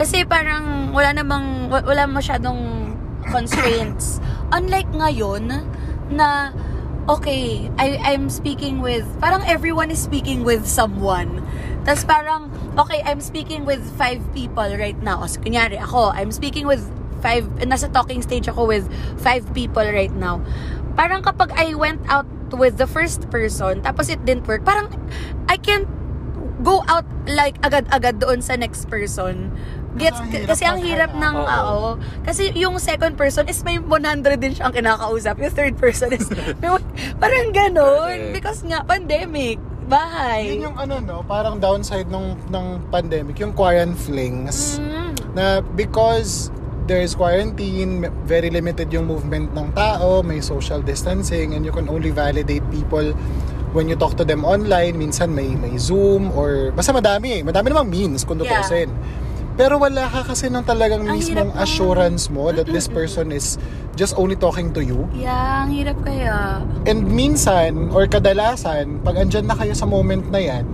Kasi 0.00 0.24
parang 0.24 0.96
wala 0.96 1.12
namang, 1.12 1.68
wa- 1.68 1.84
wala 1.84 2.08
masyadong 2.08 2.88
constraints. 3.28 4.16
Unlike 4.48 4.96
ngayon, 4.96 5.60
na, 6.10 6.52
okay, 7.08 7.70
I, 7.78 7.98
I'm 8.02 8.30
speaking 8.30 8.80
with, 8.80 9.06
parang 9.20 9.42
everyone 9.46 9.90
is 9.90 9.98
speaking 9.98 10.44
with 10.44 10.66
someone. 10.66 11.42
Tapos 11.82 12.06
parang, 12.06 12.52
okay, 12.78 13.02
I'm 13.02 13.20
speaking 13.20 13.64
with 13.64 13.80
five 13.96 14.20
people 14.34 14.68
right 14.76 14.98
now. 15.02 15.24
So, 15.26 15.40
kunyari, 15.40 15.80
ako, 15.80 16.12
I'm 16.12 16.30
speaking 16.30 16.66
with 16.66 16.84
five, 17.20 17.44
nasa 17.64 17.92
talking 17.92 18.22
stage 18.22 18.48
ako 18.48 18.66
with 18.66 18.86
five 19.20 19.44
people 19.54 19.84
right 19.84 20.12
now. 20.12 20.44
Parang 20.96 21.22
kapag 21.22 21.52
I 21.56 21.74
went 21.74 22.02
out 22.08 22.26
with 22.52 22.76
the 22.76 22.86
first 22.86 23.30
person, 23.30 23.80
tapos 23.82 24.10
it 24.10 24.24
didn't 24.26 24.46
work, 24.46 24.64
parang 24.64 24.90
I 25.48 25.56
can't 25.56 25.88
go 26.60 26.84
out 26.88 27.08
like 27.24 27.56
agad-agad 27.64 28.20
doon 28.20 28.42
sa 28.42 28.56
next 28.56 28.88
person. 28.92 29.52
Gets, 29.98 30.22
ang 30.22 30.28
hirap 30.30 30.46
kasi 30.54 30.62
ang 30.66 30.78
hirap 30.78 31.10
ng, 31.18 31.34
Oo. 31.34 31.50
oo. 31.50 31.90
Kasi 32.22 32.54
yung 32.54 32.78
second 32.78 33.18
person 33.18 33.50
is 33.50 33.58
may 33.66 33.82
100 33.82 34.38
din 34.38 34.54
siyang 34.54 34.70
kinakausap. 34.70 35.34
Yung 35.42 35.54
third 35.54 35.74
person 35.74 36.14
is, 36.14 36.30
may, 36.62 36.70
parang. 37.18 38.06
Correct. 38.06 38.30
Because 38.30 38.60
nga, 38.62 38.86
pandemic, 38.86 39.58
bahay. 39.90 40.54
Yun 40.54 40.70
yung 40.70 40.78
ano 40.78 41.02
no, 41.02 41.16
parang 41.26 41.58
downside 41.58 42.06
ng 42.06 42.38
ng 42.54 42.66
pandemic, 42.94 43.42
yung 43.42 43.50
quarantine 43.50 43.98
flings. 43.98 44.78
Mm. 44.78 45.10
na 45.34 45.62
because 45.74 46.50
there's 46.90 47.14
quarantine, 47.14 48.06
very 48.26 48.50
limited 48.50 48.90
yung 48.90 49.06
movement 49.06 49.54
ng 49.54 49.70
tao, 49.78 50.22
may 50.22 50.42
social 50.42 50.82
distancing, 50.82 51.54
and 51.54 51.62
you 51.62 51.70
can 51.70 51.86
only 51.86 52.10
validate 52.10 52.62
people 52.70 53.14
when 53.70 53.86
you 53.86 53.94
talk 53.94 54.18
to 54.18 54.26
them 54.26 54.42
online. 54.42 54.98
Minsan 54.98 55.30
may 55.30 55.54
may 55.54 55.78
Zoom 55.78 56.34
or 56.34 56.74
basta 56.74 56.90
madami, 56.90 57.42
madami 57.46 57.70
namang 57.70 57.90
means 57.90 58.26
kung 58.26 58.42
Yeah. 58.42 58.58
Pero 59.60 59.76
wala 59.76 60.08
ka 60.08 60.24
kasi 60.32 60.48
ng 60.48 60.64
talagang 60.64 61.04
Ang 61.04 61.20
mismong 61.20 61.52
assurance 61.60 62.32
mo 62.32 62.48
that 62.48 62.64
this 62.64 62.88
person 62.88 63.28
is 63.28 63.60
just 63.92 64.16
only 64.16 64.32
talking 64.32 64.72
to 64.72 64.80
you. 64.80 65.04
Yeah, 65.12 65.68
ang 65.68 65.76
hirap 65.76 66.00
kaya. 66.00 66.64
And 66.88 67.04
minsan, 67.04 67.92
or 67.92 68.08
kadalasan, 68.08 69.04
pag 69.04 69.20
andyan 69.20 69.44
na 69.44 69.60
kayo 69.60 69.76
sa 69.76 69.84
moment 69.84 70.32
na 70.32 70.40
yan, 70.40 70.64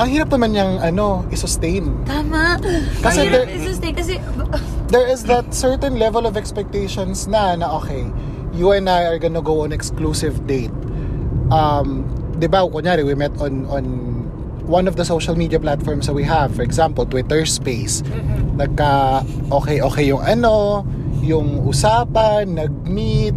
ang 0.00 0.08
hirap 0.08 0.32
naman 0.32 0.56
niyang 0.56 0.80
ano, 0.80 1.28
i-sustain. 1.28 1.92
Tama. 2.08 2.56
Kasi 3.04 3.20
ang 3.20 3.26
hirap 3.28 3.36
there- 3.36 3.52
i-sustain. 3.52 3.92
Kasi, 3.92 4.14
there 4.96 5.04
is 5.04 5.28
that 5.28 5.52
certain 5.52 6.00
level 6.00 6.24
of 6.24 6.40
expectations 6.40 7.28
na 7.28 7.52
na 7.52 7.68
okay, 7.76 8.08
you 8.56 8.72
and 8.72 8.88
I 8.88 9.12
are 9.12 9.20
gonna 9.20 9.44
go 9.44 9.60
on 9.60 9.76
exclusive 9.76 10.48
date. 10.48 10.72
Um, 11.52 12.08
'di 12.40 12.48
ba, 12.48 12.64
kunyari 12.64 13.04
we 13.04 13.12
met 13.12 13.36
on 13.36 13.68
on 13.68 13.84
one 14.66 14.90
of 14.90 14.98
the 14.98 15.06
social 15.06 15.38
media 15.38 15.58
platforms 15.58 16.06
that 16.10 16.14
we 16.14 16.26
have, 16.26 16.54
for 16.54 16.62
example, 16.62 17.06
Twitter 17.06 17.46
Space. 17.46 18.02
Nagka 18.58 19.22
okay 19.50 19.80
okay 19.80 20.04
yung 20.10 20.22
ano, 20.22 20.82
yung 21.22 21.64
usapan, 21.66 22.58
nag-meet. 22.58 23.34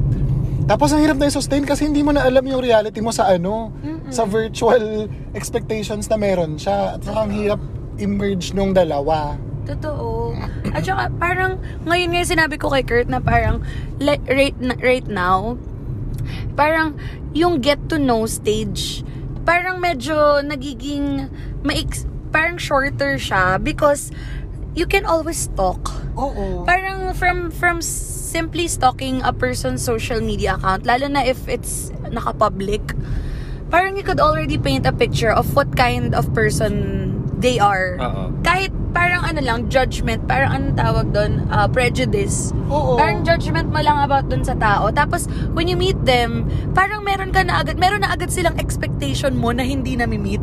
Tapos 0.70 0.94
ang 0.94 1.02
hirap 1.02 1.18
na 1.18 1.26
i-sustain 1.30 1.66
kasi 1.66 1.90
hindi 1.90 2.06
mo 2.06 2.14
na 2.14 2.26
alam 2.26 2.46
yung 2.46 2.62
reality 2.62 3.02
mo 3.02 3.10
sa 3.10 3.30
ano, 3.30 3.74
sa 4.14 4.26
virtual 4.26 5.10
expectations 5.34 6.06
na 6.10 6.18
meron 6.18 6.58
siya. 6.62 6.98
At 6.98 7.02
saka 7.02 7.26
ang 7.26 7.34
hirap 7.34 7.62
emerge 7.98 8.54
nung 8.54 8.74
dalawa. 8.74 9.38
Totoo. 9.66 10.34
At 10.74 10.82
saka, 10.86 11.14
parang, 11.18 11.62
ngayon 11.86 12.10
nga 12.14 12.26
sinabi 12.26 12.56
ko 12.58 12.74
kay 12.74 12.82
Kurt 12.82 13.10
na 13.10 13.22
parang, 13.22 13.62
right, 14.02 14.56
right 14.82 15.06
now, 15.06 15.58
parang, 16.58 16.98
yung 17.38 17.62
get 17.62 17.78
to 17.90 18.02
know 18.02 18.26
stage, 18.26 19.06
parang 19.46 19.80
medyo 19.80 20.44
nagiging, 20.44 21.30
maix, 21.64 22.06
parang 22.32 22.58
shorter 22.58 23.18
siya 23.18 23.58
because 23.62 24.12
you 24.78 24.86
can 24.86 25.06
always 25.06 25.50
talk. 25.58 25.82
Oo. 26.16 26.64
Parang 26.64 27.14
from 27.18 27.50
from 27.52 27.82
simply 27.82 28.70
stalking 28.70 29.22
a 29.26 29.34
person's 29.34 29.82
social 29.82 30.22
media 30.22 30.56
account, 30.56 30.86
lalo 30.86 31.10
na 31.10 31.26
if 31.26 31.42
it's 31.50 31.90
naka-public, 32.14 32.82
parang 33.74 33.98
you 33.98 34.06
could 34.06 34.22
already 34.22 34.58
paint 34.58 34.86
a 34.86 34.94
picture 34.94 35.34
of 35.34 35.50
what 35.58 35.74
kind 35.74 36.14
of 36.14 36.30
person 36.34 37.10
they 37.42 37.58
are. 37.58 37.98
Oo. 37.98 38.24
Kahit 38.46 38.72
parang 38.92 39.22
ano 39.26 39.40
lang, 39.42 39.70
judgment, 39.70 40.26
parang 40.26 40.52
anong 40.56 40.76
tawag 40.76 41.06
doon, 41.14 41.46
uh, 41.54 41.70
prejudice. 41.70 42.52
Oo. 42.70 42.98
Parang 42.98 43.22
judgment 43.22 43.70
mo 43.70 43.80
lang 43.82 43.98
about 44.02 44.28
dun 44.28 44.42
sa 44.42 44.58
tao. 44.58 44.90
Tapos, 44.90 45.30
when 45.54 45.70
you 45.70 45.78
meet 45.78 45.98
them, 46.06 46.50
parang 46.74 47.06
meron 47.06 47.30
ka 47.30 47.46
na 47.46 47.62
agad, 47.62 47.78
meron 47.78 48.02
na 48.02 48.14
agad 48.14 48.34
silang 48.34 48.58
expectation 48.58 49.38
mo 49.38 49.54
na 49.54 49.62
hindi 49.62 49.94
na 49.94 50.10
meet. 50.10 50.42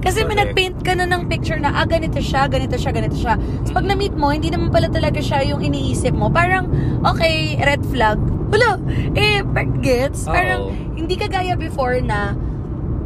Kasi 0.00 0.24
may 0.24 0.32
Correct. 0.32 0.56
nag-paint 0.56 0.78
ka 0.80 0.92
na 0.96 1.04
ng 1.04 1.28
picture 1.28 1.60
na, 1.60 1.76
ah, 1.76 1.84
ganito 1.84 2.18
siya, 2.22 2.48
ganito 2.48 2.78
siya, 2.78 2.90
ganito 2.94 3.16
siya. 3.18 3.36
So, 3.68 3.76
pag 3.76 3.84
na-meet 3.84 4.16
mo, 4.16 4.32
hindi 4.32 4.48
naman 4.48 4.72
pala 4.72 4.88
talaga 4.88 5.20
siya 5.20 5.44
yung 5.44 5.60
iniisip 5.60 6.16
mo. 6.16 6.32
Parang, 6.32 6.72
okay, 7.04 7.60
red 7.60 7.84
flag. 7.92 8.16
Wala. 8.50 8.80
Eh, 9.12 9.44
gets? 9.84 10.24
Parang, 10.24 10.72
Oo. 10.72 10.74
hindi 10.96 11.14
ka 11.20 11.28
gaya 11.28 11.54
before 11.54 12.00
na, 12.00 12.32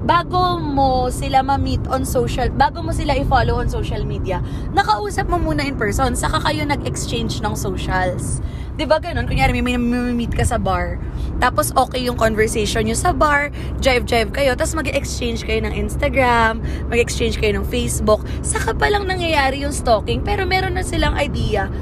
bago 0.04 0.60
mo 0.60 1.08
sila 1.08 1.40
ma-meet 1.40 1.80
on 1.88 2.04
social, 2.04 2.52
bago 2.52 2.84
mo 2.84 2.92
sila 2.92 3.16
i-follow 3.16 3.56
on 3.56 3.72
social 3.72 4.04
media, 4.04 4.44
nakausap 4.76 5.24
mo 5.32 5.40
muna 5.40 5.64
in 5.64 5.80
person, 5.80 6.12
saka 6.12 6.44
kayo 6.44 6.68
nag-exchange 6.68 7.40
ng 7.40 7.56
socials. 7.56 8.44
ba 8.84 9.00
ganun? 9.00 9.24
Kunyari, 9.24 9.56
may, 9.56 9.64
may, 9.64 9.80
may 9.80 10.12
meet 10.12 10.36
ka 10.36 10.44
sa 10.44 10.60
bar, 10.60 11.00
tapos 11.40 11.72
okay 11.72 12.04
yung 12.04 12.20
conversation 12.20 12.84
nyo 12.84 12.92
sa 12.92 13.16
bar, 13.16 13.48
jive-jive 13.80 14.28
kayo, 14.28 14.52
tapos 14.52 14.76
mag-exchange 14.76 15.40
kayo 15.48 15.64
ng 15.64 15.72
Instagram, 15.72 16.60
mag-exchange 16.92 17.40
kayo 17.40 17.56
ng 17.56 17.66
Facebook, 17.66 18.20
saka 18.44 18.76
pa 18.76 18.92
lang 18.92 19.08
nangyayari 19.08 19.64
yung 19.64 19.72
stalking, 19.72 20.20
pero 20.20 20.44
meron 20.44 20.76
na 20.76 20.84
silang 20.84 21.16
idea 21.16 21.72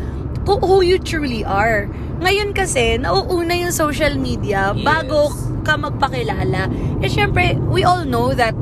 kung 0.47 0.63
who 0.63 0.83
you 0.83 0.99
truly 0.99 1.43
are. 1.43 1.91
Ngayon 2.23 2.55
kasi, 2.55 2.97
nauuna 2.99 3.55
yung 3.59 3.75
social 3.75 4.15
media 4.15 4.71
Yes. 4.73 4.87
bago 4.87 5.35
ka 5.67 5.75
magpakilala. 5.75 6.71
Eh, 7.03 7.11
syempre, 7.11 7.59
we 7.67 7.83
all 7.83 8.07
know 8.07 8.31
that 8.31 8.55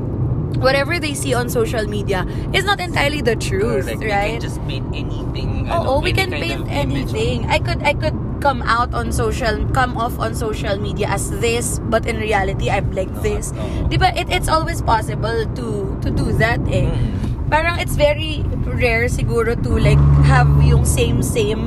whatever 0.59 0.99
they 1.01 1.13
see 1.13 1.33
on 1.33 1.49
social 1.49 1.85
media 1.87 2.25
is 2.53 2.65
not 2.65 2.81
entirely 2.81 3.21
the 3.21 3.37
truth, 3.37 3.85
Correct. 3.89 4.05
right? 4.05 4.37
We 4.37 4.41
can 4.41 4.45
just 4.45 4.61
paint 4.65 4.89
anything. 4.93 5.69
Oo, 5.69 5.73
ano, 5.73 5.91
we 6.01 6.11
any 6.13 6.19
can 6.19 6.31
paint 6.33 6.65
image. 6.69 7.13
anything. 7.13 7.37
I 7.49 7.59
could 7.61 7.81
I 7.81 7.93
could 7.95 8.17
come 8.41 8.65
out 8.65 8.93
on 8.97 9.13
social 9.13 9.61
come 9.77 9.97
off 10.01 10.17
on 10.17 10.33
social 10.33 10.81
media 10.81 11.13
as 11.13 11.29
this, 11.41 11.77
but 11.93 12.05
in 12.05 12.17
reality 12.17 12.69
I'm 12.73 12.89
like 12.93 13.13
Oo, 13.13 13.23
this. 13.25 13.53
oo. 13.53 13.89
'Di 13.89 13.97
ba? 14.01 14.13
It, 14.17 14.29
it's 14.33 14.49
always 14.49 14.81
possible 14.81 15.45
to 15.57 15.67
to 16.01 16.09
do 16.09 16.33
that 16.41 16.61
eh. 16.69 16.89
Mm. 16.89 17.49
Parang 17.49 17.77
it's 17.83 17.97
very 17.99 18.45
rare 18.65 19.09
siguro 19.09 19.57
to 19.59 19.71
like 19.77 20.01
have 20.25 20.49
yung 20.61 20.85
same 20.85 21.21
same 21.25 21.67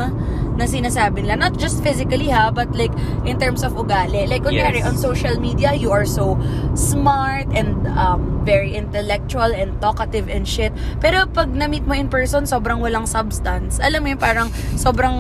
na 0.54 0.66
sinasabi 0.66 1.26
nila. 1.26 1.36
Not 1.40 1.58
just 1.58 1.82
physically 1.82 2.30
ha, 2.30 2.50
but 2.50 2.70
like 2.74 2.94
in 3.24 3.38
terms 3.38 3.62
of 3.62 3.74
ugali. 3.74 4.26
Like 4.26 4.44
kunyari 4.44 4.80
Yes. 4.80 4.88
on 4.88 4.96
social 4.96 5.36
media, 5.38 5.74
you 5.74 5.90
are 5.90 6.06
so 6.06 6.38
smart 6.74 7.50
and 7.54 7.86
um, 7.94 8.42
very 8.44 8.74
intellectual 8.74 9.50
and 9.50 9.74
talkative 9.80 10.30
and 10.30 10.46
shit. 10.46 10.72
Pero 11.00 11.26
pag 11.26 11.50
na-meet 11.50 11.86
mo 11.86 11.94
in 11.94 12.08
person, 12.08 12.44
sobrang 12.44 12.80
walang 12.80 13.06
substance. 13.06 13.80
Alam 13.80 14.04
mo 14.04 14.08
yung 14.14 14.22
parang 14.22 14.48
sobrang 14.76 15.16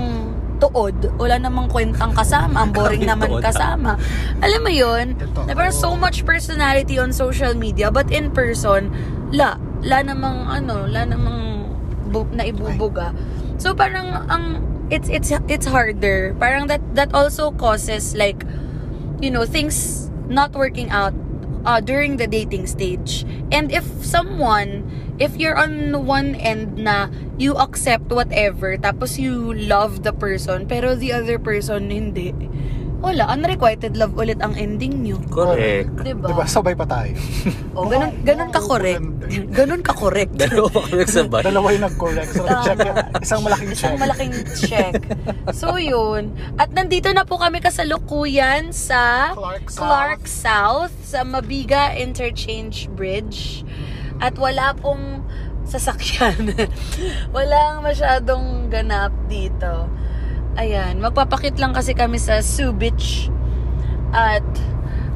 tuod. 0.59 0.95
Wala 1.17 1.35
namang 1.37 1.67
kwentang 1.67 2.13
kasama. 2.13 2.63
Ang 2.63 2.71
boring 2.71 3.03
naman 3.03 3.41
kasama. 3.41 3.97
Alam 4.39 4.61
mo 4.61 4.71
yun? 4.71 5.17
Parang 5.49 5.75
so 5.75 5.93
much 5.93 6.23
personality 6.23 6.95
on 6.95 7.11
social 7.11 7.51
media, 7.53 7.89
but 7.89 8.07
in 8.09 8.31
person, 8.31 8.93
la. 9.31 9.57
La 9.83 9.99
namang, 9.99 10.47
ano, 10.47 10.87
la 10.87 11.03
namang 11.03 11.67
bu- 12.07 12.31
na 12.31 12.47
ibubuga. 12.47 13.11
So 13.59 13.75
parang, 13.75 14.07
ang, 14.31 14.43
it's, 14.93 15.09
it's, 15.09 15.31
it's 15.49 15.65
harder. 15.65 16.35
Parang 16.39 16.67
that, 16.67 16.81
that 16.93 17.13
also 17.13 17.49
causes 17.51 18.15
like, 18.15 18.45
you 19.19 19.31
know, 19.31 19.45
things 19.45 20.09
not 20.29 20.53
working 20.53 20.89
out 20.91 21.13
uh, 21.65 21.81
during 21.81 22.17
the 22.17 22.27
dating 22.27 22.67
stage. 22.67 23.25
And 23.51 23.71
if 23.71 23.83
someone, 24.05 25.15
if 25.17 25.35
you're 25.35 25.57
on 25.57 26.05
one 26.05 26.35
end 26.35 26.77
na 26.77 27.09
you 27.39 27.55
accept 27.55 28.11
whatever, 28.11 28.77
tapos 28.77 29.17
you 29.17 29.53
love 29.53 30.03
the 30.03 30.13
person, 30.13 30.67
pero 30.67 30.93
the 30.95 31.11
other 31.11 31.39
person 31.39 31.89
hindi, 31.89 32.31
wala, 33.03 33.27
unrequited 33.27 33.99
love 33.99 34.15
ulit 34.15 34.39
ang 34.39 34.55
ending 34.55 35.03
nyo. 35.03 35.19
Correct. 35.27 35.91
Diba? 36.07 36.31
Diba? 36.31 36.43
Sabay 36.47 36.71
pa 36.73 36.87
tayo. 36.87 37.11
Oh, 37.73 37.89
ganun, 37.89 38.13
ganun 38.21 38.53
ka 38.53 38.61
correct. 38.61 39.01
ganun 39.49 39.81
ka 39.81 39.97
correct. 39.97 40.37
Dalawa 40.37 40.69
pa 40.69 40.85
correct 40.85 41.09
sa 41.09 41.25
bahay. 41.25 41.49
Dalawa 41.49 41.73
yung 41.73 41.85
nag-correct. 41.89 42.31
So, 42.37 42.45
check. 42.61 42.77
Isang 43.17 43.41
malaking 43.41 43.73
check. 43.73 43.97
Isang 43.97 43.97
malaking 43.97 44.33
check. 44.61 44.93
So, 45.57 45.81
yun. 45.81 46.37
At 46.61 46.69
nandito 46.69 47.09
na 47.09 47.25
po 47.25 47.41
kami 47.41 47.65
kasalukuyan 47.65 48.69
sa 48.69 49.33
Clark 49.33 49.73
South. 49.73 49.81
Clark 49.81 50.23
South, 50.29 50.93
sa 51.01 51.25
Mabiga 51.25 51.97
Interchange 51.97 52.93
Bridge. 52.93 53.65
At 54.21 54.37
wala 54.37 54.77
pong 54.77 55.25
sasakyan. 55.65 56.53
Walang 57.35 57.81
masyadong 57.81 58.69
ganap 58.69 59.11
dito. 59.25 59.89
Ayan, 60.53 61.01
magpapakit 61.01 61.57
lang 61.57 61.73
kasi 61.73 61.97
kami 61.97 62.21
sa 62.21 62.37
Sioux 62.45 62.73
Beach. 62.73 63.29
At, 64.13 64.45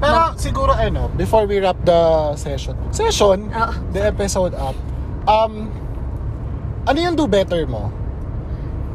Pero 0.02 0.34
siguro 0.38 0.74
ano, 0.74 1.10
before 1.14 1.46
we 1.46 1.62
wrap 1.62 1.78
the 1.86 2.34
session, 2.34 2.74
session, 2.90 3.50
Ah. 3.54 3.74
the 3.94 4.02
episode 4.02 4.58
up, 4.58 4.74
um, 5.30 5.70
ano 6.86 6.98
yung 6.98 7.14
do 7.14 7.30
better 7.30 7.66
mo? 7.70 7.94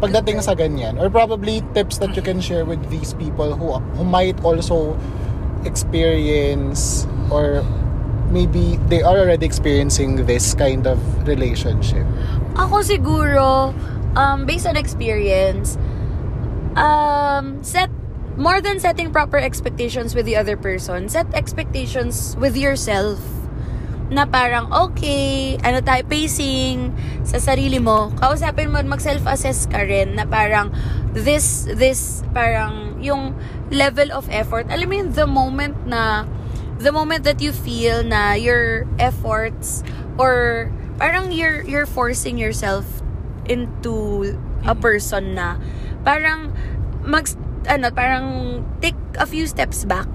Pagdating 0.03 0.43
sa 0.43 0.59
ganyan, 0.59 0.99
or 0.99 1.07
probably 1.07 1.62
tips 1.78 2.03
that 2.03 2.11
you 2.18 2.22
can 2.22 2.43
share 2.43 2.66
with 2.66 2.82
these 2.90 3.14
people 3.14 3.55
who 3.55 3.78
who 3.95 4.03
might 4.03 4.34
also 4.43 4.99
experience 5.62 7.07
or 7.30 7.62
maybe 8.34 8.82
they 8.90 8.99
are 8.99 9.14
already 9.14 9.47
experiencing 9.47 10.26
this 10.26 10.59
kind 10.59 10.90
of 10.90 10.99
relationship. 11.22 12.03
Ako 12.59 12.82
siguro, 12.82 13.70
um, 14.18 14.43
based 14.43 14.66
on 14.66 14.74
experience, 14.74 15.78
um, 16.76 17.62
set 17.62 17.90
more 18.36 18.60
than 18.60 18.80
setting 18.80 19.12
proper 19.12 19.36
expectations 19.36 20.14
with 20.14 20.24
the 20.24 20.36
other 20.36 20.56
person, 20.56 21.08
set 21.08 21.26
expectations 21.34 22.36
with 22.40 22.56
yourself. 22.56 23.20
Na 24.12 24.28
parang, 24.28 24.68
okay, 24.68 25.56
ano 25.64 25.80
tayo, 25.80 26.04
pacing 26.04 26.92
sa 27.24 27.40
sarili 27.40 27.80
mo. 27.80 28.12
Kausapin 28.20 28.68
mo, 28.68 28.76
mag-self-assess 28.84 29.72
ka 29.72 29.88
rin 29.88 30.20
na 30.20 30.28
parang, 30.28 30.68
this, 31.16 31.64
this, 31.64 32.20
parang, 32.36 33.00
yung 33.00 33.32
level 33.72 34.12
of 34.12 34.28
effort. 34.28 34.68
Alam 34.68 34.86
mo 34.88 34.94
yun, 35.00 35.08
the 35.16 35.24
moment 35.24 35.76
na, 35.88 36.28
the 36.76 36.92
moment 36.92 37.24
that 37.24 37.40
you 37.40 37.56
feel 37.56 38.04
na 38.04 38.34
your 38.34 38.84
efforts 38.98 39.80
or 40.18 40.68
parang 40.98 41.30
you're 41.32 41.62
you're 41.62 41.86
forcing 41.86 42.36
yourself 42.36 42.84
into 43.46 44.34
a 44.66 44.74
person 44.74 45.34
na 45.34 45.56
parang 46.03 46.50
mag 47.03 47.26
ano 47.66 47.90
parang 47.94 48.24
take 48.82 48.98
a 49.18 49.26
few 49.26 49.46
steps 49.46 49.86
back 49.86 50.07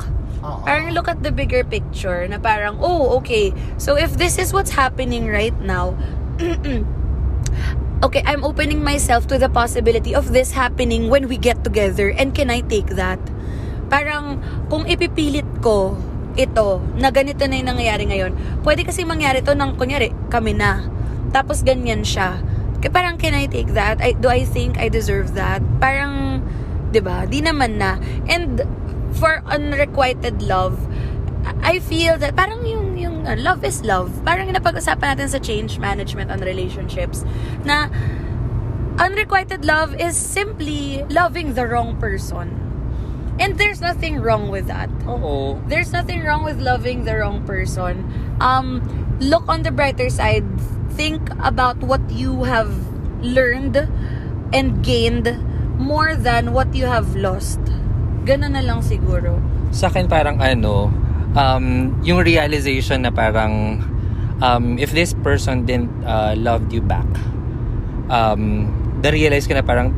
Oo. 0.44 0.64
parang 0.68 0.92
look 0.92 1.08
at 1.08 1.24
the 1.24 1.32
bigger 1.32 1.64
picture 1.64 2.28
na 2.28 2.40
parang 2.40 2.76
oh 2.80 3.16
okay 3.20 3.56
so 3.80 3.96
if 3.96 4.16
this 4.20 4.36
is 4.36 4.52
what's 4.52 4.76
happening 4.76 5.28
right 5.28 5.56
now 5.64 5.96
okay 8.06 8.22
I'm 8.28 8.44
opening 8.44 8.84
myself 8.84 9.26
to 9.32 9.40
the 9.40 9.50
possibility 9.50 10.14
of 10.14 10.36
this 10.36 10.52
happening 10.54 11.08
when 11.08 11.32
we 11.32 11.40
get 11.40 11.64
together 11.64 12.12
and 12.12 12.36
can 12.36 12.52
I 12.52 12.62
take 12.62 13.00
that 13.00 13.20
parang 13.88 14.44
kung 14.68 14.84
ipipilit 14.86 15.48
ko 15.64 15.96
ito, 16.38 16.86
na 16.94 17.10
ganito 17.10 17.50
na 17.50 17.58
yung 17.58 17.70
nangyayari 17.74 18.06
ngayon, 18.06 18.62
pwede 18.62 18.86
kasi 18.86 19.02
mangyari 19.04 19.42
to 19.42 19.58
ng, 19.58 19.74
kunyari, 19.74 20.14
kami 20.30 20.54
na. 20.54 20.86
Tapos 21.34 21.66
ganyan 21.66 22.06
siya. 22.06 22.38
Kaya 22.88 23.04
parang, 23.04 23.20
can 23.20 23.36
I 23.36 23.52
take 23.52 23.76
that? 23.76 24.00
I, 24.00 24.16
do 24.16 24.32
I 24.32 24.48
think 24.48 24.80
I 24.80 24.88
deserve 24.88 25.36
that? 25.36 25.60
Parang, 25.84 26.40
'di 26.96 27.04
ba 27.04 27.28
Di 27.28 27.44
naman 27.44 27.76
na. 27.84 28.00
And, 28.32 28.64
for 29.20 29.44
unrequited 29.44 30.40
love, 30.40 30.80
I 31.60 31.84
feel 31.84 32.16
that 32.16 32.40
parang 32.40 32.64
yung, 32.64 32.96
yung 32.96 33.28
uh, 33.28 33.36
love 33.36 33.68
is 33.68 33.84
love. 33.84 34.16
Parang 34.24 34.48
napag-usapan 34.56 35.20
natin 35.20 35.28
sa 35.28 35.40
change 35.44 35.84
management 35.84 36.32
on 36.32 36.40
relationships, 36.40 37.28
na 37.68 37.92
unrequited 39.04 39.68
love 39.68 39.92
is 40.00 40.16
simply 40.16 41.04
loving 41.12 41.60
the 41.60 41.68
wrong 41.68 42.00
person. 42.00 42.56
And 43.36 43.60
there's 43.60 43.84
nothing 43.84 44.24
wrong 44.24 44.48
with 44.48 44.72
that. 44.72 44.88
Oo. 45.12 45.60
There's 45.68 45.92
nothing 45.92 46.24
wrong 46.24 46.48
with 46.48 46.64
loving 46.64 47.04
the 47.04 47.20
wrong 47.20 47.44
person. 47.44 48.08
Um, 48.40 48.80
look 49.20 49.44
on 49.52 49.68
the 49.68 49.76
brighter 49.76 50.08
side. 50.08 50.48
Think 50.98 51.30
about 51.46 51.78
what 51.86 52.02
you 52.10 52.44
have 52.44 52.74
learned 53.22 53.78
and 54.50 54.82
gained 54.82 55.30
more 55.78 56.18
than 56.18 56.58
what 56.58 56.74
you 56.74 56.90
have 56.90 57.14
lost. 57.14 57.62
Ganun 58.26 58.58
na 58.58 58.66
lang 58.66 58.82
siguro. 58.82 59.38
Sa 59.70 59.94
akin 59.94 60.10
parang 60.10 60.42
ano, 60.42 60.90
um, 61.38 61.94
yung 62.02 62.26
realization 62.26 63.06
na 63.06 63.14
parang 63.14 63.86
um, 64.42 64.82
if 64.82 64.92
this 64.92 65.14
person 65.22 65.70
didn't 65.70 65.94
uh, 66.02 66.34
loved 66.34 66.74
you 66.74 66.82
back, 66.82 67.08
um, 68.10 68.66
the 69.06 69.14
realize 69.14 69.46
ko 69.46 69.54
na 69.54 69.62
parang 69.62 69.94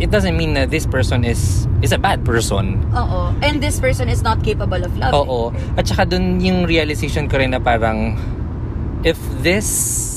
it 0.00 0.08
doesn't 0.08 0.36
mean 0.36 0.56
na 0.56 0.64
this 0.64 0.86
person 0.88 1.24
is 1.26 1.68
is 1.84 1.92
a 1.92 2.00
bad 2.00 2.24
person. 2.24 2.80
Oo. 2.96 3.34
And 3.44 3.60
this 3.60 3.76
person 3.82 4.08
is 4.08 4.24
not 4.24 4.40
capable 4.40 4.80
of 4.80 4.94
loving. 4.96 5.18
Oo. 5.18 5.52
At 5.76 5.84
saka 5.84 6.08
dun 6.08 6.40
yung 6.40 6.64
realization 6.64 7.28
ko 7.28 7.36
rin 7.36 7.52
na 7.52 7.60
parang 7.60 8.16
if 9.06 9.18
this 9.44 9.66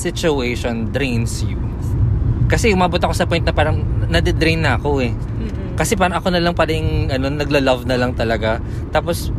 situation 0.01 0.89
drains 0.89 1.45
you, 1.45 1.59
kasi 2.51 2.73
umabot 2.75 2.99
ako 2.99 3.13
sa 3.15 3.23
point 3.23 3.45
na 3.45 3.55
parang 3.55 3.79
nade-drain 4.11 4.59
na 4.59 4.75
ako 4.75 4.99
eh. 4.99 5.15
Mm-mm. 5.15 5.79
Kasi 5.79 5.95
parang 5.95 6.19
ako 6.19 6.35
na 6.35 6.43
lang 6.43 6.51
pala 6.51 6.75
yung 6.75 7.07
ano, 7.07 7.31
nagla-love 7.31 7.87
na 7.87 7.95
lang 7.95 8.11
talaga. 8.11 8.59
Tapos, 8.91 9.31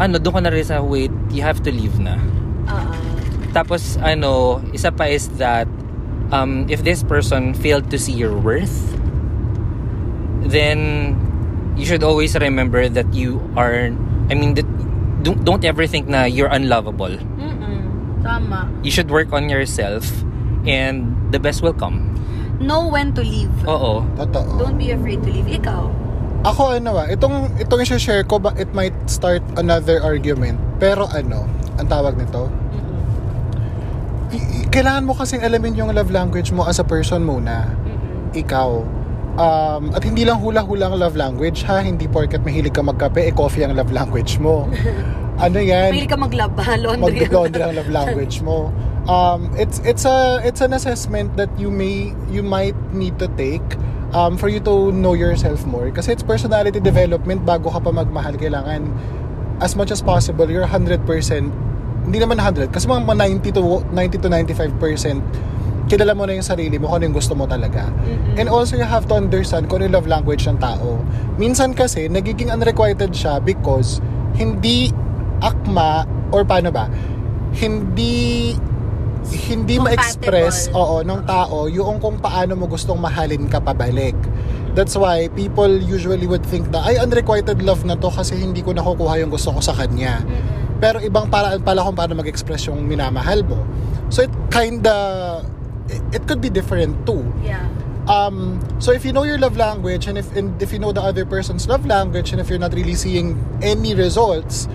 ano, 0.00 0.16
doon 0.16 0.32
ko 0.32 0.40
na 0.40 0.50
rin 0.50 0.64
sa, 0.64 0.80
wait, 0.80 1.12
you 1.28 1.44
have 1.44 1.60
to 1.60 1.68
leave 1.68 1.94
na. 2.00 2.16
Oo. 2.70 2.96
Tapos, 3.52 4.00
ano, 4.00 4.64
isa 4.72 4.88
pa 4.88 5.06
is 5.12 5.28
that, 5.36 5.68
um, 6.32 6.64
if 6.72 6.82
this 6.82 7.04
person 7.04 7.52
failed 7.52 7.92
to 7.92 8.00
see 8.00 8.16
your 8.16 8.32
worth, 8.32 8.72
then, 10.48 11.12
you 11.76 11.84
should 11.84 12.02
always 12.02 12.32
remember 12.34 12.88
that 12.88 13.12
you 13.12 13.38
are, 13.54 13.92
I 14.30 14.34
mean, 14.34 14.54
that, 14.56 14.66
don't, 15.22 15.44
don't 15.44 15.64
ever 15.68 15.86
think 15.86 16.08
na 16.08 16.24
you're 16.24 16.50
unlovable. 16.50 17.14
Mm-mm. 17.38 17.73
Tama. 18.24 18.72
You 18.80 18.88
should 18.88 19.12
work 19.12 19.30
on 19.30 19.46
yourself, 19.46 20.08
and 20.64 21.04
the 21.28 21.38
best 21.38 21.60
will 21.60 21.76
come. 21.76 22.08
Know 22.56 22.88
when 22.88 23.12
to 23.12 23.20
leave. 23.20 23.52
Oo. 23.68 24.00
Totoo. 24.16 24.56
Don't 24.56 24.80
be 24.80 24.90
afraid 24.90 25.20
to 25.20 25.28
leave. 25.28 25.46
Ikaw. 25.52 25.82
Ako 26.44 26.76
ano 26.76 26.92
ba, 26.92 27.08
itong 27.08 27.52
itong 27.56 27.80
i-share 27.80 28.20
ko 28.22 28.36
ba 28.36 28.52
it 28.54 28.68
might 28.72 28.92
start 29.06 29.40
another 29.56 30.00
argument. 30.00 30.56
Pero 30.76 31.08
ano, 31.08 31.44
ang 31.76 31.88
tawag 31.88 32.16
nito, 32.16 32.48
i- 34.28 34.36
i- 34.60 34.66
kailangan 34.68 35.04
mo 35.04 35.12
kasing 35.12 35.40
alamin 35.40 35.72
yung 35.74 35.88
love 35.90 36.08
language 36.08 36.52
mo 36.52 36.64
as 36.64 36.76
a 36.76 36.84
person 36.84 37.24
muna. 37.24 37.68
Mm-mm. 37.80 38.36
Ikaw. 38.36 38.70
Um, 39.34 39.90
at 39.90 40.04
hindi 40.04 40.22
lang 40.22 40.38
hula-hula 40.38 40.86
ang 40.86 40.96
love 40.96 41.16
language 41.16 41.64
ha, 41.64 41.80
hindi 41.80 42.06
porket 42.06 42.38
mahilig 42.40 42.70
ka 42.70 42.84
magkape, 42.84 43.24
eh 43.24 43.32
coffee 43.32 43.64
ang 43.64 43.74
love 43.74 43.90
language 43.90 44.38
mo. 44.38 44.68
ano 45.38 45.58
yan, 45.58 45.90
Mahilig 45.94 46.10
ka 46.10 46.18
maglaba, 46.18 46.62
laundry. 46.84 47.26
mag-laundry 47.26 47.62
ang 47.62 47.74
love 47.74 47.90
language 47.90 48.42
mo. 48.42 48.70
Um, 49.04 49.52
it's 49.60 49.84
it's 49.84 50.08
a 50.08 50.40
it's 50.40 50.64
an 50.64 50.72
assessment 50.72 51.36
that 51.36 51.52
you 51.60 51.68
may 51.68 52.16
you 52.32 52.40
might 52.40 52.76
need 52.96 53.20
to 53.20 53.28
take 53.36 53.64
um, 54.16 54.38
for 54.38 54.48
you 54.48 54.62
to 54.64 54.94
know 54.94 55.12
yourself 55.12 55.66
more. 55.68 55.90
Kasi 55.90 56.14
it's 56.16 56.24
personality 56.24 56.80
development 56.80 57.44
bago 57.44 57.68
ka 57.68 57.82
pa 57.82 57.90
magmahal. 57.92 58.38
Kailangan 58.40 58.88
as 59.60 59.76
much 59.76 59.90
as 59.90 60.00
possible, 60.00 60.48
you're 60.50 60.66
100%, 60.66 61.06
hindi 62.04 62.18
naman 62.18 62.42
100, 62.42 62.74
kasi 62.74 62.90
mga 62.90 63.06
90 63.06 63.54
to 63.54 63.62
90 63.92 64.22
to 64.24 64.28
95% 64.30 65.22
kilala 65.84 66.16
mo 66.16 66.24
na 66.24 66.32
yung 66.32 66.46
sarili 66.46 66.80
mo 66.80 66.88
kung 66.88 66.96
ano 66.96 67.12
yung 67.12 67.16
gusto 67.20 67.36
mo 67.36 67.44
talaga. 67.44 67.92
Mm-mm. 68.08 68.40
And 68.40 68.48
also, 68.48 68.72
you 68.72 68.88
have 68.88 69.04
to 69.12 69.14
understand 69.20 69.68
kung 69.68 69.84
ano 69.84 69.92
yung 69.92 69.96
love 70.00 70.08
language 70.08 70.48
ng 70.48 70.56
tao. 70.56 70.96
Minsan 71.36 71.76
kasi, 71.76 72.08
nagiging 72.08 72.48
unrequited 72.48 73.12
siya 73.12 73.36
because 73.36 74.00
hindi 74.32 74.90
akma, 75.44 76.08
or 76.32 76.48
paano 76.48 76.72
ba, 76.72 76.88
hindi 77.52 78.56
hindi 79.48 79.80
ma-express 79.80 80.68
oo 80.76 81.00
ng 81.00 81.24
tao 81.24 81.64
yung 81.64 81.96
kung 81.96 82.20
paano 82.20 82.52
mo 82.56 82.68
gustong 82.68 83.00
mahalin 83.00 83.48
ka 83.48 83.60
pabalik. 83.60 84.16
That's 84.74 84.98
why 84.98 85.30
people 85.32 85.70
usually 85.70 86.26
would 86.26 86.44
think 86.44 86.68
na 86.68 86.84
ay 86.84 86.98
unrequited 86.98 87.62
love 87.62 87.86
na 87.86 87.94
to 87.96 88.10
kasi 88.10 88.36
hindi 88.36 88.60
ko 88.60 88.74
nakukuha 88.74 89.22
yung 89.22 89.30
gusto 89.32 89.54
ko 89.54 89.60
sa 89.62 89.72
kanya. 89.72 90.20
Mm-mm. 90.20 90.82
Pero 90.82 90.98
ibang 91.00 91.30
paraan 91.30 91.62
pala 91.62 91.86
kung 91.86 91.96
paano 91.96 92.18
mag-express 92.18 92.68
yung 92.68 92.84
minamahal 92.84 93.46
mo. 93.46 93.62
So 94.10 94.26
it 94.26 94.34
kinda 94.52 94.92
it 96.12 96.26
could 96.26 96.42
be 96.42 96.50
different 96.50 97.06
too. 97.06 97.22
Yeah. 97.40 97.64
Um, 98.04 98.60
so 98.84 98.92
if 98.92 99.00
you 99.06 99.16
know 99.16 99.24
your 99.24 99.40
love 99.40 99.56
language 99.56 100.04
and 100.10 100.20
if 100.20 100.28
and 100.36 100.60
if 100.60 100.76
you 100.76 100.78
know 100.78 100.92
the 100.92 101.00
other 101.00 101.24
person's 101.24 101.64
love 101.64 101.88
language 101.88 102.36
and 102.36 102.40
if 102.42 102.52
you're 102.52 102.60
not 102.60 102.76
really 102.76 102.92
seeing 102.98 103.40
any 103.64 103.96
results, 103.96 104.68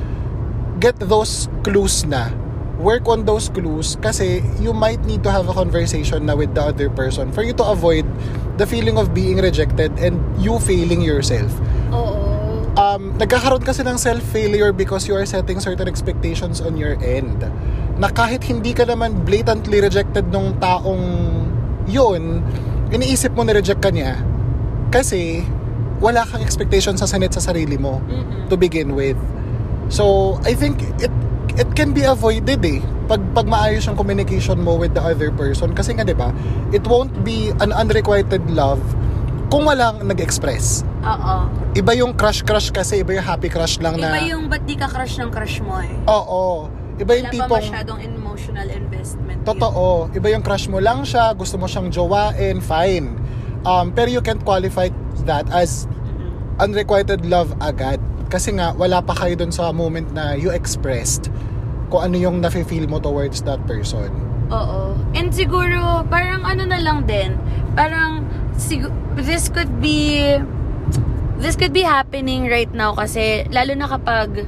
get 0.79 0.97
those 0.97 1.51
clues 1.61 2.07
na. 2.07 2.31
Work 2.79 3.11
on 3.11 3.27
those 3.27 3.51
clues 3.51 3.99
kasi 3.99 4.39
you 4.63 4.71
might 4.71 5.03
need 5.03 5.19
to 5.27 5.31
have 5.31 5.51
a 5.51 5.55
conversation 5.55 6.31
na 6.31 6.33
with 6.33 6.55
the 6.55 6.63
other 6.63 6.87
person 6.87 7.27
for 7.35 7.43
you 7.43 7.51
to 7.59 7.65
avoid 7.67 8.07
the 8.55 8.63
feeling 8.63 8.95
of 8.95 9.11
being 9.11 9.35
rejected 9.43 9.91
and 9.99 10.15
you 10.39 10.55
failing 10.63 11.03
yourself. 11.03 11.51
Oo. 11.91 12.39
Um, 12.79 13.19
nagkakaroon 13.19 13.67
kasi 13.67 13.83
ng 13.83 13.99
self-failure 13.99 14.71
because 14.71 15.03
you 15.11 15.15
are 15.19 15.27
setting 15.27 15.59
certain 15.59 15.91
expectations 15.91 16.63
on 16.63 16.79
your 16.79 16.95
end. 17.03 17.43
Na 17.99 18.07
kahit 18.07 18.47
hindi 18.47 18.71
ka 18.71 18.87
naman 18.87 19.27
blatantly 19.27 19.83
rejected 19.83 20.31
nung 20.31 20.55
taong 20.63 21.03
yun, 21.91 22.39
iniisip 22.95 23.35
mo 23.35 23.43
na-reject 23.43 23.83
ka 23.83 23.91
niya 23.91 24.15
kasi 24.87 25.43
wala 25.99 26.23
kang 26.23 26.39
expectation 26.39 26.95
sa 26.95 27.03
sanit 27.03 27.35
sa 27.35 27.43
sarili 27.43 27.75
mo 27.75 27.99
Mm-mm. 28.07 28.47
to 28.47 28.55
begin 28.55 28.95
with. 28.95 29.19
So, 29.89 30.37
I 30.45 30.53
think 30.53 30.81
it 31.01 31.11
it 31.57 31.69
can 31.75 31.91
be 31.91 32.05
avoided 32.07 32.63
eh. 32.63 32.79
Pag, 33.09 33.19
pag 33.33 33.49
maayos 33.49 33.89
yung 33.89 33.97
communication 33.97 34.61
mo 34.61 34.77
with 34.77 34.93
the 34.93 35.01
other 35.01 35.33
person. 35.33 35.73
Kasi 35.73 35.97
nga, 35.97 36.05
di 36.05 36.13
ba, 36.13 36.29
it 36.69 36.85
won't 36.85 37.11
be 37.25 37.49
an 37.59 37.73
unrequited 37.73 38.45
love 38.53 38.79
kung 39.49 39.65
walang 39.65 40.05
nag-express. 40.05 40.85
Oo. 41.01 41.49
Iba 41.73 41.97
yung 41.97 42.13
crush-crush 42.13 42.69
kasi, 42.69 43.01
iba 43.01 43.17
yung 43.17 43.25
happy 43.25 43.49
crush 43.49 43.81
lang 43.81 43.97
na... 43.97 44.13
Iba 44.13 44.21
yung 44.29 44.45
ba't 44.45 44.61
di 44.61 44.77
ka 44.77 44.85
crush 44.85 45.17
ng 45.17 45.33
crush 45.33 45.57
mo 45.65 45.81
eh. 45.81 45.89
Oo. 46.05 46.69
Iba 47.01 47.17
yung 47.17 47.27
Wala 47.27 47.33
tipong... 47.33 47.65
masyadong 47.65 47.99
emotional 48.05 48.67
investment. 48.69 49.41
yun. 49.41 49.47
Totoo. 49.47 50.13
Iba 50.13 50.27
yung 50.29 50.43
crush 50.45 50.69
mo 50.69 50.77
lang 50.77 51.01
siya, 51.01 51.33
gusto 51.33 51.57
mo 51.57 51.65
siyang 51.65 51.89
jowain, 51.89 52.61
fine. 52.61 53.17
Um, 53.65 53.89
pero 53.89 54.07
you 54.11 54.21
can't 54.21 54.43
qualify 54.45 54.93
that 55.25 55.49
as 55.49 55.89
Mm-mm. 55.89 56.61
unrequited 56.61 57.25
love 57.25 57.49
agad. 57.57 57.97
Kasi 58.29 58.53
nga, 58.53 58.77
wala 58.77 59.01
pa 59.01 59.17
kayo 59.17 59.33
dun 59.35 59.49
sa 59.49 59.73
moment 59.73 60.05
na 60.13 60.37
you 60.37 60.53
expressed 60.53 61.33
kung 61.89 62.05
ano 62.05 62.15
yung 62.15 62.37
nafe-feel 62.39 62.85
mo 62.85 63.01
towards 63.01 63.41
that 63.41 63.57
person. 63.65 64.13
Oo. 64.49 64.93
And 65.17 65.33
siguro, 65.33 66.05
parang 66.05 66.45
ano 66.45 66.63
na 66.63 66.77
lang 66.77 67.09
din, 67.09 67.33
parang 67.73 68.21
sig- 68.53 68.93
this 69.17 69.49
could 69.49 69.81
be 69.81 70.37
this 71.39 71.55
could 71.55 71.71
be 71.71 71.81
happening 71.81 72.45
right 72.45 72.69
now 72.69 72.91
kasi 72.91 73.47
lalo 73.47 73.71
na 73.71 73.87
kapag 73.87 74.43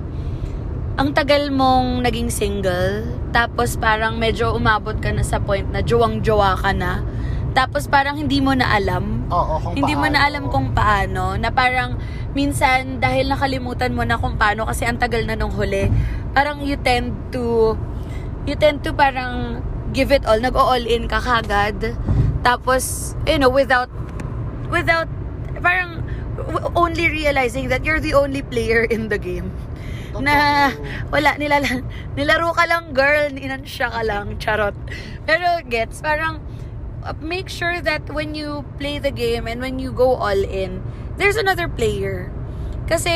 ang 1.00 1.16
tagal 1.16 1.50
mong 1.50 2.04
naging 2.04 2.28
single, 2.30 3.08
tapos 3.32 3.80
parang 3.80 4.20
medyo 4.20 4.54
umabot 4.54 4.94
ka 5.00 5.10
na 5.10 5.24
sa 5.24 5.40
point 5.40 5.66
na 5.72 5.80
jowang-jowa 5.82 6.60
ka 6.60 6.76
na, 6.76 7.02
tapos 7.52 7.88
parang 7.88 8.20
hindi 8.20 8.44
mo 8.44 8.52
na 8.54 8.70
alam 8.70 9.24
Oo, 9.32 9.60
kung 9.64 9.74
hindi 9.76 9.96
mo 9.96 10.06
na 10.06 10.20
paano. 10.20 10.28
alam 10.28 10.44
kung 10.52 10.68
paano 10.72 11.24
na 11.40 11.50
parang 11.50 11.96
minsan 12.32 13.04
dahil 13.04 13.28
nakalimutan 13.28 13.92
mo 13.92 14.08
na 14.08 14.16
kung 14.16 14.40
paano 14.40 14.64
kasi 14.68 14.88
ang 14.88 14.96
tagal 14.96 15.28
na 15.28 15.36
nung 15.36 15.52
huli 15.52 15.92
parang 16.32 16.64
you 16.64 16.80
tend 16.80 17.12
to 17.32 17.76
you 18.48 18.56
tend 18.56 18.82
to 18.82 18.96
parang 18.96 19.60
give 19.92 20.10
it 20.12 20.24
all 20.24 20.40
nag-all 20.40 20.80
in 20.80 21.06
ka 21.08 21.20
kagad. 21.20 21.96
Tapos 22.42 23.14
you 23.28 23.38
know 23.38 23.52
without 23.52 23.92
without 24.72 25.08
parang 25.62 26.02
only 26.74 27.12
realizing 27.12 27.70
that 27.70 27.86
you're 27.86 28.02
the 28.02 28.16
only 28.16 28.42
player 28.42 28.88
in 28.88 29.12
the 29.12 29.20
game. 29.20 29.52
Na 30.18 30.72
wala 31.14 31.36
nilala, 31.38 31.84
nilaro 32.18 32.52
ka 32.56 32.66
lang 32.68 32.96
girl 32.96 33.32
inansya 33.36 33.92
ka 33.92 34.02
lang 34.02 34.40
charot. 34.40 34.76
Pero 35.28 35.62
gets 35.68 36.02
parang 36.02 36.42
uh, 37.04 37.14
make 37.22 37.48
sure 37.52 37.80
that 37.84 38.02
when 38.10 38.34
you 38.34 38.66
play 38.80 38.98
the 38.98 39.12
game 39.12 39.46
and 39.46 39.62
when 39.62 39.78
you 39.78 39.92
go 39.92 40.18
all 40.18 40.42
in 40.42 40.82
there's 41.18 41.36
another 41.39 41.68
player. 41.68 42.32
Kasi 42.91 43.12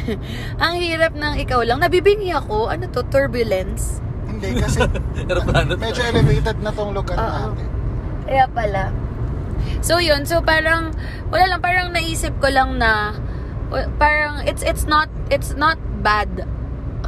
ang 0.62 0.76
hirap 0.76 1.16
ng 1.16 1.40
ikaw 1.40 1.64
lang. 1.64 1.80
Nabibingi 1.80 2.32
ako. 2.36 2.68
Ano 2.68 2.84
to? 2.92 3.00
Turbulence? 3.08 4.04
Hindi, 4.28 4.60
kasi 4.60 4.84
medyo 5.80 6.02
elevated 6.04 6.60
na 6.60 6.70
tong 6.72 6.92
lugar 6.92 7.16
Oo. 7.16 7.56
natin. 7.56 7.68
kaya 8.28 8.46
pala. 8.52 8.92
So 9.80 9.98
yun. 9.98 10.28
So 10.28 10.44
parang 10.44 10.92
wala 11.32 11.56
lang. 11.56 11.60
Parang 11.64 11.88
naisip 11.96 12.36
ko 12.38 12.52
lang 12.52 12.76
na 12.76 13.16
parang 13.96 14.42
it's 14.44 14.66
it's 14.66 14.84
not 14.84 15.08
it's 15.30 15.56
not 15.56 15.80
bad 16.04 16.44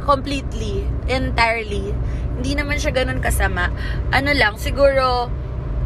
completely 0.03 0.83
entirely. 1.07 1.93
Hindi 2.37 2.57
naman 2.57 2.81
siya 2.81 2.91
ganun 2.91 3.21
kasama. 3.21 3.69
Ano 4.09 4.33
lang 4.33 4.57
siguro 4.57 5.29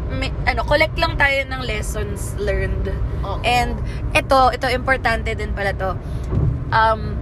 may, 0.08 0.32
ano 0.48 0.64
collect 0.64 0.96
lang 0.96 1.20
tayo 1.20 1.44
ng 1.44 1.60
lessons 1.68 2.32
learned 2.40 2.88
Oo. 3.24 3.40
and 3.44 3.76
ito 4.16 4.38
ito 4.56 4.66
importante 4.72 5.36
din 5.36 5.52
pala 5.52 5.76
to 5.76 5.92
um 6.72 7.16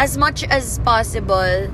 as 0.00 0.16
much 0.16 0.44
as 0.48 0.80
possible 0.80 1.68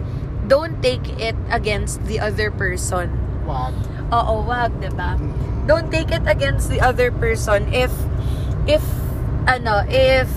don't 0.50 0.82
take 0.82 1.06
it 1.22 1.38
against 1.54 2.02
the 2.10 2.18
other 2.18 2.50
person 2.50 3.24
Wag. 3.44 3.76
Oo, 4.08 4.44
wag, 4.48 4.72
'di 4.80 4.90
ba? 4.96 5.16
Don't 5.68 5.88
take 5.92 6.12
it 6.12 6.24
against 6.24 6.68
the 6.72 6.80
other 6.80 7.12
person 7.12 7.68
if 7.72 7.92
if 8.64 8.84
ano, 9.44 9.84
if 9.88 10.28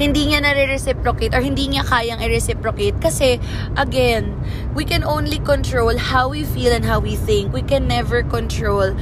hindi 0.00 0.32
niya 0.32 0.40
nare-reciprocate 0.40 1.36
or 1.36 1.44
hindi 1.44 1.68
niya 1.68 1.84
kayang 1.84 2.24
i-reciprocate 2.24 2.96
kasi 3.04 3.36
again, 3.76 4.32
we 4.72 4.88
can 4.88 5.04
only 5.04 5.36
control 5.44 5.92
how 6.00 6.32
we 6.32 6.42
feel 6.42 6.72
and 6.72 6.88
how 6.88 6.96
we 6.96 7.20
think. 7.20 7.52
We 7.52 7.60
can 7.60 7.84
never 7.84 8.24
control 8.24 8.96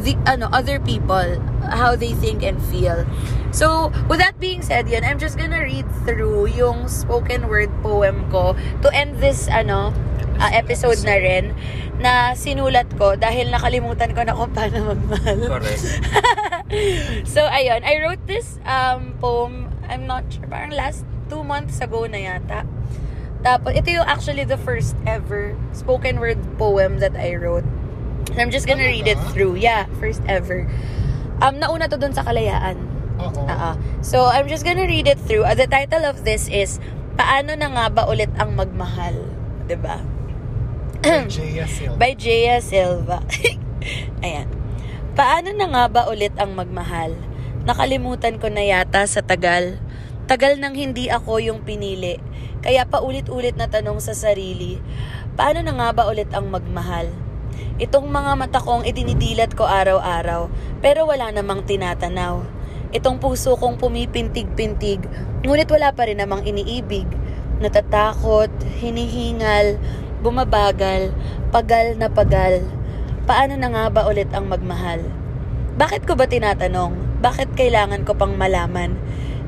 the 0.00 0.16
ano 0.24 0.48
other 0.50 0.80
people 0.80 1.38
how 1.68 1.96
they 1.96 2.16
think 2.16 2.42
and 2.42 2.56
feel. 2.72 3.04
So, 3.54 3.92
with 4.10 4.18
that 4.18 4.40
being 4.40 4.60
said, 4.66 4.88
yun, 4.88 5.04
I'm 5.04 5.20
just 5.20 5.38
gonna 5.38 5.62
read 5.62 5.86
through 6.02 6.50
yung 6.58 6.88
spoken 6.88 7.46
word 7.46 7.70
poem 7.84 8.26
ko 8.32 8.56
to 8.82 8.88
end 8.90 9.22
this 9.22 9.46
ano 9.46 9.94
uh, 10.38 10.50
episode 10.52 11.00
na 11.06 11.16
rin 11.18 11.54
na 11.98 12.34
sinulat 12.34 12.90
ko 12.98 13.14
dahil 13.14 13.48
nakalimutan 13.54 14.12
ko 14.12 14.20
na 14.26 14.34
kung 14.34 14.52
paano 14.52 14.94
magmahal. 14.94 15.38
Correct. 15.46 15.84
so, 17.34 17.46
ayun. 17.46 17.80
I 17.86 18.02
wrote 18.02 18.22
this 18.26 18.58
um, 18.66 19.14
poem, 19.22 19.70
I'm 19.86 20.06
not 20.10 20.26
sure, 20.28 20.46
parang 20.50 20.74
last 20.74 21.06
two 21.30 21.46
months 21.46 21.78
ago 21.80 22.04
na 22.10 22.18
yata. 22.18 22.66
Tapos, 23.44 23.76
ito 23.76 23.92
yung 23.92 24.08
actually 24.08 24.44
the 24.44 24.58
first 24.58 24.96
ever 25.06 25.54
spoken 25.76 26.18
word 26.18 26.40
poem 26.56 26.98
that 26.98 27.14
I 27.14 27.36
wrote. 27.36 27.66
And 28.32 28.40
I'm 28.40 28.50
just 28.50 28.66
gonna 28.66 28.88
read 28.88 29.06
it 29.06 29.20
through. 29.30 29.60
Yeah, 29.60 29.86
first 30.00 30.24
ever. 30.26 30.66
Um, 31.44 31.60
nauna 31.60 31.86
to 31.92 31.96
dun 32.00 32.16
sa 32.16 32.24
kalayaan. 32.24 32.80
Oo. 33.20 33.78
So, 34.02 34.26
I'm 34.26 34.48
just 34.50 34.64
gonna 34.66 34.88
read 34.88 35.06
it 35.06 35.20
through. 35.22 35.44
Uh, 35.46 35.54
the 35.54 35.68
title 35.68 36.02
of 36.02 36.24
this 36.24 36.48
is, 36.50 36.80
Paano 37.14 37.54
na 37.54 37.70
nga 37.70 37.86
ba 37.94 38.02
ulit 38.10 38.30
ang 38.34 38.58
magmahal? 38.58 39.14
ba? 39.78 40.02
By 41.04 41.28
Jaya 41.28 41.68
Silva. 41.68 41.96
By 42.00 42.12
Silva. 42.64 43.18
Ayan. 44.24 44.48
Paano 45.12 45.52
na 45.52 45.68
nga 45.68 45.84
ba 45.92 46.02
ulit 46.08 46.32
ang 46.40 46.56
magmahal? 46.56 47.12
Nakalimutan 47.68 48.40
ko 48.40 48.48
na 48.48 48.64
yata 48.64 49.04
sa 49.04 49.20
tagal. 49.20 49.76
Tagal 50.24 50.56
nang 50.56 50.72
hindi 50.72 51.12
ako 51.12 51.44
yung 51.44 51.60
pinili. 51.60 52.16
Kaya 52.64 52.88
paulit-ulit 52.88 53.60
na 53.60 53.68
tanong 53.68 54.00
sa 54.00 54.16
sarili, 54.16 54.80
paano 55.36 55.60
na 55.60 55.76
nga 55.76 55.88
ba 55.92 56.08
ulit 56.08 56.32
ang 56.32 56.48
magmahal? 56.48 57.12
Itong 57.76 58.08
mga 58.08 58.32
mata 58.40 58.60
kong 58.64 58.88
idinidilat 58.88 59.52
ko 59.52 59.68
araw-araw, 59.68 60.48
pero 60.80 61.04
wala 61.04 61.28
namang 61.28 61.68
tinatanaw. 61.68 62.40
Itong 62.96 63.20
puso 63.20 63.60
kong 63.60 63.76
pumipintig-pintig, 63.76 65.04
ngunit 65.44 65.68
wala 65.68 65.92
pa 65.92 66.08
rin 66.08 66.24
namang 66.24 66.48
iniibig. 66.48 67.04
Natatakot, 67.60 68.50
hinihingal, 68.80 69.76
bumabagal, 70.24 71.12
pagal 71.52 72.00
na 72.00 72.08
pagal. 72.08 72.64
Paano 73.28 73.60
na 73.60 73.68
nga 73.68 73.84
ba 73.92 74.08
ulit 74.08 74.32
ang 74.32 74.48
magmahal? 74.48 75.04
Bakit 75.76 76.08
ko 76.08 76.16
ba 76.16 76.24
tinatanong? 76.24 77.20
Bakit 77.20 77.52
kailangan 77.52 78.08
ko 78.08 78.16
pang 78.16 78.32
malaman? 78.32 78.96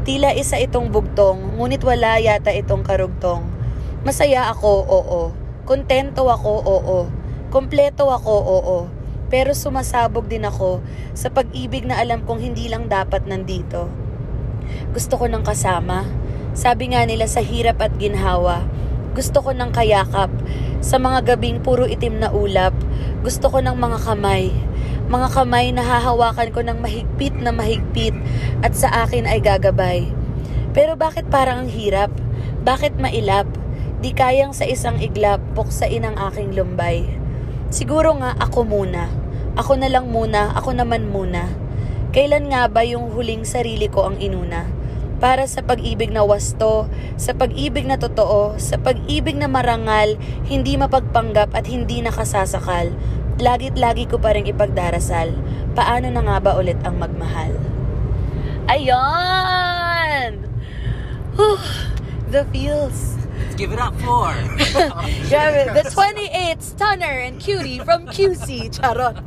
Tila 0.05 0.37
isa 0.37 0.61
itong 0.61 0.93
bugtong, 0.93 1.57
ngunit 1.57 1.81
wala 1.81 2.20
yata 2.20 2.53
itong 2.53 2.85
karugtong. 2.85 3.49
Masaya 4.05 4.53
ako, 4.53 4.72
oo. 4.85 5.22
Kontento 5.64 6.29
ako, 6.29 6.53
oo. 6.61 6.99
Kompleto 7.49 8.12
ako, 8.12 8.37
oo. 8.37 8.79
Pero 9.33 9.57
sumasabog 9.57 10.29
din 10.29 10.47
ako 10.47 10.85
sa 11.16 11.33
pag-ibig 11.33 11.89
na 11.89 11.99
alam 11.99 12.22
kong 12.22 12.39
hindi 12.39 12.68
lang 12.68 12.87
dapat 12.87 13.27
nandito. 13.27 13.89
Gusto 14.93 15.18
ko 15.18 15.27
ng 15.27 15.43
kasama. 15.43 16.07
Sabi 16.55 16.95
nga 16.95 17.03
nila 17.03 17.27
sa 17.27 17.43
hirap 17.43 17.83
at 17.83 17.97
ginhawa. 17.99 18.62
Gusto 19.17 19.41
ko 19.41 19.57
ng 19.57 19.73
kayakap. 19.73 20.29
Sa 20.85 21.01
mga 21.01 21.25
gabing 21.25 21.64
puro 21.64 21.89
itim 21.89 22.21
na 22.21 22.29
ulap. 22.29 22.77
Gusto 23.25 23.49
ko 23.49 23.64
ng 23.64 23.73
mga 23.73 24.05
kamay. 24.05 24.53
Mga 25.09 25.29
kamay 25.33 25.73
na 25.73 25.81
hahawakan 25.81 26.53
ko 26.53 26.61
ng 26.61 26.85
mahigpit 26.85 27.33
na 27.41 27.49
mahigpit 27.49 28.12
at 28.61 28.77
sa 28.77 29.09
akin 29.09 29.25
ay 29.25 29.41
gagabay. 29.41 30.12
Pero 30.77 31.01
bakit 31.01 31.33
parang 31.33 31.64
ang 31.64 31.71
hirap? 31.73 32.12
Bakit 32.61 33.01
mailap? 33.01 33.49
Di 34.05 34.12
kayang 34.12 34.53
sa 34.53 34.69
isang 34.69 35.01
iglap 35.01 35.41
puksain 35.57 36.05
ang 36.05 36.21
aking 36.29 36.53
lumbay. 36.53 37.09
Siguro 37.73 38.12
nga 38.21 38.37
ako 38.37 38.69
muna. 38.69 39.09
Ako 39.57 39.81
na 39.81 39.89
lang 39.89 40.12
muna, 40.12 40.53
ako 40.53 40.77
naman 40.77 41.09
muna. 41.09 41.49
Kailan 42.12 42.53
nga 42.53 42.69
ba 42.69 42.85
yung 42.85 43.09
huling 43.17 43.49
sarili 43.49 43.89
ko 43.89 44.12
ang 44.12 44.21
inuna? 44.21 44.69
Para 45.17 45.49
sa 45.49 45.64
pag-ibig 45.64 46.12
na 46.12 46.21
wasto, 46.21 46.93
sa 47.17 47.33
pag-ibig 47.33 47.89
na 47.89 47.97
totoo, 47.97 48.61
sa 48.61 48.77
pag-ibig 48.77 49.33
na 49.37 49.49
marangal, 49.49 50.21
hindi 50.45 50.77
mapagpanggap 50.77 51.57
at 51.57 51.64
hindi 51.64 52.05
nakasasakal. 52.05 52.93
Lagit 53.41 53.81
lagi 53.81 54.05
ko 54.05 54.21
pa 54.21 54.37
rin 54.37 54.45
ipagdarasal. 54.45 55.33
Paano 55.73 56.12
na 56.12 56.21
nga 56.21 56.37
ba 56.41 56.57
ulit 56.61 56.77
ang 56.85 57.01
magmahal? 57.01 57.57
Whew, 61.37 61.61
the 62.33 62.45
feels. 62.53 63.17
Let's 63.37 63.57
give 63.57 63.73
it 63.73 63.81
up 63.81 63.93
for... 64.01 64.33
Grabe, 65.29 65.69
the 65.77 65.85
28 65.93 66.62
stunner 66.62 67.25
and 67.25 67.41
cutie 67.41 67.79
from 67.85 68.09
QC. 68.09 68.73
Charot. 68.73 69.21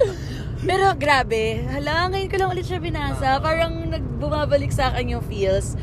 Pero 0.64 0.92
grabe, 1.00 1.64
hala, 1.64 2.12
ngayon 2.12 2.28
ko 2.28 2.36
lang 2.36 2.50
ulit 2.52 2.68
siya 2.68 2.84
binasa. 2.84 3.40
Parang 3.40 3.88
nagbumabalik 3.88 4.76
sa 4.76 4.92
akin 4.92 5.16
yung 5.20 5.24
feels. 5.24 5.80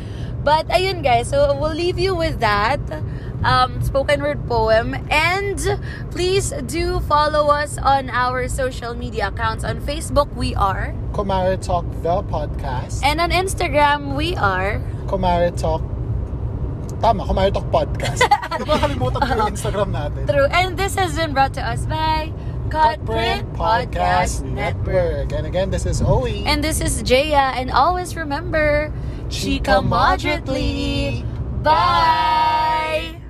But 0.46 0.70
ayun 0.70 1.02
guys, 1.02 1.32
so 1.32 1.50
we'll 1.58 1.74
leave 1.74 1.98
you 1.98 2.14
with 2.14 2.38
that 2.38 2.78
um, 3.42 3.82
spoken 3.82 4.22
word 4.22 4.46
poem. 4.46 4.94
And 5.10 5.58
please 6.10 6.54
do 6.70 7.00
follow 7.00 7.50
us 7.50 7.78
on 7.78 8.10
our 8.10 8.46
social 8.46 8.94
media 8.94 9.28
accounts. 9.28 9.64
On 9.64 9.80
Facebook, 9.80 10.30
we 10.36 10.54
are. 10.54 10.94
Kumare 11.12 11.58
Talk 11.58 11.84
the 12.02 12.22
podcast. 12.30 13.02
And 13.02 13.20
on 13.20 13.30
Instagram, 13.30 14.14
we 14.14 14.36
are. 14.36 14.78
Kumare 15.10 15.50
Talk 15.56 15.82
Tama, 17.00 17.24
Kumare 17.24 17.52
Talk 17.52 17.68
podcast. 17.68 18.24
Nakakalimutan 18.60 19.20
ko 19.20 19.32
yung 19.36 19.52
Instagram 19.52 19.90
natin. 19.92 20.24
True. 20.24 20.48
And 20.48 20.80
this 20.80 20.96
has 20.96 21.12
been 21.12 21.36
brought 21.36 21.52
to 21.58 21.62
us 21.62 21.84
by 21.84 22.32
Cutprint 22.70 23.56
Podcast 23.56 24.42
Network. 24.42 25.32
And 25.32 25.46
again, 25.46 25.70
this 25.70 25.86
is 25.86 26.02
Owe. 26.02 26.26
And 26.26 26.62
this 26.62 26.80
is 26.80 27.02
Jaya. 27.02 27.54
And 27.54 27.70
always 27.70 28.16
remember, 28.16 28.92
Chika 29.28 29.84
moderately. 29.84 31.24
Bye! 31.62 33.20